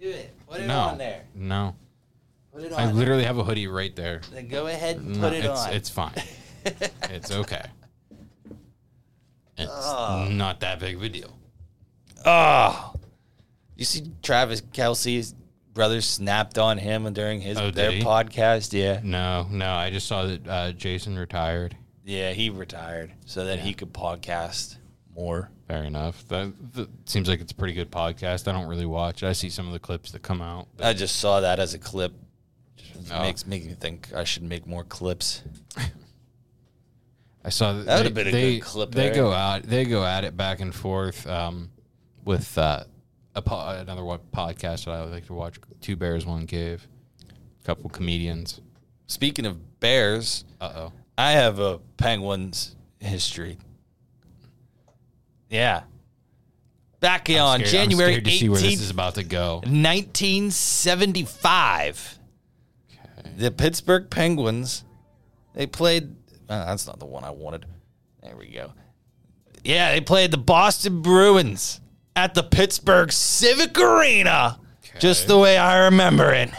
Do 0.00 0.08
it. 0.08 0.32
Put 0.48 0.60
it 0.60 0.66
no, 0.66 0.78
on 0.80 0.98
there. 0.98 1.22
no. 1.34 1.74
Put 2.52 2.62
it 2.64 2.72
on. 2.72 2.78
I 2.78 2.92
literally 2.92 3.24
have 3.24 3.38
a 3.38 3.42
hoodie 3.42 3.66
right 3.66 3.94
there. 3.96 4.20
Then 4.32 4.46
go 4.48 4.66
ahead 4.68 4.96
and 4.98 5.20
No, 5.20 5.28
put 5.28 5.32
it 5.36 5.44
it's, 5.44 5.60
on. 5.60 5.72
It's 5.72 5.88
fine. 5.90 6.14
it's 7.10 7.32
okay. 7.32 7.64
It's 9.56 10.30
not 10.32 10.60
that 10.60 10.80
big 10.80 10.96
of 10.96 11.02
a 11.02 11.08
deal. 11.08 11.36
Oh, 12.26 12.94
you 13.76 13.84
see 13.84 14.10
Travis 14.22 14.60
Kelce's 14.60 15.34
brother 15.72 16.00
snapped 16.00 16.58
on 16.58 16.78
him 16.78 17.12
during 17.12 17.40
his 17.40 17.58
Oh, 17.58 17.66
did 17.66 17.74
their 17.74 17.90
he? 17.92 18.02
podcast. 18.02 18.72
Yeah, 18.72 19.00
No, 19.02 19.46
no. 19.50 19.72
I 19.72 19.90
just 19.90 20.06
saw 20.06 20.24
that 20.26 20.48
uh, 20.48 20.72
Jason 20.72 21.18
retired. 21.18 21.76
yeah, 22.04 22.32
he 22.32 22.50
retired 22.50 23.12
so 23.26 23.44
that 23.46 23.58
he 23.60 23.74
could 23.74 23.92
podcast 23.92 24.76
more. 25.14 25.50
Fair 25.68 25.84
enough. 25.84 26.26
That, 26.28 26.52
that 26.74 26.88
seems 27.06 27.28
like 27.28 27.40
it's 27.40 27.52
a 27.52 27.54
pretty 27.56 27.74
good 27.74 27.90
podcast. 27.90 28.46
I 28.48 28.52
don't 28.52 28.66
really 28.68 28.86
watch. 28.86 29.22
it. 29.22 29.26
I 29.28 29.32
see 29.32 29.48
some 29.50 29.66
of 29.66 29.72
the 29.72 29.78
clips 29.78 30.10
that 30.12 30.22
come 30.22 30.40
out. 30.42 30.68
I 30.80 30.92
just 30.92 31.16
saw 31.16 31.40
that 31.40 31.58
as 31.58 31.74
a 31.74 31.78
clip. 31.78 32.12
It 32.78 33.08
No. 33.08 33.20
makes 33.22 33.46
makes 33.46 33.64
me 33.66 33.72
think 33.74 34.12
I 34.14 34.24
should 34.24 34.42
make 34.44 34.66
more 34.66 34.84
clips. 34.84 35.42
I 37.44 37.50
saw 37.50 37.74
that, 37.74 37.86
that 37.86 37.96
would 37.98 38.06
have 38.06 38.14
been 38.14 38.28
a 38.28 38.32
they, 38.32 38.54
good 38.58 38.62
clip 38.64 38.92
They 38.92 39.04
there. 39.10 39.14
go 39.14 39.32
out. 39.32 39.62
They 39.64 39.84
go 39.84 40.04
at 40.04 40.24
it 40.24 40.36
back 40.36 40.60
and 40.60 40.74
forth 40.74 41.26
um, 41.26 41.70
with 42.24 42.56
uh, 42.56 42.84
a 43.34 43.42
po- 43.42 43.68
another 43.68 44.04
one 44.04 44.20
podcast 44.32 44.84
that 44.86 44.92
I 44.92 45.04
like 45.04 45.26
to 45.26 45.34
watch. 45.34 45.58
Two 45.80 45.96
Bears, 45.96 46.24
One 46.24 46.46
Cave. 46.46 46.86
A 47.30 47.66
couple 47.66 47.90
comedians. 47.90 48.60
Speaking 49.06 49.44
of 49.44 49.80
bears, 49.80 50.46
Uh 50.60 50.72
oh. 50.76 50.92
I 51.18 51.32
have 51.32 51.58
a 51.58 51.78
Penguins 51.98 52.74
history. 52.98 53.58
Yeah. 55.50 55.82
Back 57.00 57.28
on 57.28 57.60
January 57.60 58.22
to 58.22 58.30
see 58.30 58.48
where 58.48 58.58
this 58.58 58.76
18th, 58.76 58.80
is 58.80 58.88
about 58.90 59.16
to 59.16 59.24
go. 59.24 59.56
1975, 59.66 62.18
Okay. 62.90 63.30
the 63.36 63.50
Pittsburgh 63.50 64.08
Penguins, 64.08 64.84
they 65.54 65.66
played. 65.66 66.16
Uh, 66.48 66.64
that's 66.66 66.86
not 66.86 66.98
the 66.98 67.06
one 67.06 67.24
I 67.24 67.30
wanted. 67.30 67.66
There 68.22 68.36
we 68.36 68.48
go. 68.48 68.72
Yeah, 69.62 69.92
they 69.92 70.00
played 70.00 70.30
the 70.30 70.38
Boston 70.38 71.02
Bruins 71.02 71.80
at 72.16 72.34
the 72.34 72.42
Pittsburgh 72.42 73.10
Civic 73.12 73.78
Arena, 73.78 74.58
just 74.98 75.26
the 75.26 75.38
way 75.38 75.56
I 75.56 75.84
remember 75.86 76.32
it. 76.32 76.50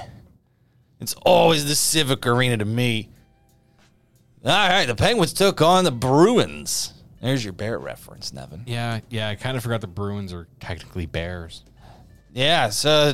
It's 1.00 1.14
always 1.26 1.68
the 1.68 1.76
Civic 1.76 2.26
Arena 2.26 2.58
to 2.58 2.66
me. 2.66 3.10
All 4.44 4.52
right, 4.52 4.86
the 4.86 4.96
Penguins 4.96 5.34
took 5.34 5.62
on 5.62 5.84
the 5.84 5.92
Bruins. 5.92 6.94
There's 7.22 7.44
your 7.44 7.54
bear 7.54 7.80
reference, 7.80 8.32
Nevin. 8.32 8.64
Yeah, 8.68 9.00
yeah. 9.10 9.30
I 9.30 9.36
kind 9.36 9.58
of 9.58 9.64
forgot 9.64 9.82
the 9.82 9.88
Bruins 9.88 10.32
are 10.32 10.48
technically 10.60 11.08
Bears. 11.08 11.64
Yeah, 12.34 12.70
so 12.70 13.14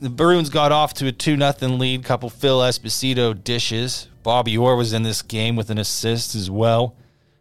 the 0.00 0.08
Bruins 0.08 0.48
got 0.48 0.72
off 0.72 0.94
to 0.94 1.06
a 1.08 1.12
2 1.12 1.36
nothing 1.36 1.78
lead. 1.78 2.04
Couple 2.04 2.30
Phil 2.30 2.60
Esposito 2.60 3.42
dishes. 3.42 4.08
Bobby 4.26 4.58
Orr 4.58 4.74
was 4.74 4.92
in 4.92 5.04
this 5.04 5.22
game 5.22 5.54
with 5.54 5.70
an 5.70 5.78
assist 5.78 6.34
as 6.34 6.50
well. 6.50 6.96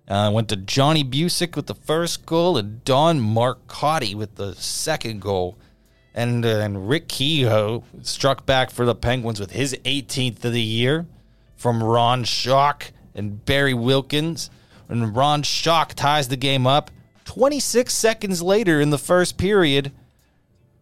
Uh, 0.08 0.30
went 0.32 0.50
to 0.50 0.56
Johnny 0.56 1.04
Bucyk 1.04 1.56
with 1.56 1.66
the 1.66 1.74
first 1.74 2.28
goal 2.28 2.60
and 2.60 2.86
Don 2.86 3.20
Marcotte 3.20 4.14
with 4.14 4.36
the 4.36 4.54
second 4.54 5.20
goal. 5.20 5.58
And, 6.14 6.46
uh, 6.46 6.70
Rick 6.70 7.08
Kehoe 7.08 7.82
struck 8.04 8.46
back 8.46 8.70
for 8.70 8.86
the 8.86 8.94
Penguins 8.94 9.40
with 9.40 9.50
his 9.50 9.76
18th 9.84 10.46
of 10.46 10.54
the 10.54 10.62
year 10.62 11.08
from 11.56 11.82
Ron 11.82 12.24
Schock 12.24 12.92
and 13.16 13.44
Barry 13.44 13.74
Wilkins. 13.74 14.52
And 14.88 15.16
Ron 15.16 15.42
Schock 15.42 15.96
ties 15.96 16.28
the 16.28 16.38
game 16.38 16.68
up 16.68 16.92
26 17.24 17.92
seconds 17.92 18.44
later 18.44 18.80
in 18.80 18.92
the 18.92 19.00
first 19.00 19.40
period 19.40 19.92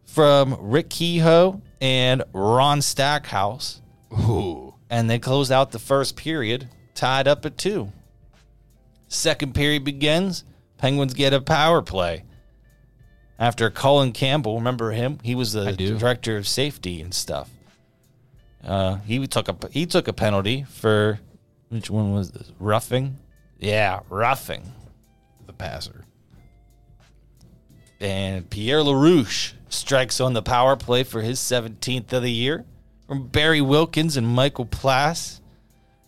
from 0.04 0.58
Rick 0.60 0.89
Kehoe 0.89 1.62
and 1.80 2.24
Ron 2.34 2.82
Stackhouse. 2.82 3.80
Ooh. 4.12 4.53
And 4.90 5.10
they 5.10 5.20
close 5.20 5.50
out 5.50 5.72
the 5.72 5.80
first 5.80 6.16
period 6.16 6.70
tied 6.94 7.28
up 7.28 7.46
at 7.46 7.58
two. 7.58 7.92
Second 9.08 9.54
period 9.54 9.84
begins. 9.84 10.44
Penguins 10.78 11.14
get 11.14 11.34
a 11.34 11.42
power 11.42 11.82
play. 11.82 12.24
After 13.40 13.70
Colin 13.70 14.12
Campbell, 14.12 14.56
remember 14.56 14.92
him? 14.92 15.20
He 15.24 15.36
was 15.36 15.54
the 15.54 15.74
director 15.74 16.38
of 16.38 16.48
safety 16.48 17.02
and 17.02 17.14
stuff. 17.14 17.50
Uh, 18.64 18.98
he 19.06 19.26
took 19.28 19.50
a 19.50 19.58
he 19.72 19.86
took 19.86 20.08
a 20.08 20.14
penalty 20.14 20.64
for 20.64 21.20
which 21.70 21.90
one 21.90 22.14
was 22.14 22.32
this? 22.32 22.52
Roughing? 22.60 23.18
Yeah, 23.60 24.02
roughing. 24.10 24.72
The 25.46 25.54
passer. 25.54 26.06
And 28.00 28.50
Pierre 28.50 28.80
LaRouche 28.80 29.54
strikes 29.70 30.22
on 30.22 30.34
the 30.34 30.42
power 30.42 30.76
play 30.76 31.04
for 31.04 31.22
his 31.22 31.40
17th 31.40 32.14
of 32.14 32.24
the 32.24 32.32
year 32.32 32.66
from 33.08 33.28
Barry 33.28 33.62
Wilkins 33.62 34.18
and 34.18 34.28
Michael 34.28 34.66
Plasse. 34.66 35.39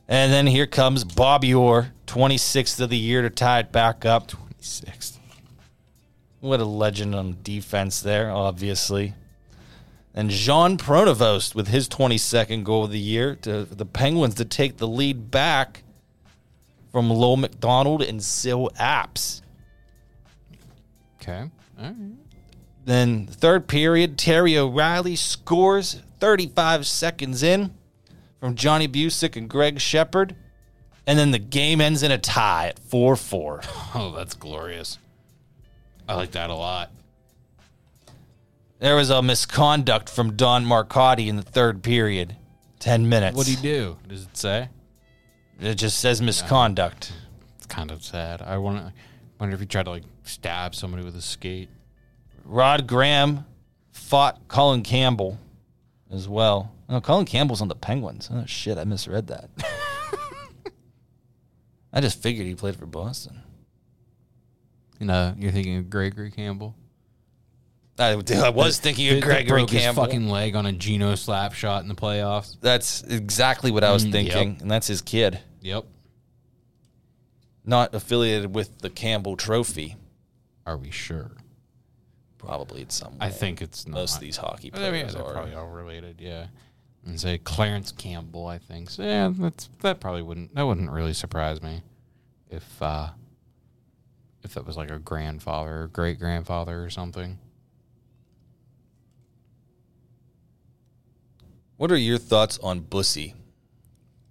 And 0.07 0.31
then 0.31 0.47
here 0.47 0.67
comes 0.67 1.03
Bobby 1.03 1.53
Orr, 1.53 1.93
26th 2.07 2.79
of 2.79 2.89
the 2.89 2.97
year 2.97 3.21
to 3.21 3.29
tie 3.29 3.59
it 3.59 3.71
back 3.71 4.05
up. 4.05 4.27
26th. 4.27 5.17
What 6.41 6.59
a 6.59 6.65
legend 6.65 7.15
on 7.15 7.37
defense 7.41 8.01
there, 8.01 8.29
obviously. 8.29 9.15
And 10.13 10.29
Jean 10.29 10.77
Pronovost 10.77 11.55
with 11.55 11.67
his 11.67 11.89
22nd 11.89 12.63
goal 12.63 12.85
of 12.85 12.91
the 12.91 12.99
year 12.99 13.35
to 13.37 13.65
the 13.65 13.85
Penguins 13.85 14.35
to 14.35 14.45
take 14.45 14.77
the 14.77 14.87
lead 14.87 15.31
back 15.31 15.83
from 16.91 17.09
Lowell 17.09 17.35
MacDonald 17.35 18.01
and 18.01 18.23
Syl 18.23 18.69
Apps. 18.79 19.41
Okay. 21.19 21.49
All 21.79 21.83
right. 21.83 21.95
Then 22.85 23.25
third 23.25 23.67
period, 23.67 24.17
Terry 24.17 24.57
O'Reilly 24.57 25.15
scores 25.15 26.01
35 26.25 26.87
seconds 26.87 27.43
in 27.43 27.71
from 28.39 28.55
Johnny 28.55 28.87
Bucyk 28.87 29.35
and 29.35 29.47
Gregg 29.47 29.79
Sheppard. 29.79 30.35
And 31.05 31.19
then 31.19 31.29
the 31.29 31.37
game 31.37 31.79
ends 31.79 32.01
in 32.01 32.09
a 32.09 32.17
tie 32.17 32.69
at 32.69 32.79
4 32.79 33.15
4. 33.15 33.61
Oh, 33.93 34.11
that's 34.11 34.33
glorious. 34.33 34.97
I 36.09 36.15
like 36.15 36.31
that 36.31 36.49
a 36.49 36.55
lot. 36.55 36.91
There 38.79 38.95
was 38.95 39.11
a 39.11 39.21
misconduct 39.21 40.09
from 40.09 40.35
Don 40.35 40.65
Marcotte 40.65 41.19
in 41.19 41.35
the 41.35 41.43
third 41.43 41.83
period. 41.83 42.35
10 42.79 43.07
minutes. 43.07 43.37
What 43.37 43.45
do 43.45 43.51
you 43.51 43.59
do? 43.59 43.97
Does 44.07 44.23
it 44.23 44.35
say? 44.35 44.69
It 45.61 45.75
just 45.75 45.99
says 45.99 46.23
misconduct. 46.23 47.13
It's 47.57 47.67
kind 47.67 47.91
of 47.91 48.03
sad. 48.03 48.41
I 48.41 48.57
to 48.57 48.91
wonder 49.39 49.53
if 49.53 49.59
he 49.59 49.67
tried 49.67 49.83
to 49.83 49.91
like 49.91 50.03
stab 50.23 50.73
somebody 50.73 51.03
with 51.03 51.15
a 51.15 51.21
skate. 51.21 51.69
Rod 52.43 52.87
Graham 52.87 53.45
fought 53.91 54.47
Colin 54.47 54.81
Campbell 54.81 55.37
as 56.11 56.27
well. 56.29 56.71
Oh, 56.89 57.01
Colin 57.01 57.25
Campbell's 57.25 57.61
on 57.61 57.67
the 57.67 57.75
Penguins. 57.75 58.29
Oh, 58.31 58.45
shit. 58.45 58.77
I 58.77 58.83
misread 58.83 59.27
that. 59.27 59.49
I 61.93 62.01
just 62.01 62.21
figured 62.21 62.45
he 62.45 62.55
played 62.55 62.75
for 62.75 62.85
Boston. 62.85 63.41
You 64.99 65.05
know, 65.07 65.33
you're 65.37 65.51
thinking 65.51 65.77
of 65.77 65.89
Gregory 65.89 66.31
Campbell. 66.31 66.75
I, 67.97 68.09
I 68.11 68.49
was 68.49 68.77
thinking 68.79 69.13
of 69.15 69.21
Gregory 69.21 69.61
broke 69.61 69.69
his 69.69 69.85
fucking 69.95 70.27
leg 70.27 70.55
on 70.55 70.65
a 70.65 70.73
Geno 70.73 71.15
slap 71.15 71.53
shot 71.53 71.81
in 71.83 71.87
the 71.87 71.95
playoffs. 71.95 72.57
That's 72.59 73.01
exactly 73.03 73.71
what 73.71 73.85
I 73.85 73.93
was 73.93 74.05
Mm, 74.05 74.11
thinking, 74.11 74.51
yep. 74.53 74.61
and 74.61 74.69
that's 74.69 74.87
his 74.87 75.01
kid, 75.01 75.39
Yep. 75.61 75.85
not 77.63 77.95
affiliated 77.95 78.53
with 78.53 78.79
the 78.79 78.89
Campbell 78.89 79.37
Trophy. 79.37 79.95
Are 80.65 80.75
we 80.75 80.91
sure? 80.91 81.31
Probably 82.45 82.81
it's 82.81 82.95
some. 82.95 83.15
I 83.19 83.27
way. 83.27 83.31
think 83.33 83.61
it's 83.61 83.87
not. 83.87 83.95
most 83.95 84.15
of 84.15 84.21
these 84.21 84.37
hockey 84.37 84.71
I 84.73 84.77
mean, 84.79 84.89
players 84.91 85.13
they're 85.13 85.23
are. 85.23 85.33
probably 85.33 85.53
all 85.55 85.67
related. 85.69 86.21
Yeah. 86.21 86.47
And 87.05 87.19
say 87.19 87.37
Clarence 87.37 87.91
Campbell. 87.91 88.47
I 88.47 88.57
think. 88.57 88.89
So, 88.89 89.03
yeah, 89.03 89.31
that's 89.37 89.69
that 89.81 89.99
probably 89.99 90.21
wouldn't 90.21 90.55
that 90.55 90.63
wouldn't 90.63 90.91
really 90.91 91.13
surprise 91.13 91.61
me 91.61 91.81
if 92.49 92.81
uh 92.81 93.09
if 94.43 94.53
that 94.53 94.65
was 94.65 94.77
like 94.77 94.91
a 94.91 94.99
grandfather 94.99 95.83
or 95.83 95.87
great 95.87 96.19
grandfather 96.19 96.83
or 96.83 96.89
something. 96.89 97.39
What 101.77 101.91
are 101.91 101.97
your 101.97 102.17
thoughts 102.17 102.57
on 102.59 102.79
Bussy? 102.81 103.33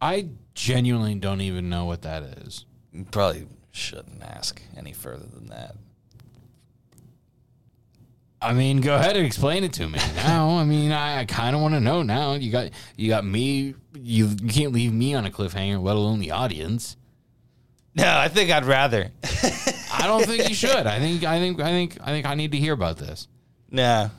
I 0.00 0.28
genuinely 0.54 1.14
don't 1.16 1.40
even 1.40 1.68
know 1.68 1.84
what 1.84 2.02
that 2.02 2.22
is. 2.22 2.64
You 2.92 3.04
probably 3.04 3.46
shouldn't 3.70 4.22
ask 4.22 4.62
any 4.76 4.92
further 4.92 5.26
than 5.26 5.48
that. 5.48 5.76
I 8.44 8.52
mean, 8.52 8.80
go 8.80 8.94
ahead 8.94 9.16
and 9.16 9.24
explain 9.24 9.64
it 9.64 9.72
to 9.74 9.88
me 9.88 9.98
now. 10.16 10.50
I 10.50 10.64
mean, 10.64 10.92
I, 10.92 11.20
I 11.20 11.24
kind 11.24 11.56
of 11.56 11.62
want 11.62 11.74
to 11.74 11.80
know 11.80 12.02
now. 12.02 12.34
You 12.34 12.52
got 12.52 12.70
you 12.96 13.08
got 13.08 13.24
me. 13.24 13.74
You, 13.94 14.26
you 14.42 14.48
can't 14.48 14.72
leave 14.72 14.92
me 14.92 15.14
on 15.14 15.24
a 15.24 15.30
cliffhanger, 15.30 15.82
let 15.82 15.96
alone 15.96 16.20
the 16.20 16.32
audience. 16.32 16.96
No, 17.94 18.04
I 18.06 18.28
think 18.28 18.50
I'd 18.50 18.64
rather. 18.64 19.10
I 19.92 20.02
don't 20.06 20.26
think 20.26 20.48
you 20.48 20.54
should. 20.64 20.86
I 20.86 20.98
think 20.98 21.24
I 21.24 21.38
think 21.38 21.60
I 21.60 21.70
think 21.70 21.96
I 22.02 22.06
think 22.06 22.26
I 22.26 22.34
need 22.34 22.52
to 22.52 22.58
hear 22.58 22.72
about 22.74 22.98
this. 22.98 23.28
nah. 23.70 24.10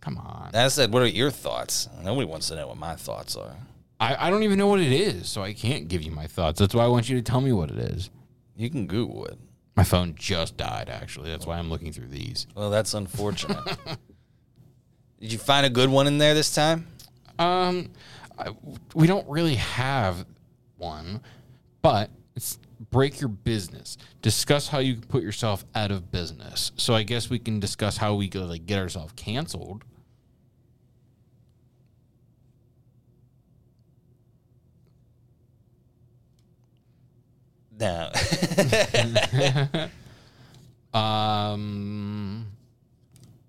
Come 0.00 0.16
on. 0.16 0.50
I 0.54 0.68
said, 0.68 0.94
what 0.94 1.02
are 1.02 1.06
your 1.06 1.30
thoughts? 1.30 1.86
Nobody 2.02 2.26
wants 2.26 2.48
to 2.48 2.56
know 2.56 2.68
what 2.68 2.78
my 2.78 2.96
thoughts 2.96 3.36
are. 3.36 3.54
I, 4.00 4.28
I 4.28 4.30
don't 4.30 4.44
even 4.44 4.56
know 4.58 4.66
what 4.66 4.80
it 4.80 4.92
is, 4.92 5.28
so 5.28 5.42
I 5.42 5.52
can't 5.52 5.88
give 5.88 6.00
you 6.02 6.10
my 6.10 6.26
thoughts. 6.26 6.58
That's 6.58 6.74
why 6.74 6.84
I 6.84 6.88
want 6.88 7.10
you 7.10 7.16
to 7.16 7.22
tell 7.22 7.42
me 7.42 7.52
what 7.52 7.70
it 7.70 7.76
is. 7.76 8.08
You 8.56 8.70
can 8.70 8.86
Google 8.86 9.26
it. 9.26 9.38
My 9.76 9.84
phone 9.84 10.14
just 10.14 10.56
died, 10.56 10.90
actually. 10.90 11.30
That's 11.30 11.46
why 11.46 11.58
I'm 11.58 11.70
looking 11.70 11.92
through 11.92 12.08
these. 12.08 12.46
Well, 12.54 12.70
that's 12.70 12.94
unfortunate. 12.94 13.64
Did 15.20 15.32
you 15.32 15.38
find 15.38 15.66
a 15.66 15.70
good 15.70 15.88
one 15.90 16.06
in 16.06 16.18
there 16.18 16.34
this 16.34 16.54
time? 16.54 16.86
Um, 17.38 17.90
I, 18.38 18.50
we 18.94 19.06
don't 19.06 19.28
really 19.28 19.56
have 19.56 20.24
one, 20.76 21.20
but 21.82 22.10
it's 22.34 22.58
break 22.90 23.20
your 23.20 23.28
business. 23.28 23.96
Discuss 24.22 24.68
how 24.68 24.78
you 24.78 24.94
can 24.94 25.02
put 25.02 25.22
yourself 25.22 25.64
out 25.74 25.90
of 25.90 26.10
business. 26.10 26.72
So 26.76 26.94
I 26.94 27.02
guess 27.02 27.28
we 27.28 27.38
can 27.38 27.60
discuss 27.60 27.96
how 27.96 28.14
we 28.14 28.28
could 28.28 28.48
like 28.48 28.66
get 28.66 28.78
ourselves 28.78 29.12
canceled. 29.16 29.84
No. 37.80 38.10
Um, 40.92 42.46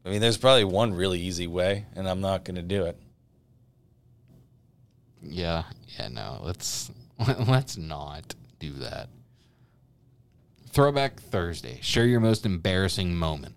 I 0.06 0.10
mean, 0.10 0.22
there's 0.22 0.38
probably 0.38 0.64
one 0.64 0.94
really 0.94 1.20
easy 1.20 1.48
way, 1.48 1.86
and 1.96 2.08
I'm 2.08 2.22
not 2.22 2.44
going 2.44 2.56
to 2.56 2.62
do 2.62 2.86
it. 2.86 2.98
Yeah, 5.24 5.64
yeah, 5.98 6.10
no. 6.10 6.40
Let's 6.44 6.92
let's 7.48 7.78
not 7.78 8.36
do 8.60 8.74
that. 8.74 9.10
Throwback 10.70 11.20
Thursday. 11.20 11.80
Share 11.82 12.06
your 12.06 12.20
most 12.20 12.46
embarrassing 12.46 13.16
moment. 13.16 13.56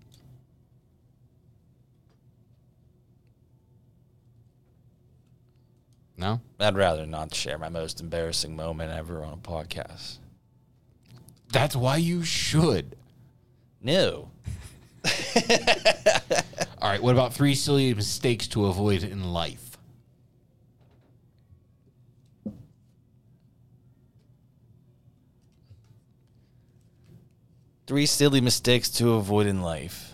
No? 6.16 6.41
I'd 6.61 6.77
rather 6.77 7.07
not 7.07 7.35
share 7.35 7.59
my 7.59 7.68
most 7.68 8.01
embarrassing 8.01 8.57
moment 8.57 8.93
ever 8.93 9.25
on 9.25 9.35
a 9.35 9.37
podcast. 9.37 10.18
That's 11.55 11.77
why 11.77 11.99
you 11.99 12.25
should. 12.25 12.97
No. 13.81 14.29
All 16.83 16.91
right, 16.91 17.01
what 17.01 17.13
about 17.13 17.33
three 17.33 17.55
silly 17.55 17.95
mistakes 17.95 18.49
to 18.49 18.67
avoid 18.67 19.05
in 19.05 19.33
life? 19.33 19.79
Three 27.87 28.07
silly 28.07 28.41
mistakes 28.41 28.91
to 28.91 29.13
avoid 29.13 29.47
in 29.47 29.63
life. 29.63 30.13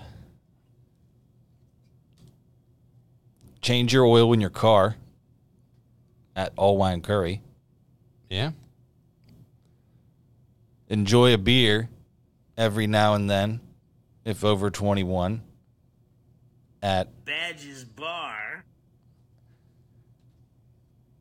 Change 3.63 3.95
your 3.95 4.05
oil 4.05 4.31
in 4.35 4.43
your 4.43 4.51
car 4.51 4.97
at 6.37 6.53
All 6.59 6.77
Wine 6.77 7.01
Curry. 7.01 7.41
Yeah. 8.29 8.51
Enjoy 10.91 11.33
a 11.33 11.39
beer 11.39 11.89
every 12.57 12.89
now 12.89 13.15
and 13.15 13.31
then, 13.31 13.61
if 14.25 14.45
over 14.45 14.71
21, 14.71 15.41
at 16.83 17.25
Badge's 17.25 17.85
Bar. 17.85 18.65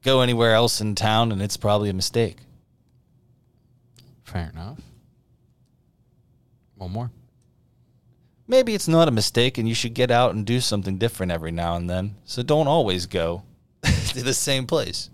go 0.02 0.22
anywhere 0.22 0.56
else 0.56 0.82
in 0.82 0.96
town 0.96 1.32
and 1.32 1.40
it's 1.40 1.56
probably 1.56 1.90
a 1.90 1.94
mistake. 1.94 2.38
Fair 4.24 4.50
enough. 4.52 4.80
One 6.76 6.92
more. 6.92 7.12
Maybe 8.48 8.74
it's 8.74 8.88
not 8.88 9.08
a 9.08 9.12
mistake 9.12 9.60
and 9.60 9.70
you 9.70 9.76
should 9.76 9.94
get 9.94 10.10
out 10.10 10.34
and 10.34 10.48
do 10.48 10.60
something 10.62 10.98
different 10.98 11.32
every 11.32 11.52
now 11.52 11.76
and 11.76 11.88
then. 11.88 12.16
So 12.26 12.42
don't 12.42 12.68
always 12.68 13.06
go 13.06 13.44
to 13.84 14.24
the 14.24 14.34
same 14.34 14.66
place. 14.66 15.12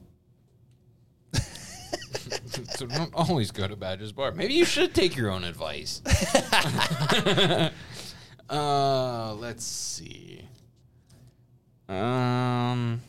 So 2.77 2.85
don't 2.85 3.13
always 3.13 3.51
go 3.51 3.67
to 3.67 3.75
Badger's 3.75 4.11
Bar. 4.11 4.31
Maybe 4.31 4.53
you 4.53 4.65
should 4.65 4.93
take 4.93 5.15
your 5.15 5.29
own 5.31 5.43
advice. 5.43 6.01
uh, 8.49 9.33
let's 9.35 9.65
see. 9.65 10.47
Um, 11.87 13.01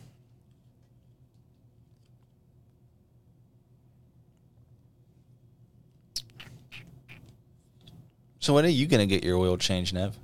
So 8.39 8.55
when 8.55 8.65
are 8.65 8.69
you 8.69 8.87
going 8.87 9.01
to 9.01 9.13
get 9.13 9.25
your 9.25 9.39
oil 9.39 9.57
change, 9.57 9.93
Nev? 9.93 10.17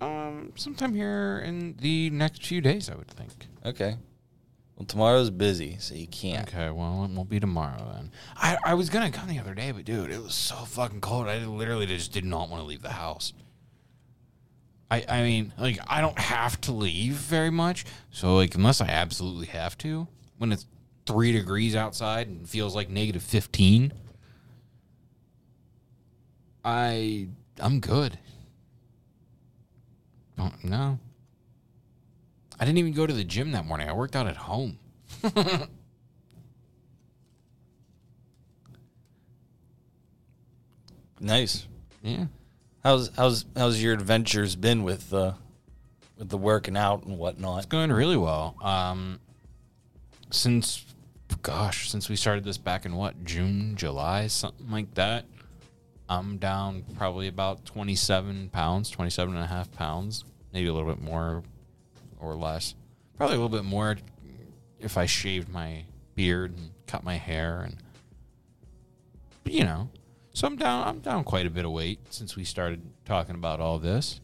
um, 0.00 0.50
sometime 0.54 0.94
here 0.94 1.42
in 1.44 1.76
the 1.78 2.08
next 2.08 2.46
few 2.46 2.62
days, 2.62 2.88
I 2.88 2.94
would 2.94 3.08
think. 3.08 3.32
Okay. 3.66 3.96
Well, 4.76 4.86
tomorrow's 4.86 5.30
busy, 5.30 5.76
so 5.78 5.94
you 5.94 6.08
can't. 6.08 6.48
Okay, 6.48 6.70
well, 6.70 7.04
it 7.04 7.10
won't 7.10 7.28
be 7.28 7.38
tomorrow 7.38 7.92
then. 7.94 8.10
I, 8.36 8.56
I 8.64 8.74
was 8.74 8.90
gonna 8.90 9.10
come 9.12 9.28
the 9.28 9.38
other 9.38 9.54
day, 9.54 9.70
but 9.70 9.84
dude, 9.84 10.10
it 10.10 10.20
was 10.22 10.34
so 10.34 10.56
fucking 10.56 11.00
cold. 11.00 11.28
I 11.28 11.44
literally 11.44 11.86
just 11.86 12.12
did 12.12 12.24
not 12.24 12.48
want 12.50 12.62
to 12.62 12.66
leave 12.66 12.82
the 12.82 12.90
house. 12.90 13.32
I 14.90 15.04
I 15.08 15.22
mean, 15.22 15.52
like, 15.58 15.78
I 15.86 16.00
don't 16.00 16.18
have 16.18 16.60
to 16.62 16.72
leave 16.72 17.14
very 17.14 17.50
much, 17.50 17.84
so 18.10 18.34
like, 18.34 18.54
unless 18.56 18.80
I 18.80 18.88
absolutely 18.88 19.46
have 19.46 19.78
to, 19.78 20.08
when 20.38 20.50
it's 20.50 20.66
three 21.06 21.30
degrees 21.32 21.76
outside 21.76 22.26
and 22.26 22.48
feels 22.48 22.74
like 22.74 22.88
negative 22.88 23.22
fifteen, 23.22 23.92
I 26.64 27.28
I'm 27.60 27.78
good. 27.78 28.18
No. 30.64 30.98
I 32.58 32.64
didn't 32.64 32.78
even 32.78 32.92
go 32.92 33.06
to 33.06 33.12
the 33.12 33.24
gym 33.24 33.52
that 33.52 33.66
morning. 33.66 33.88
I 33.88 33.92
worked 33.92 34.16
out 34.16 34.26
at 34.26 34.36
home. 34.36 34.78
Nice. 41.20 41.66
Yeah. 42.02 42.26
How's 42.82 43.10
how's 43.16 43.46
how's 43.56 43.82
your 43.82 43.94
adventures 43.94 44.56
been 44.56 44.82
with 44.84 45.12
uh 45.14 45.32
with 46.18 46.28
the 46.28 46.36
working 46.36 46.76
out 46.76 47.04
and 47.04 47.18
whatnot? 47.18 47.58
It's 47.58 47.66
going 47.66 47.90
really 47.90 48.16
well. 48.16 48.56
Um, 48.60 49.20
since, 50.30 50.84
gosh, 51.42 51.88
since 51.90 52.08
we 52.08 52.16
started 52.16 52.44
this 52.44 52.58
back 52.58 52.84
in 52.84 52.94
what 52.94 53.24
June, 53.24 53.74
July, 53.76 54.26
something 54.26 54.70
like 54.70 54.94
that. 54.94 55.24
I'm 56.08 56.36
down 56.36 56.84
probably 56.96 57.28
about 57.28 57.64
27 57.64 58.50
pounds, 58.50 58.90
27 58.90 59.34
and 59.34 59.42
a 59.42 59.46
half 59.46 59.72
pounds, 59.72 60.24
maybe 60.52 60.68
a 60.68 60.72
little 60.74 60.92
bit 60.92 61.02
more 61.02 61.42
or 62.24 62.36
less. 62.36 62.74
Probably 63.16 63.36
a 63.36 63.40
little 63.40 63.56
bit 63.56 63.64
more 63.64 63.96
if 64.80 64.96
I 64.98 65.06
shaved 65.06 65.48
my 65.48 65.84
beard 66.14 66.56
and 66.56 66.70
cut 66.86 67.04
my 67.04 67.16
hair 67.16 67.60
and 67.60 67.76
but, 69.42 69.52
you 69.52 69.64
know. 69.64 69.90
So 70.32 70.46
I'm 70.48 70.56
down 70.56 70.88
I'm 70.88 70.98
down 70.98 71.22
quite 71.22 71.46
a 71.46 71.50
bit 71.50 71.64
of 71.64 71.70
weight 71.70 72.00
since 72.10 72.34
we 72.34 72.44
started 72.44 72.82
talking 73.04 73.34
about 73.34 73.60
all 73.60 73.78
this. 73.78 74.20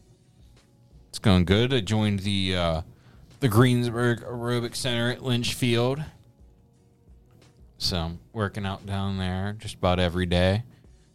It's 1.09 1.19
going 1.19 1.45
good. 1.45 1.73
I 1.73 1.79
joined 1.79 2.19
the 2.19 2.55
uh, 2.55 2.81
the 3.39 3.47
Greensburg 3.47 4.21
Aerobic 4.21 4.75
Center 4.75 5.11
at 5.11 5.19
Lynchfield. 5.19 6.03
So 7.77 7.97
I'm 7.97 8.19
working 8.33 8.65
out 8.65 8.85
down 8.85 9.17
there 9.17 9.55
just 9.57 9.75
about 9.75 9.99
every 9.99 10.25
day. 10.25 10.63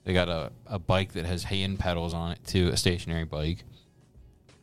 They 0.05 0.12
got 0.12 0.28
a, 0.28 0.51
a 0.66 0.78
bike 0.78 1.12
that 1.12 1.26
has 1.26 1.45
hand 1.45 1.78
pedals 1.78 2.14
on 2.14 2.32
it 2.32 2.45
too, 2.47 2.68
a 2.68 2.76
stationary 2.76 3.24
bike. 3.24 3.64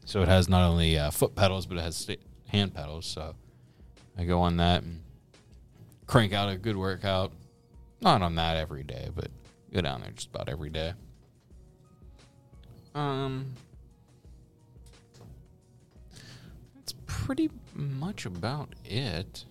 So 0.05 0.21
it 0.21 0.27
has 0.27 0.49
not 0.49 0.63
only 0.69 0.97
uh, 0.97 1.11
foot 1.11 1.35
pedals, 1.35 1.65
but 1.65 1.77
it 1.77 1.81
has 1.81 2.09
hand 2.47 2.73
pedals. 2.73 3.05
So 3.05 3.35
I 4.17 4.25
go 4.25 4.41
on 4.41 4.57
that 4.57 4.83
and 4.83 5.01
crank 6.05 6.33
out 6.33 6.49
a 6.49 6.57
good 6.57 6.77
workout. 6.77 7.31
Not 8.01 8.21
on 8.21 8.35
that 8.35 8.57
every 8.57 8.83
day, 8.83 9.09
but 9.15 9.29
go 9.73 9.81
down 9.81 10.01
there 10.01 10.11
just 10.11 10.27
about 10.27 10.49
every 10.49 10.69
day. 10.69 10.93
Um, 12.93 13.53
that's 16.75 16.93
pretty 17.05 17.49
much 17.73 18.25
about 18.25 18.69
it. 18.85 19.45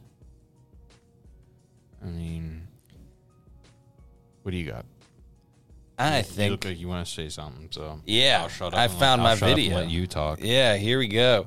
I 2.02 2.06
mean, 2.06 2.68
what 4.42 4.52
do 4.52 4.58
you 4.58 4.70
got? 4.70 4.84
I 6.02 6.18
You 6.18 6.22
think 6.24 6.50
look 6.50 6.64
like 6.64 6.78
you 6.80 6.88
want 6.88 7.06
to 7.06 7.12
say 7.12 7.28
something, 7.28 7.68
so 7.70 8.00
Yeah, 8.06 8.40
I'll 8.42 8.48
shut 8.48 8.72
up 8.72 8.78
I 8.78 8.84
and 8.84 8.92
let- 8.92 9.00
found 9.00 9.20
I'll 9.22 9.28
my 9.28 9.34
shut 9.34 9.42
up 9.42 9.48
and 9.50 9.56
video. 9.56 9.76
let 9.76 9.90
you 9.90 10.06
talk. 10.06 10.38
Yeah, 10.42 10.76
here 10.76 10.98
we 10.98 11.08
go. 11.08 11.46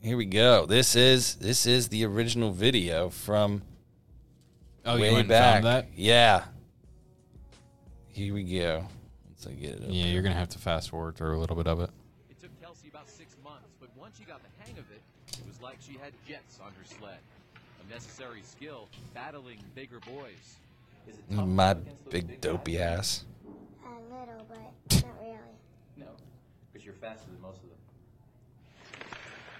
Here 0.00 0.16
we 0.16 0.24
go. 0.26 0.66
This 0.66 0.94
is 0.96 1.34
this 1.36 1.66
is 1.66 1.88
the 1.88 2.04
original 2.04 2.50
video 2.52 3.08
from 3.10 3.62
Oh, 4.84 4.94
way 4.98 5.06
you 5.08 5.12
went 5.14 5.20
and 5.20 5.28
back. 5.28 5.54
found 5.54 5.64
that? 5.66 5.88
Yeah. 5.96 6.44
Here 8.08 8.32
we 8.32 8.44
go. 8.44 8.86
Once 9.28 9.46
I 9.46 9.52
get 9.52 9.70
it. 9.76 9.82
Yeah, 9.90 10.04
here. 10.04 10.12
you're 10.14 10.22
gonna 10.22 10.34
have 10.34 10.48
to 10.50 10.58
fast 10.58 10.90
forward 10.90 11.16
through 11.16 11.36
a 11.36 11.40
little 11.40 11.56
bit 11.56 11.66
of 11.66 11.80
it. 11.80 11.90
It 12.30 12.40
took 12.40 12.50
Kelsey 12.62 12.88
about 12.88 13.08
six 13.08 13.36
months, 13.44 13.68
but 13.80 13.88
once 13.96 14.16
she 14.18 14.24
got 14.24 14.40
the 14.42 14.48
hang 14.64 14.78
of 14.78 14.84
it, 14.90 15.02
it 15.32 15.46
was 15.46 15.60
like 15.60 15.76
she 15.80 15.94
had 15.98 16.12
jets 16.26 16.58
on 16.64 16.70
her 16.72 16.84
sled. 16.84 17.18
A 17.88 17.92
necessary 17.92 18.40
skill 18.42 18.88
battling 19.14 19.58
bigger 19.74 20.00
boys. 20.00 20.56
Is 21.08 21.16
it 21.18 21.30
My 21.30 21.72
against 21.72 22.04
those 22.04 22.12
big 22.12 22.28
guys? 22.28 22.38
dopey 22.40 22.78
ass. 22.78 23.24
A 24.16 24.20
little, 24.20 24.46
but 24.48 25.04
not 25.04 25.14
really. 25.20 25.36
No, 25.96 26.06
because 26.72 26.84
you're 26.84 26.94
faster 26.94 27.26
than 27.30 27.40
most 27.42 27.56
of 27.58 27.62
them. 27.64 27.72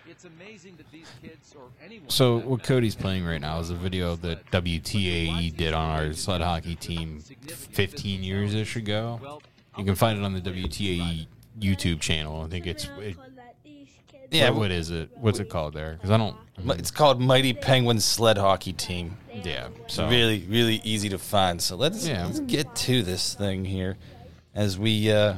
It's 0.09 0.25
amazing 0.25 0.77
that 0.77 0.91
these 0.93 1.09
kids 1.21 1.53
or 1.59 1.65
anyone. 1.85 2.09
So 2.09 2.39
what 2.39 2.63
Cody's 2.63 2.95
playing 2.95 3.25
right 3.27 3.41
now 3.41 3.59
is 3.59 3.71
a 3.71 3.75
video 3.75 4.15
that 4.17 4.49
WTAE 4.53 5.57
did 5.57 5.75
on 5.75 5.91
our 5.91 6.13
sled 6.13 6.41
hockey 6.41 6.77
team 6.77 7.19
15 7.21 8.23
years 8.23 8.55
ish 8.55 8.77
ago. 8.77 9.19
Well, 9.23 9.43
You 9.77 9.85
can 9.85 9.97
find 9.97 10.19
it 10.19 10.25
on 10.25 10.33
the 10.33 10.41
WTAE 10.41 11.27
YouTube 11.59 12.01
channel. 12.01 12.43
I 12.43 12.49
think 12.49 12.67
it's 12.69 12.89
it, 13.01 13.17
Yeah, 14.31 14.51
what 14.51 14.71
is 14.71 14.91
it? 14.93 15.11
What's 15.17 15.41
it 15.41 15.51
called 15.51 15.75
there? 15.75 15.95
Because 15.95 16.11
I 16.13 16.17
don't. 16.19 16.37
Mi- 16.65 16.77
It's 16.77 16.93
called 16.93 17.21
Mighty 17.21 17.53
Penguin 17.53 17.99
Sled 18.01 18.39
Hockey 18.39 18.73
Team. 18.75 19.17
Yeah. 19.35 19.69
So 19.89 20.09
really, 20.09 20.47
really 20.49 20.81
easy 20.85 21.09
to 21.11 21.19
find. 21.19 21.61
So 21.61 21.75
let's, 21.77 22.07
Yeah. 22.07 22.25
let's 22.27 22.41
get 22.41 22.75
to 22.77 23.03
this 23.03 23.35
thing 23.35 23.65
here 23.65 23.97
as 24.57 24.77
we 24.79 25.13
uh, 25.13 25.37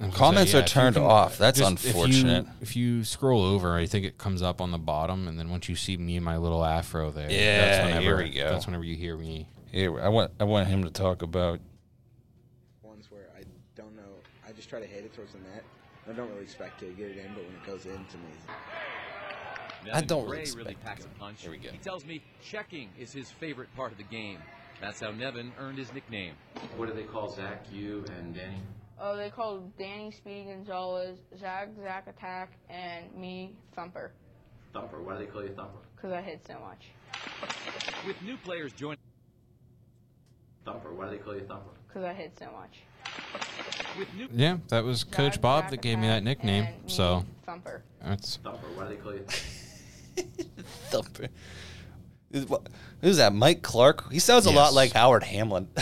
So, 0.00 0.10
comments 0.12 0.54
yeah, 0.54 0.60
are 0.60 0.62
turned 0.66 0.96
can- 0.96 1.04
off. 1.04 1.36
That's 1.36 1.58
just 1.58 1.70
unfortunate. 1.86 2.46
If 2.62 2.74
you, 2.74 2.92
if 2.94 2.98
you 2.98 3.04
scroll 3.04 3.42
over, 3.44 3.76
I 3.76 3.84
think 3.86 4.06
it 4.06 4.16
comes 4.16 4.40
up 4.40 4.60
on 4.62 4.70
the 4.70 4.78
bottom, 4.78 5.28
and 5.28 5.38
then 5.38 5.50
once 5.50 5.68
you 5.68 5.76
see 5.76 5.96
me 5.98 6.16
and 6.16 6.24
my 6.24 6.38
little 6.38 6.64
afro 6.64 7.10
there, 7.10 7.30
Yeah, 7.30 7.60
that's 7.66 7.84
whenever, 7.86 8.00
here 8.02 8.16
we 8.16 8.30
go. 8.30 8.48
That's 8.50 8.66
whenever 8.66 8.84
you 8.84 8.96
hear 8.96 9.16
me. 9.18 9.48
Here, 9.70 10.00
I 10.00 10.08
want 10.08 10.30
I 10.40 10.44
want 10.44 10.68
him 10.68 10.84
to 10.84 10.90
talk 10.90 11.22
about. 11.22 11.60
ones 12.82 13.10
where 13.10 13.28
I 13.38 13.42
don't 13.74 13.94
know. 13.96 14.02
I 14.46 14.52
just 14.52 14.68
try 14.68 14.80
to 14.80 14.86
hit 14.86 15.04
it 15.04 15.14
towards 15.14 15.32
the 15.32 15.38
net. 15.40 15.64
I 16.08 16.12
don't 16.12 16.28
really 16.30 16.42
expect 16.42 16.80
to 16.80 16.86
get 16.86 17.10
it 17.10 17.18
in, 17.18 17.32
but 17.34 17.44
when 17.44 17.54
it 17.54 17.64
goes 17.66 17.86
in, 17.86 17.92
it's 18.02 18.14
amazing. 18.14 18.42
Nevin 19.86 20.06
don't 20.06 20.26
Gray 20.26 20.40
really 20.40 20.50
really 20.56 20.70
expect 20.72 20.84
packs 20.84 21.04
a 21.04 21.08
punch. 21.18 21.42
Here 21.42 21.50
we 21.50 21.58
go. 21.58 21.70
He 21.70 21.78
tells 21.78 22.04
me 22.04 22.22
checking 22.42 22.88
is 22.98 23.12
his 23.12 23.30
favorite 23.30 23.74
part 23.74 23.92
of 23.92 23.98
the 23.98 24.04
game. 24.04 24.38
That's 24.82 24.98
how 25.00 25.12
Nevin 25.12 25.52
earned 25.60 25.78
his 25.78 25.92
nickname. 25.94 26.34
What 26.76 26.88
do 26.88 26.92
they 26.94 27.04
call 27.04 27.30
Zach, 27.30 27.64
you, 27.72 28.04
and 28.18 28.34
Danny? 28.34 28.58
Oh, 29.00 29.16
they 29.16 29.30
call 29.30 29.60
Danny 29.78 30.10
Speedy 30.10 30.44
Gonzales, 30.50 31.18
Zach 31.38 31.68
Zach 31.80 32.06
Attack, 32.08 32.52
and 32.68 33.14
me 33.16 33.54
Thumper, 33.76 34.10
Thumper. 34.74 35.00
Why 35.02 35.14
do 35.14 35.20
they 35.20 35.30
call 35.30 35.42
you 35.44 35.50
Thumper? 35.50 35.78
because 35.96 36.12
I 36.12 36.20
hit 36.20 36.44
so 36.46 36.54
much. 36.60 36.88
With 38.06 38.20
new 38.22 38.36
players 38.38 38.72
joining. 38.72 38.98
Thumper. 40.64 40.92
Why 40.92 41.04
do 41.06 41.12
they 41.12 41.18
call 41.22 41.34
you 41.34 41.40
Thumper? 41.42 41.70
Because 41.86 42.02
I 42.04 42.12
hit 42.12 42.36
so 42.38 42.46
much. 42.52 42.80
With 43.98 44.12
new 44.14 44.28
Yeah, 44.32 44.58
that 44.68 44.82
was 44.84 45.04
Coach 45.04 45.40
Bob 45.40 45.64
Zach 45.64 45.70
that 45.70 45.80
gave 45.80 45.98
me 46.00 46.08
that 46.08 46.22
nickname. 46.24 46.64
and 46.64 46.82
me, 46.84 46.88
So 46.90 47.24
Thumper. 47.46 47.82
that's 48.04 48.36
Thumper. 48.38 48.66
Why 48.74 48.88
do 48.88 48.90
they 48.90 48.96
call 48.96 49.14
you 49.14 49.20
Thumper? 50.90 51.28
Thumper. 51.28 51.28
Who's 53.00 53.16
that? 53.18 53.34
Mike 53.34 53.62
Clark? 53.62 54.10
He 54.12 54.18
sounds 54.18 54.46
a 54.46 54.50
lot 54.50 54.72
like 54.72 54.92
Howard 54.92 55.24
Hamlin. 55.24 55.68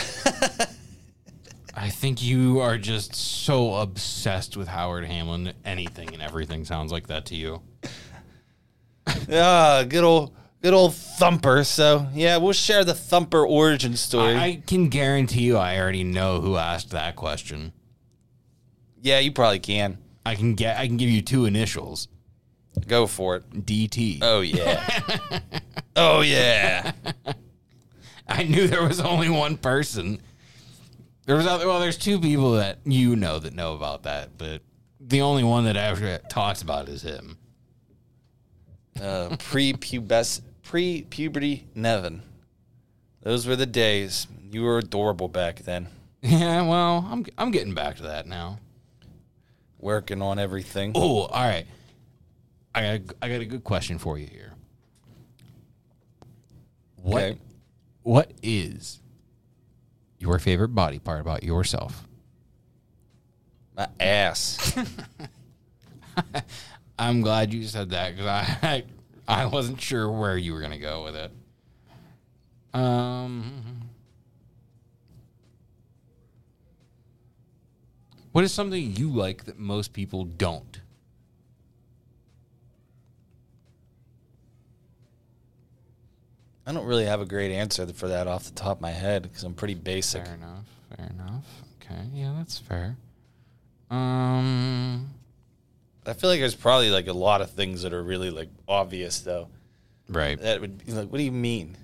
I 1.73 1.89
think 1.89 2.21
you 2.21 2.59
are 2.59 2.77
just 2.77 3.15
so 3.15 3.75
obsessed 3.75 4.57
with 4.57 4.67
Howard 4.67 5.05
Hamlin. 5.05 5.53
Anything 5.63 6.13
and 6.13 6.21
everything 6.21 6.65
sounds 6.65 6.91
like 6.91 7.07
that 7.07 7.25
to 7.27 7.35
you. 7.35 7.61
ah, 9.31 9.85
good 9.87 10.03
old, 10.03 10.35
good 10.61 10.73
old 10.73 10.93
Thumper. 10.93 11.63
So 11.63 12.07
yeah, 12.13 12.37
we'll 12.37 12.53
share 12.53 12.83
the 12.83 12.93
Thumper 12.93 13.45
origin 13.45 13.95
story. 13.95 14.35
I, 14.35 14.45
I 14.45 14.63
can 14.67 14.89
guarantee 14.89 15.43
you, 15.43 15.57
I 15.57 15.79
already 15.79 16.03
know 16.03 16.41
who 16.41 16.57
asked 16.57 16.89
that 16.91 17.15
question. 17.15 17.71
yeah, 19.01 19.19
you 19.19 19.31
probably 19.31 19.59
can. 19.59 19.97
I 20.25 20.35
can 20.35 20.55
get. 20.55 20.77
I 20.77 20.87
can 20.87 20.97
give 20.97 21.09
you 21.09 21.21
two 21.21 21.45
initials. 21.45 22.07
Go 22.87 23.07
for 23.07 23.37
it. 23.37 23.49
DT. 23.65 24.19
Oh 24.21 24.41
yeah. 24.41 25.01
oh 25.95 26.21
yeah. 26.21 26.93
I 28.27 28.43
knew 28.43 28.67
there 28.67 28.83
was 28.87 29.01
only 29.01 29.29
one 29.29 29.57
person. 29.57 30.21
There 31.25 31.35
was 31.35 31.45
other, 31.45 31.67
well, 31.67 31.79
there's 31.79 31.97
two 31.97 32.19
people 32.19 32.53
that 32.53 32.79
you 32.85 33.15
know 33.15 33.39
that 33.39 33.53
know 33.53 33.73
about 33.75 34.03
that, 34.03 34.37
but 34.37 34.61
the 34.99 35.21
only 35.21 35.43
one 35.43 35.65
that 35.65 35.77
ever 35.77 36.17
talks 36.29 36.61
about 36.61 36.89
is 36.89 37.01
him. 37.03 37.37
Uh, 39.01 39.35
pre-pubes, 39.37 40.41
pre-puberty 40.63 41.67
Nevin. 41.75 42.21
Those 43.21 43.45
were 43.47 43.55
the 43.55 43.65
days. 43.65 44.27
You 44.51 44.63
were 44.63 44.79
adorable 44.79 45.27
back 45.27 45.59
then. 45.59 45.87
Yeah, 46.23 46.61
well, 46.61 47.07
I'm 47.09 47.25
I'm 47.35 47.49
getting 47.49 47.73
back 47.73 47.95
to 47.95 48.03
that 48.03 48.27
now. 48.27 48.59
Working 49.79 50.21
on 50.21 50.37
everything. 50.37 50.91
Oh, 50.93 51.21
all 51.21 51.43
right. 51.43 51.65
I 52.73 52.97
got 52.97 53.15
I 53.21 53.29
got 53.29 53.41
a 53.41 53.45
good 53.45 53.63
question 53.63 53.97
for 53.97 54.17
you 54.17 54.27
here. 54.27 54.53
What 57.01 57.23
Okay. 57.23 57.39
what 58.03 58.31
is 58.41 58.99
your 60.19 60.39
favorite 60.39 60.69
body 60.69 60.99
part 60.99 61.19
about 61.21 61.43
yourself? 61.43 62.07
My 63.75 63.87
ass. 63.99 64.77
I'm 66.99 67.21
glad 67.21 67.53
you 67.53 67.65
said 67.65 67.89
that 67.89 68.11
because 68.15 68.27
I 68.27 68.83
I 69.27 69.45
wasn't 69.45 69.81
sure 69.81 70.09
where 70.11 70.37
you 70.37 70.53
were 70.53 70.61
gonna 70.61 70.77
go 70.77 71.03
with 71.03 71.15
it. 71.15 71.31
Um, 72.73 73.89
what 78.31 78.45
is 78.45 78.53
something 78.53 78.95
you 78.95 79.09
like 79.09 79.45
that 79.45 79.59
most 79.59 79.91
people 79.93 80.23
don't? 80.23 80.79
I 86.65 86.71
don't 86.73 86.85
really 86.85 87.05
have 87.05 87.21
a 87.21 87.25
great 87.25 87.51
answer 87.51 87.87
for 87.87 88.07
that 88.09 88.27
off 88.27 88.45
the 88.45 88.51
top 88.51 88.77
of 88.77 88.81
my 88.81 88.91
head 88.91 89.23
because 89.23 89.43
I'm 89.43 89.53
pretty 89.53 89.73
basic. 89.73 90.25
Fair 90.25 90.35
enough. 90.35 90.65
Fair 90.95 91.07
enough. 91.07 91.45
Okay, 91.81 92.01
yeah, 92.13 92.33
that's 92.37 92.57
fair. 92.57 92.95
Um, 93.89 95.09
I 96.05 96.13
feel 96.13 96.29
like 96.29 96.39
there's 96.39 96.55
probably 96.55 96.89
like 96.89 97.07
a 97.07 97.13
lot 97.13 97.41
of 97.41 97.51
things 97.51 97.81
that 97.81 97.93
are 97.93 98.03
really 98.03 98.29
like 98.29 98.49
obvious 98.67 99.19
though. 99.19 99.49
right. 100.07 100.39
That 100.39 100.61
would 100.61 100.85
be 100.85 100.91
like, 100.91 101.09
what 101.09 101.17
do 101.17 101.23
you 101.23 101.31
mean? 101.31 101.77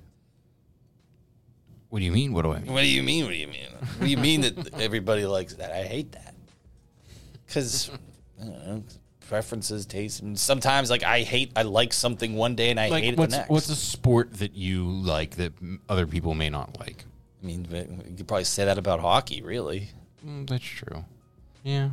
What 1.89 1.99
do 1.99 2.05
you 2.05 2.11
mean? 2.11 2.33
What 2.33 2.43
do 2.43 2.53
I 2.53 2.59
mean? 2.59 2.73
What 2.73 2.81
do 2.81 2.87
you 2.87 3.03
mean? 3.03 3.25
What 3.25 3.31
do 3.31 3.37
you 3.37 3.47
mean? 3.47 3.67
What 3.79 4.05
do 4.05 4.07
you 4.11 4.17
mean 4.17 4.41
that 4.41 4.79
everybody 4.79 5.25
likes 5.25 5.53
that? 5.55 5.71
I 5.71 5.83
hate 5.83 6.11
that. 6.11 6.35
Because 7.45 7.89
I 8.41 8.45
don't 8.45 8.67
know, 8.67 8.83
preferences, 9.27 9.85
tastes, 9.85 10.19
and 10.19 10.37
sometimes 10.39 10.89
like 10.89 11.03
I 11.03 11.21
hate, 11.21 11.51
I 11.55 11.63
like 11.63 11.93
something 11.93 12.35
one 12.35 12.55
day 12.55 12.69
and 12.71 12.79
I 12.79 12.89
Like, 12.89 13.03
hate 13.03 13.13
it 13.13 13.19
what's 13.19 13.33
the 13.33 13.39
next. 13.39 13.49
what's 13.49 13.69
a 13.69 13.75
sport 13.75 14.33
that 14.35 14.55
you 14.55 14.85
like 14.85 15.35
that 15.35 15.53
m- 15.61 15.81
other 15.89 16.07
people 16.07 16.33
may 16.33 16.49
not 16.49 16.79
like? 16.79 17.05
I 17.43 17.45
mean, 17.45 17.67
you 17.71 18.15
could 18.17 18.27
probably 18.27 18.43
say 18.45 18.65
that 18.65 18.77
about 18.77 18.99
hockey. 18.99 19.41
Really, 19.41 19.89
Mm, 20.25 20.49
that's 20.49 20.63
true. 20.65 21.05
Yeah. 21.63 21.89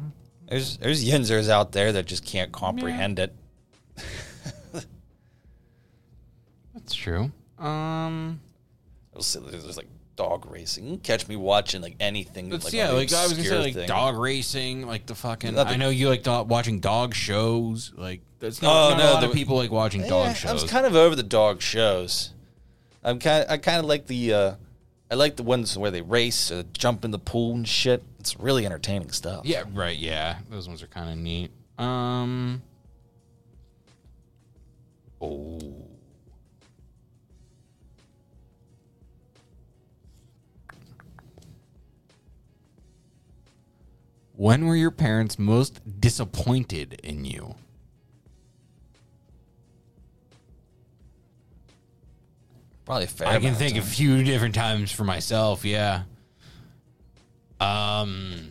there's 0.48 0.76
there's 0.78 1.04
yinzers 1.04 1.48
out 1.48 1.72
there 1.72 1.92
that 1.92 2.06
just 2.06 2.24
can't 2.24 2.50
comprehend 2.52 3.18
it. 3.18 3.34
That's 6.74 6.94
true. 6.94 7.30
Um, 7.58 8.40
There's 9.12 9.76
like 9.76 9.88
dog 10.16 10.50
racing. 10.50 10.84
You 10.84 10.90
can 10.92 11.00
catch 11.00 11.26
me 11.28 11.36
watching 11.36 11.82
like 11.82 11.96
anything. 12.00 12.48
That's, 12.48 12.64
like, 12.66 12.72
yeah, 12.74 12.90
like 12.90 13.12
I 13.12 13.22
was 13.24 13.32
gonna 13.32 13.44
say, 13.44 13.58
like 13.58 13.74
thing. 13.74 13.88
dog 13.88 14.16
racing, 14.16 14.86
like 14.86 15.06
the 15.06 15.14
fucking. 15.14 15.58
I 15.58 15.76
know 15.76 15.88
you 15.90 16.08
like 16.08 16.24
watching 16.26 16.80
dog 16.80 17.14
shows. 17.14 17.92
Like 17.96 18.20
that's 18.40 18.62
not, 18.62 18.70
Oh, 18.70 18.90
not 18.90 18.98
no, 18.98 19.04
a 19.04 19.12
lot 19.14 19.20
the- 19.20 19.28
of 19.28 19.32
people 19.34 19.56
like 19.56 19.70
watching 19.70 20.02
dog 20.06 20.36
shows. 20.36 20.50
I 20.50 20.52
was 20.54 20.64
kind 20.64 20.86
of 20.86 20.94
over 20.94 21.14
the 21.16 21.22
dog 21.22 21.60
shows. 21.62 22.30
I'm 23.02 23.18
kind. 23.18 23.44
I 23.48 23.56
kind 23.58 23.78
of 23.80 23.84
like 23.86 24.06
the. 24.06 24.32
Uh, 24.32 24.54
I 25.10 25.16
like 25.16 25.36
the 25.36 25.42
ones 25.42 25.76
where 25.76 25.90
they 25.90 26.00
race, 26.02 26.50
or 26.50 26.64
jump 26.72 27.04
in 27.04 27.10
the 27.10 27.18
pool 27.18 27.54
and 27.54 27.68
shit. 27.68 28.02
It's 28.18 28.40
really 28.40 28.64
entertaining 28.64 29.10
stuff. 29.10 29.44
yeah, 29.44 29.64
right. 29.74 29.96
Yeah, 29.96 30.38
those 30.50 30.66
ones 30.66 30.82
are 30.82 30.86
kind 30.86 31.10
of 31.10 31.18
neat. 31.18 31.50
Um. 31.78 32.62
Oh. 35.20 35.83
When 44.36 44.66
were 44.66 44.76
your 44.76 44.90
parents 44.90 45.38
most 45.38 46.00
disappointed 46.00 47.00
in 47.02 47.24
you? 47.24 47.54
probably 52.84 53.06
fair. 53.06 53.28
I 53.28 53.38
can 53.40 53.54
think 53.54 53.78
a 53.78 53.82
few 53.82 54.22
different 54.22 54.54
times 54.54 54.92
for 54.92 55.04
myself. 55.04 55.64
Yeah. 55.64 56.02
Um. 57.60 58.50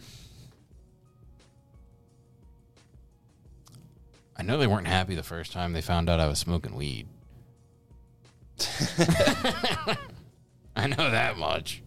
I 4.35 4.41
know 4.41 4.57
they 4.57 4.65
weren't 4.67 4.87
happy 4.87 5.13
the 5.13 5.21
first 5.23 5.51
time 5.51 5.73
they 5.73 5.81
found 5.81 6.09
out 6.09 6.19
I 6.19 6.25
was 6.27 6.39
smoking 6.39 6.75
weed. 6.75 7.07
I 10.75 10.87
know 10.87 11.11
that 11.11 11.37
much. 11.37 11.82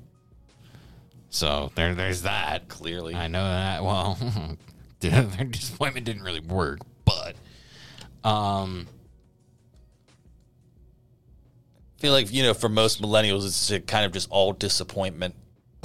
So 1.36 1.70
there, 1.74 1.94
there's 1.94 2.22
that. 2.22 2.66
Clearly. 2.68 3.14
I 3.14 3.28
know 3.28 3.44
that. 3.44 3.84
Well, 3.84 4.18
their 5.00 5.44
disappointment 5.44 6.06
didn't 6.06 6.22
really 6.22 6.40
work, 6.40 6.78
but 7.04 7.36
um, 8.24 8.86
I 11.98 12.00
feel 12.00 12.12
like 12.12 12.32
you 12.32 12.42
know, 12.42 12.54
for 12.54 12.70
most 12.70 13.02
millennials, 13.02 13.44
it's 13.44 13.84
kind 13.86 14.06
of 14.06 14.12
just 14.12 14.30
all 14.30 14.54
disappointment. 14.54 15.34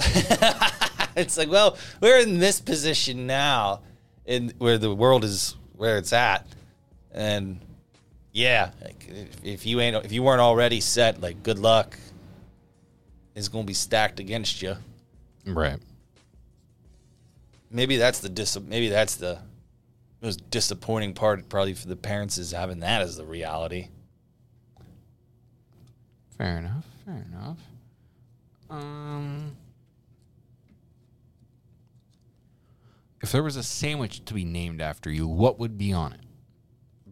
it's 1.16 1.36
like, 1.36 1.50
well, 1.50 1.76
we're 2.00 2.20
in 2.20 2.38
this 2.38 2.58
position 2.58 3.26
now, 3.26 3.82
in 4.24 4.54
where 4.56 4.78
the 4.78 4.94
world 4.94 5.22
is 5.22 5.54
where 5.76 5.98
it's 5.98 6.14
at, 6.14 6.46
and 7.10 7.60
yeah, 8.32 8.70
like, 8.82 9.06
if, 9.06 9.44
if 9.44 9.66
you 9.66 9.80
ain't, 9.80 10.02
if 10.02 10.12
you 10.12 10.22
weren't 10.22 10.40
already 10.40 10.80
set, 10.80 11.20
like, 11.20 11.42
good 11.42 11.58
luck. 11.58 11.98
It's 13.34 13.48
gonna 13.48 13.64
be 13.64 13.74
stacked 13.74 14.18
against 14.18 14.62
you. 14.62 14.76
Right. 15.46 15.78
Maybe 17.70 17.96
that's 17.96 18.20
the 18.20 18.28
dis. 18.28 18.58
Maybe 18.60 18.88
that's 18.88 19.16
the 19.16 19.38
most 20.20 20.50
disappointing 20.50 21.14
part, 21.14 21.48
probably 21.48 21.74
for 21.74 21.88
the 21.88 21.96
parents, 21.96 22.38
is 22.38 22.52
having 22.52 22.80
that 22.80 23.02
as 23.02 23.16
the 23.16 23.24
reality. 23.24 23.88
Fair 26.38 26.58
enough. 26.58 26.86
Fair 27.04 27.24
enough. 27.32 27.58
Um, 28.70 29.56
if 33.22 33.32
there 33.32 33.42
was 33.42 33.56
a 33.56 33.62
sandwich 33.62 34.24
to 34.24 34.34
be 34.34 34.44
named 34.44 34.80
after 34.80 35.10
you, 35.10 35.26
what 35.26 35.58
would 35.58 35.78
be 35.78 35.92
on 35.92 36.12
it? 36.12 36.20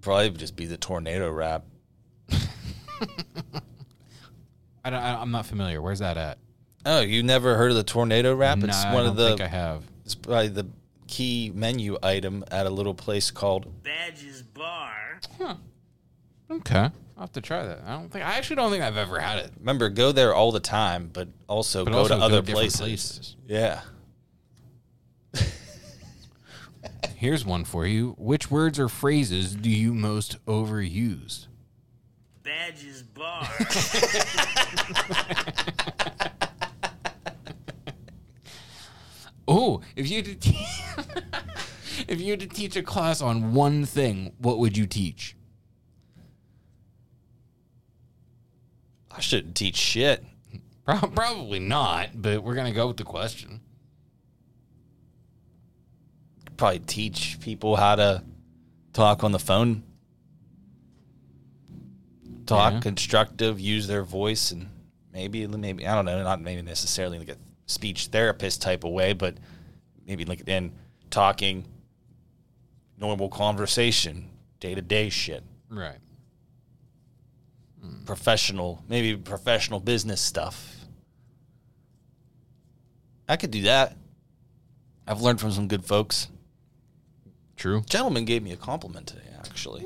Probably 0.00 0.30
just 0.30 0.56
be 0.56 0.66
the 0.66 0.76
tornado 0.76 1.30
wrap. 1.30 1.64
I 4.84 4.90
don't, 4.90 4.94
I, 4.94 5.20
I'm 5.20 5.30
not 5.30 5.46
familiar. 5.46 5.80
Where's 5.82 5.98
that 5.98 6.16
at? 6.16 6.38
Oh, 6.86 7.00
you 7.00 7.22
never 7.22 7.56
heard 7.56 7.70
of 7.70 7.76
the 7.76 7.84
tornado 7.84 8.34
wrap? 8.34 8.58
Nah, 8.58 8.68
it's 8.68 8.84
I 8.84 8.94
one 8.94 9.02
don't 9.04 9.10
of 9.10 9.16
the. 9.16 9.28
think 9.28 9.40
I 9.42 9.46
have. 9.48 9.84
It's 10.04 10.14
probably 10.14 10.48
the 10.48 10.66
key 11.06 11.52
menu 11.54 11.98
item 12.02 12.44
at 12.50 12.66
a 12.66 12.70
little 12.70 12.94
place 12.94 13.30
called. 13.30 13.82
Badge's 13.82 14.42
Bar. 14.42 15.20
Huh. 15.38 15.54
Okay, 16.50 16.78
I'll 16.78 16.92
have 17.20 17.32
to 17.32 17.40
try 17.40 17.64
that. 17.66 17.80
I 17.86 17.92
don't 17.92 18.08
think 18.10 18.24
I 18.24 18.36
actually 18.36 18.56
don't 18.56 18.70
think 18.72 18.82
I've 18.82 18.96
ever 18.96 19.18
had 19.20 19.38
it. 19.38 19.52
Remember, 19.60 19.88
go 19.88 20.10
there 20.12 20.34
all 20.34 20.50
the 20.52 20.60
time, 20.60 21.10
but 21.12 21.28
also 21.48 21.84
But 21.84 21.92
go 21.92 21.98
also 21.98 22.14
to 22.14 22.20
go 22.20 22.26
other 22.26 22.42
places. 22.42 22.80
places. 22.80 23.36
Yeah. 23.46 23.80
Here's 27.16 27.44
one 27.44 27.64
for 27.64 27.86
you. 27.86 28.14
Which 28.18 28.50
words 28.50 28.78
or 28.78 28.88
phrases 28.88 29.54
do 29.54 29.70
you 29.70 29.92
most 29.94 30.44
overuse? 30.46 31.46
Badges 32.42 33.02
Bar. 33.02 33.42
Oh, 39.52 39.80
if 39.96 40.08
you 40.08 40.16
had 40.16 40.24
to 40.26 40.34
te- 40.36 40.66
if 42.08 42.20
you 42.20 42.30
had 42.30 42.40
to 42.40 42.46
teach 42.46 42.76
a 42.76 42.82
class 42.84 43.20
on 43.20 43.52
one 43.52 43.84
thing, 43.84 44.32
what 44.38 44.58
would 44.60 44.76
you 44.76 44.86
teach? 44.86 45.34
I 49.10 49.20
shouldn't 49.20 49.56
teach 49.56 49.76
shit. 49.76 50.24
Pro- 50.84 50.98
Probably 51.10 51.58
not, 51.58 52.10
but 52.14 52.42
we're 52.44 52.54
gonna 52.54 52.72
go 52.72 52.86
with 52.86 52.96
the 52.96 53.04
question. 53.04 53.60
Probably 56.56 56.78
teach 56.80 57.38
people 57.40 57.74
how 57.76 57.96
to 57.96 58.22
talk 58.92 59.24
on 59.24 59.32
the 59.32 59.38
phone. 59.38 59.82
Talk 62.46 62.74
Yeah. 62.74 62.80
constructive, 62.80 63.58
use 63.58 63.86
their 63.86 64.04
voice, 64.04 64.50
and 64.52 64.68
maybe, 65.12 65.46
maybe 65.46 65.86
I 65.86 65.94
don't 65.94 66.04
know, 66.04 66.22
not 66.22 66.40
maybe 66.40 66.62
necessarily 66.62 67.18
like 67.18 67.30
a 67.30 67.36
speech 67.70 68.06
therapist 68.06 68.60
type 68.60 68.84
of 68.84 68.90
way, 68.90 69.12
but 69.12 69.36
maybe 70.06 70.24
like 70.24 70.46
in 70.48 70.72
talking, 71.10 71.64
normal 72.98 73.28
conversation, 73.28 74.28
day 74.58 74.74
to 74.74 74.82
day 74.82 75.08
shit, 75.08 75.42
Right. 75.68 75.98
professional, 78.04 78.84
maybe 78.88 79.16
professional 79.16 79.80
business 79.80 80.20
stuff. 80.20 80.76
I 83.28 83.36
could 83.36 83.50
do 83.52 83.62
that. 83.62 83.96
I've 85.06 85.20
learned 85.20 85.40
from 85.40 85.52
some 85.52 85.68
good 85.68 85.84
folks. 85.84 86.28
True. 87.56 87.82
gentleman 87.88 88.24
gave 88.24 88.42
me 88.42 88.52
a 88.52 88.56
compliment 88.56 89.06
today, 89.06 89.28
actually. 89.38 89.84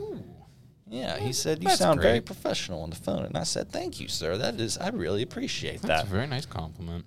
Yeah, 0.89 1.19
he 1.19 1.33
said 1.33 1.61
you 1.61 1.69
That's 1.69 1.81
sound 1.81 2.01
very 2.01 2.21
professional 2.21 2.83
on 2.83 2.91
the 2.91 2.97
phone, 2.97 3.25
and 3.25 3.37
I 3.37 3.43
said 3.43 3.71
thank 3.73 3.99
you, 3.99 4.07
sir. 4.07 4.39
That 4.39 4.61
is, 4.61 4.79
I 4.79 4.91
really 4.91 5.23
appreciate 5.23 5.83
That's 5.83 5.83
that. 5.83 5.89
That's 5.89 6.09
a 6.09 6.13
very 6.13 6.27
nice 6.29 6.47
compliment. 6.47 7.05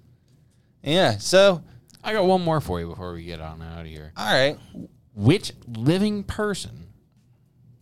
Yeah. 0.83 1.17
So, 1.17 1.63
I 2.03 2.13
got 2.13 2.25
one 2.25 2.41
more 2.41 2.61
for 2.61 2.79
you 2.79 2.87
before 2.87 3.13
we 3.13 3.23
get 3.23 3.41
on 3.41 3.61
out 3.61 3.81
of 3.81 3.87
here. 3.87 4.13
all 4.15 4.31
right, 4.33 4.57
Which 5.15 5.51
living 5.67 6.23
person 6.23 6.87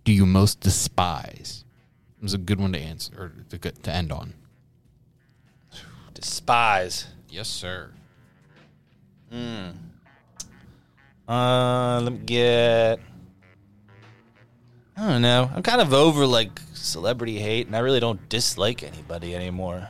do 0.03 0.11
you 0.11 0.25
most 0.25 0.59
despise? 0.61 1.63
It 2.19 2.23
was 2.23 2.33
a 2.33 2.37
good 2.39 2.59
one 2.59 2.73
to 2.73 2.79
answer 2.79 3.13
or 3.17 3.57
to, 3.57 3.71
to 3.71 3.91
end 3.91 4.11
on. 4.11 4.33
despise. 6.13 7.07
Yes, 7.29 7.47
sir. 7.49 7.91
Uh, 11.27 11.99
let 12.01 12.13
me 12.13 12.19
get. 12.19 12.99
I 14.97 15.07
don't 15.09 15.21
know. 15.21 15.51
I'm 15.53 15.61
kind 15.61 15.81
of 15.81 15.93
over 15.93 16.25
like 16.25 16.59
celebrity 16.73 17.39
hate, 17.39 17.67
and 17.67 17.75
I 17.75 17.79
really 17.79 17.99
don't 17.99 18.29
dislike 18.29 18.81
anybody 18.83 19.35
anymore. 19.35 19.89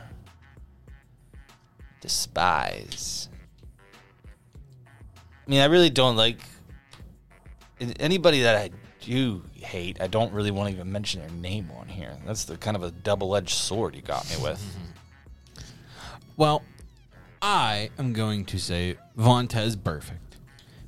Despise. 2.06 3.28
I 5.44 5.50
mean, 5.50 5.60
I 5.60 5.64
really 5.64 5.90
don't 5.90 6.14
like 6.14 6.38
anybody 7.98 8.42
that 8.42 8.54
I 8.54 8.70
do 9.00 9.42
hate. 9.54 10.00
I 10.00 10.06
don't 10.06 10.32
really 10.32 10.52
want 10.52 10.68
to 10.68 10.76
even 10.76 10.92
mention 10.92 11.20
their 11.20 11.30
name 11.30 11.68
on 11.76 11.88
here. 11.88 12.16
That's 12.24 12.44
the 12.44 12.58
kind 12.58 12.76
of 12.76 12.84
a 12.84 12.92
double-edged 12.92 13.50
sword 13.50 13.96
you 13.96 14.02
got 14.02 14.24
me 14.30 14.36
with. 14.40 14.64
Well, 16.36 16.62
I 17.42 17.90
am 17.98 18.12
going 18.12 18.44
to 18.44 18.58
say 18.60 18.98
Vontaze 19.18 19.74
Burfict 19.74 20.38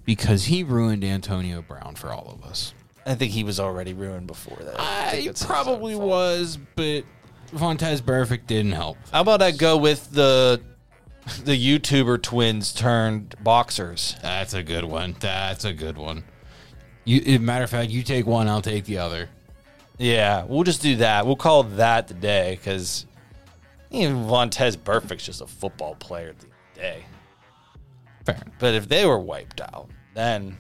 because 0.04 0.44
he 0.44 0.62
ruined 0.62 1.02
Antonio 1.02 1.62
Brown 1.62 1.96
for 1.96 2.12
all 2.12 2.30
of 2.30 2.48
us. 2.48 2.74
I 3.04 3.16
think 3.16 3.32
he 3.32 3.42
was 3.42 3.58
already 3.58 3.92
ruined 3.92 4.28
before 4.28 4.58
that. 4.58 4.76
I 4.78 5.32
probably 5.40 5.96
was, 5.96 6.58
but 6.76 7.02
Vontaze 7.50 8.02
Burfict 8.02 8.46
didn't 8.46 8.72
help. 8.72 8.98
How 9.10 9.22
about 9.22 9.42
I 9.42 9.50
go 9.50 9.76
with 9.76 10.12
the 10.12 10.62
the 11.44 11.56
YouTuber 11.56 12.22
twins 12.22 12.72
turned 12.72 13.34
boxers? 13.42 14.16
That's 14.22 14.54
a 14.54 14.62
good 14.62 14.84
one. 14.84 15.16
That's 15.20 15.64
a 15.64 15.72
good 15.72 15.98
one. 15.98 16.24
You, 17.04 17.38
matter 17.38 17.64
of 17.64 17.70
fact, 17.70 17.90
you 17.90 18.02
take 18.02 18.26
one, 18.26 18.48
I'll 18.48 18.60
take 18.62 18.84
the 18.84 18.98
other. 18.98 19.30
Yeah, 19.96 20.44
we'll 20.44 20.64
just 20.64 20.82
do 20.82 20.96
that. 20.96 21.26
We'll 21.26 21.36
call 21.36 21.62
that 21.62 22.08
the 22.08 22.14
day 22.14 22.56
because 22.56 23.06
even 23.90 24.24
Vontaze 24.26 24.82
Burfict's 24.82 25.26
just 25.26 25.40
a 25.40 25.46
football 25.46 25.94
player 25.94 26.28
at 26.28 26.38
the 26.38 26.44
end 26.46 26.52
of 26.52 26.74
the 26.74 26.80
day. 26.80 27.04
Fair. 28.26 28.42
But 28.58 28.74
if 28.74 28.88
they 28.88 29.06
were 29.06 29.18
wiped 29.18 29.60
out, 29.60 29.88
then 30.14 30.58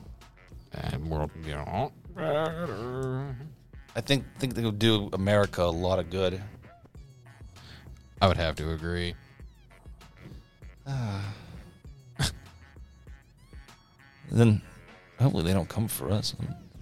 And 0.72 1.10
world, 1.10 1.30
you 1.44 1.52
know, 1.52 1.92
better. 2.14 3.34
I 3.96 4.00
think 4.00 4.24
think 4.38 4.54
they 4.54 4.62
would 4.62 4.78
do 4.78 5.08
America 5.12 5.62
a 5.62 5.64
lot 5.64 5.98
of 5.98 6.10
good. 6.10 6.42
I 8.20 8.28
would 8.28 8.36
have 8.36 8.56
to 8.56 8.70
agree. 8.72 9.14
Then 14.30 14.60
hopefully 15.18 15.44
they 15.44 15.52
don't 15.54 15.68
come 15.68 15.88
for 15.88 16.10
us. 16.10 16.34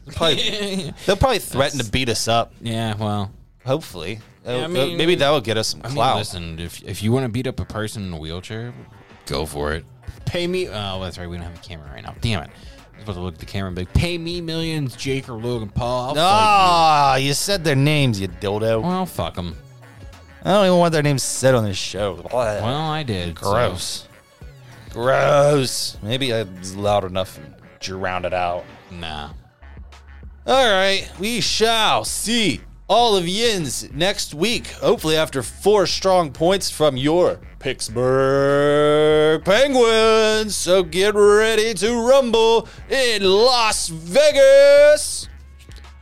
They'll 0.05 0.15
probably, 0.15 0.93
they'll 1.07 1.17
probably 1.17 1.39
threaten 1.39 1.79
to 1.79 1.91
beat 1.91 2.09
us 2.09 2.29
up. 2.29 2.53
Yeah, 2.61 2.95
well, 2.97 3.31
Hopefully, 3.65 4.21
I 4.47 4.67
mean- 4.69 4.97
maybe 4.97 5.15
that 5.17 5.31
will 5.31 5.41
get 5.41 5.57
us 5.57 5.69
some 5.69 5.81
I 5.85 5.89
mean, 5.89 5.95
clout. 5.97 6.17
listen, 6.19 6.59
if 6.61 6.83
if 6.85 7.03
you 7.03 7.11
want 7.13 7.25
to 7.25 7.29
beat 7.29 7.47
up 7.49 7.59
a 7.61 7.65
person 7.65 8.05
in 8.07 8.13
a 8.13 8.19
wheelchair, 8.19 8.73
go 9.27 9.45
for 9.47 9.73
it. 9.73 9.85
Pay 10.25 10.47
me. 10.47 10.69
Oh, 10.69 11.01
that's 11.03 11.19
right. 11.19 11.29
We 11.29 11.37
don't 11.37 11.47
have 11.47 11.57
a 11.57 11.63
camera 11.63 11.89
right 11.93 12.03
now. 12.03 12.15
Damn 12.21 12.43
it. 12.45 12.51
I'm 12.95 13.01
supposed 13.01 13.19
to 13.19 13.23
look 13.23 13.35
at 13.35 13.41
the 13.41 13.47
camera 13.47 13.69
and 13.69 13.77
be 13.77 13.83
like, 13.83 13.93
pay 13.95 14.19
me 14.19 14.41
millions, 14.41 14.95
Jake 14.97 15.29
or 15.29 15.35
Logan 15.35 15.69
Paul. 15.69 16.09
I'll 16.11 16.15
fight 16.15 16.21
Ah, 16.23 17.17
you 17.17 17.33
said 17.35 17.63
their 17.65 17.77
names, 17.77 18.21
you 18.21 18.27
dildo. 18.29 18.77
you. 18.77 18.87
Well, 18.87 19.07
fuck 19.07 19.35
them. 19.35 19.57
I 20.47 20.51
don't 20.53 20.67
even 20.67 20.79
want 20.79 20.93
their 20.93 21.03
names 21.03 21.25
said 21.25 21.57
on 21.57 21.65
this 21.65 21.77
show. 21.77 22.25
Well, 22.33 22.65
I 22.67 23.03
did. 23.03 23.37
so- 23.37 23.51
Gross. 23.51 24.07
Gross. 24.91 25.99
Maybe 26.03 26.33
I 26.33 26.45
was 26.45 26.77
loud 26.77 27.03
enough 27.05 27.37
and 27.37 27.53
drowned 27.81 28.25
it 28.27 28.33
out. 28.33 28.65
Nah. 28.91 29.31
All 30.47 30.71
right, 30.73 31.11
we 31.19 31.41
shall 31.41 32.05
see 32.05 32.61
all 32.87 33.17
of 33.17 33.27
Yins 33.27 33.93
next 33.93 34.33
week. 34.35 34.69
Hopefully, 34.69 35.17
after 35.17 35.43
four 35.43 35.89
strong 35.89 36.31
points 36.31 36.71
from 36.71 36.97
your 36.97 37.41
Pittsburgh 37.59 39.45
Penguins. 39.45 40.55
So 40.55 40.85
get 40.85 41.17
ready 41.17 41.75
to 41.75 42.07
rumble 42.09 42.69
in 42.89 43.25
Las 43.25 43.89
Vegas 43.89 45.29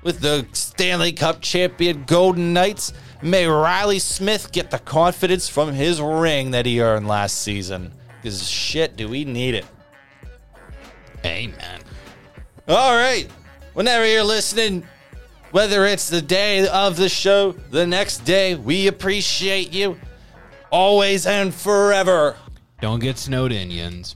with 0.03 0.21
the 0.21 0.47
Stanley 0.53 1.13
Cup 1.13 1.41
champion 1.41 2.05
Golden 2.07 2.53
Knights. 2.53 2.93
May 3.25 3.47
Reilly 3.47 4.01
Smith 4.01 4.53
get 4.53 4.70
the 4.70 4.79
confidence 4.79 5.49
from 5.49 5.72
his 5.72 5.99
ring 5.99 6.51
that 6.51 6.66
he 6.66 6.83
earned 6.83 7.09
last 7.09 7.41
season. 7.41 7.91
Because 8.20 8.47
shit, 8.47 8.97
do 8.97 9.09
we 9.09 9.25
need 9.25 9.55
it? 9.55 9.64
Amen. 11.25 11.81
All 12.68 12.95
right. 12.95 13.27
Whenever 13.72 14.07
you're 14.07 14.25
listening, 14.25 14.87
whether 15.53 15.87
it's 15.87 16.11
the 16.11 16.20
day 16.20 16.68
of 16.68 16.99
the 16.99 17.09
show, 17.09 17.53
the 17.53 17.87
next 17.87 18.27
day, 18.27 18.57
we 18.57 18.89
appreciate 18.89 19.72
you 19.72 19.99
always 20.70 21.27
and 21.27 21.55
forever. 21.55 22.37
Don't 22.83 23.01
get 23.01 23.16
snowed 23.16 23.53
in, 23.53 23.70
Yins. 23.70 24.14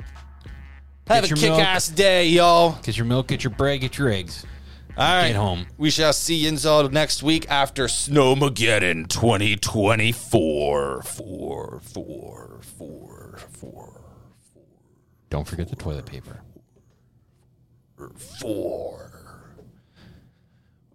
Have 1.06 1.24
a 1.24 1.28
kick 1.28 1.40
milk. 1.40 1.61
ass 1.61 1.88
day, 1.88 2.26
y'all. 2.26 2.78
Get 2.82 2.98
your 2.98 3.06
milk, 3.06 3.28
get 3.28 3.42
your 3.42 3.52
bread, 3.52 3.80
get 3.80 3.96
your 3.96 4.11
eggs. 4.11 4.44
All 4.99 5.05
right. 5.05 5.28
Get 5.28 5.36
home. 5.36 5.66
We 5.76 5.90
shall 5.90 6.12
see 6.12 6.34
you 6.34 6.51
next 6.90 7.22
week 7.22 7.49
after 7.49 7.84
Snowmageddon 7.84 9.07
2024. 9.09 10.12
Four, 10.12 11.03
four, 11.03 11.80
four, 11.82 13.38
four, 13.53 14.01
Don't 15.30 15.46
forget 15.46 15.68
the 15.68 15.76
toilet 15.76 16.05
paper. 16.05 16.40
four. 18.16 19.12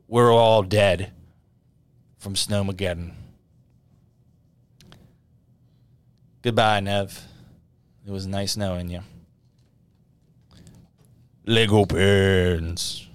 We're 0.10 0.34
all 0.34 0.64
dead 0.64 1.14
from 2.18 2.34
Snowmageddon. 2.34 3.14
Goodbye, 6.42 6.82
Nev. 6.82 7.26
It 8.06 8.12
was 8.12 8.28
nice 8.28 8.58
knowing 8.58 8.90
you. 8.90 9.00
Lego 11.46 11.86
pins. 11.86 13.08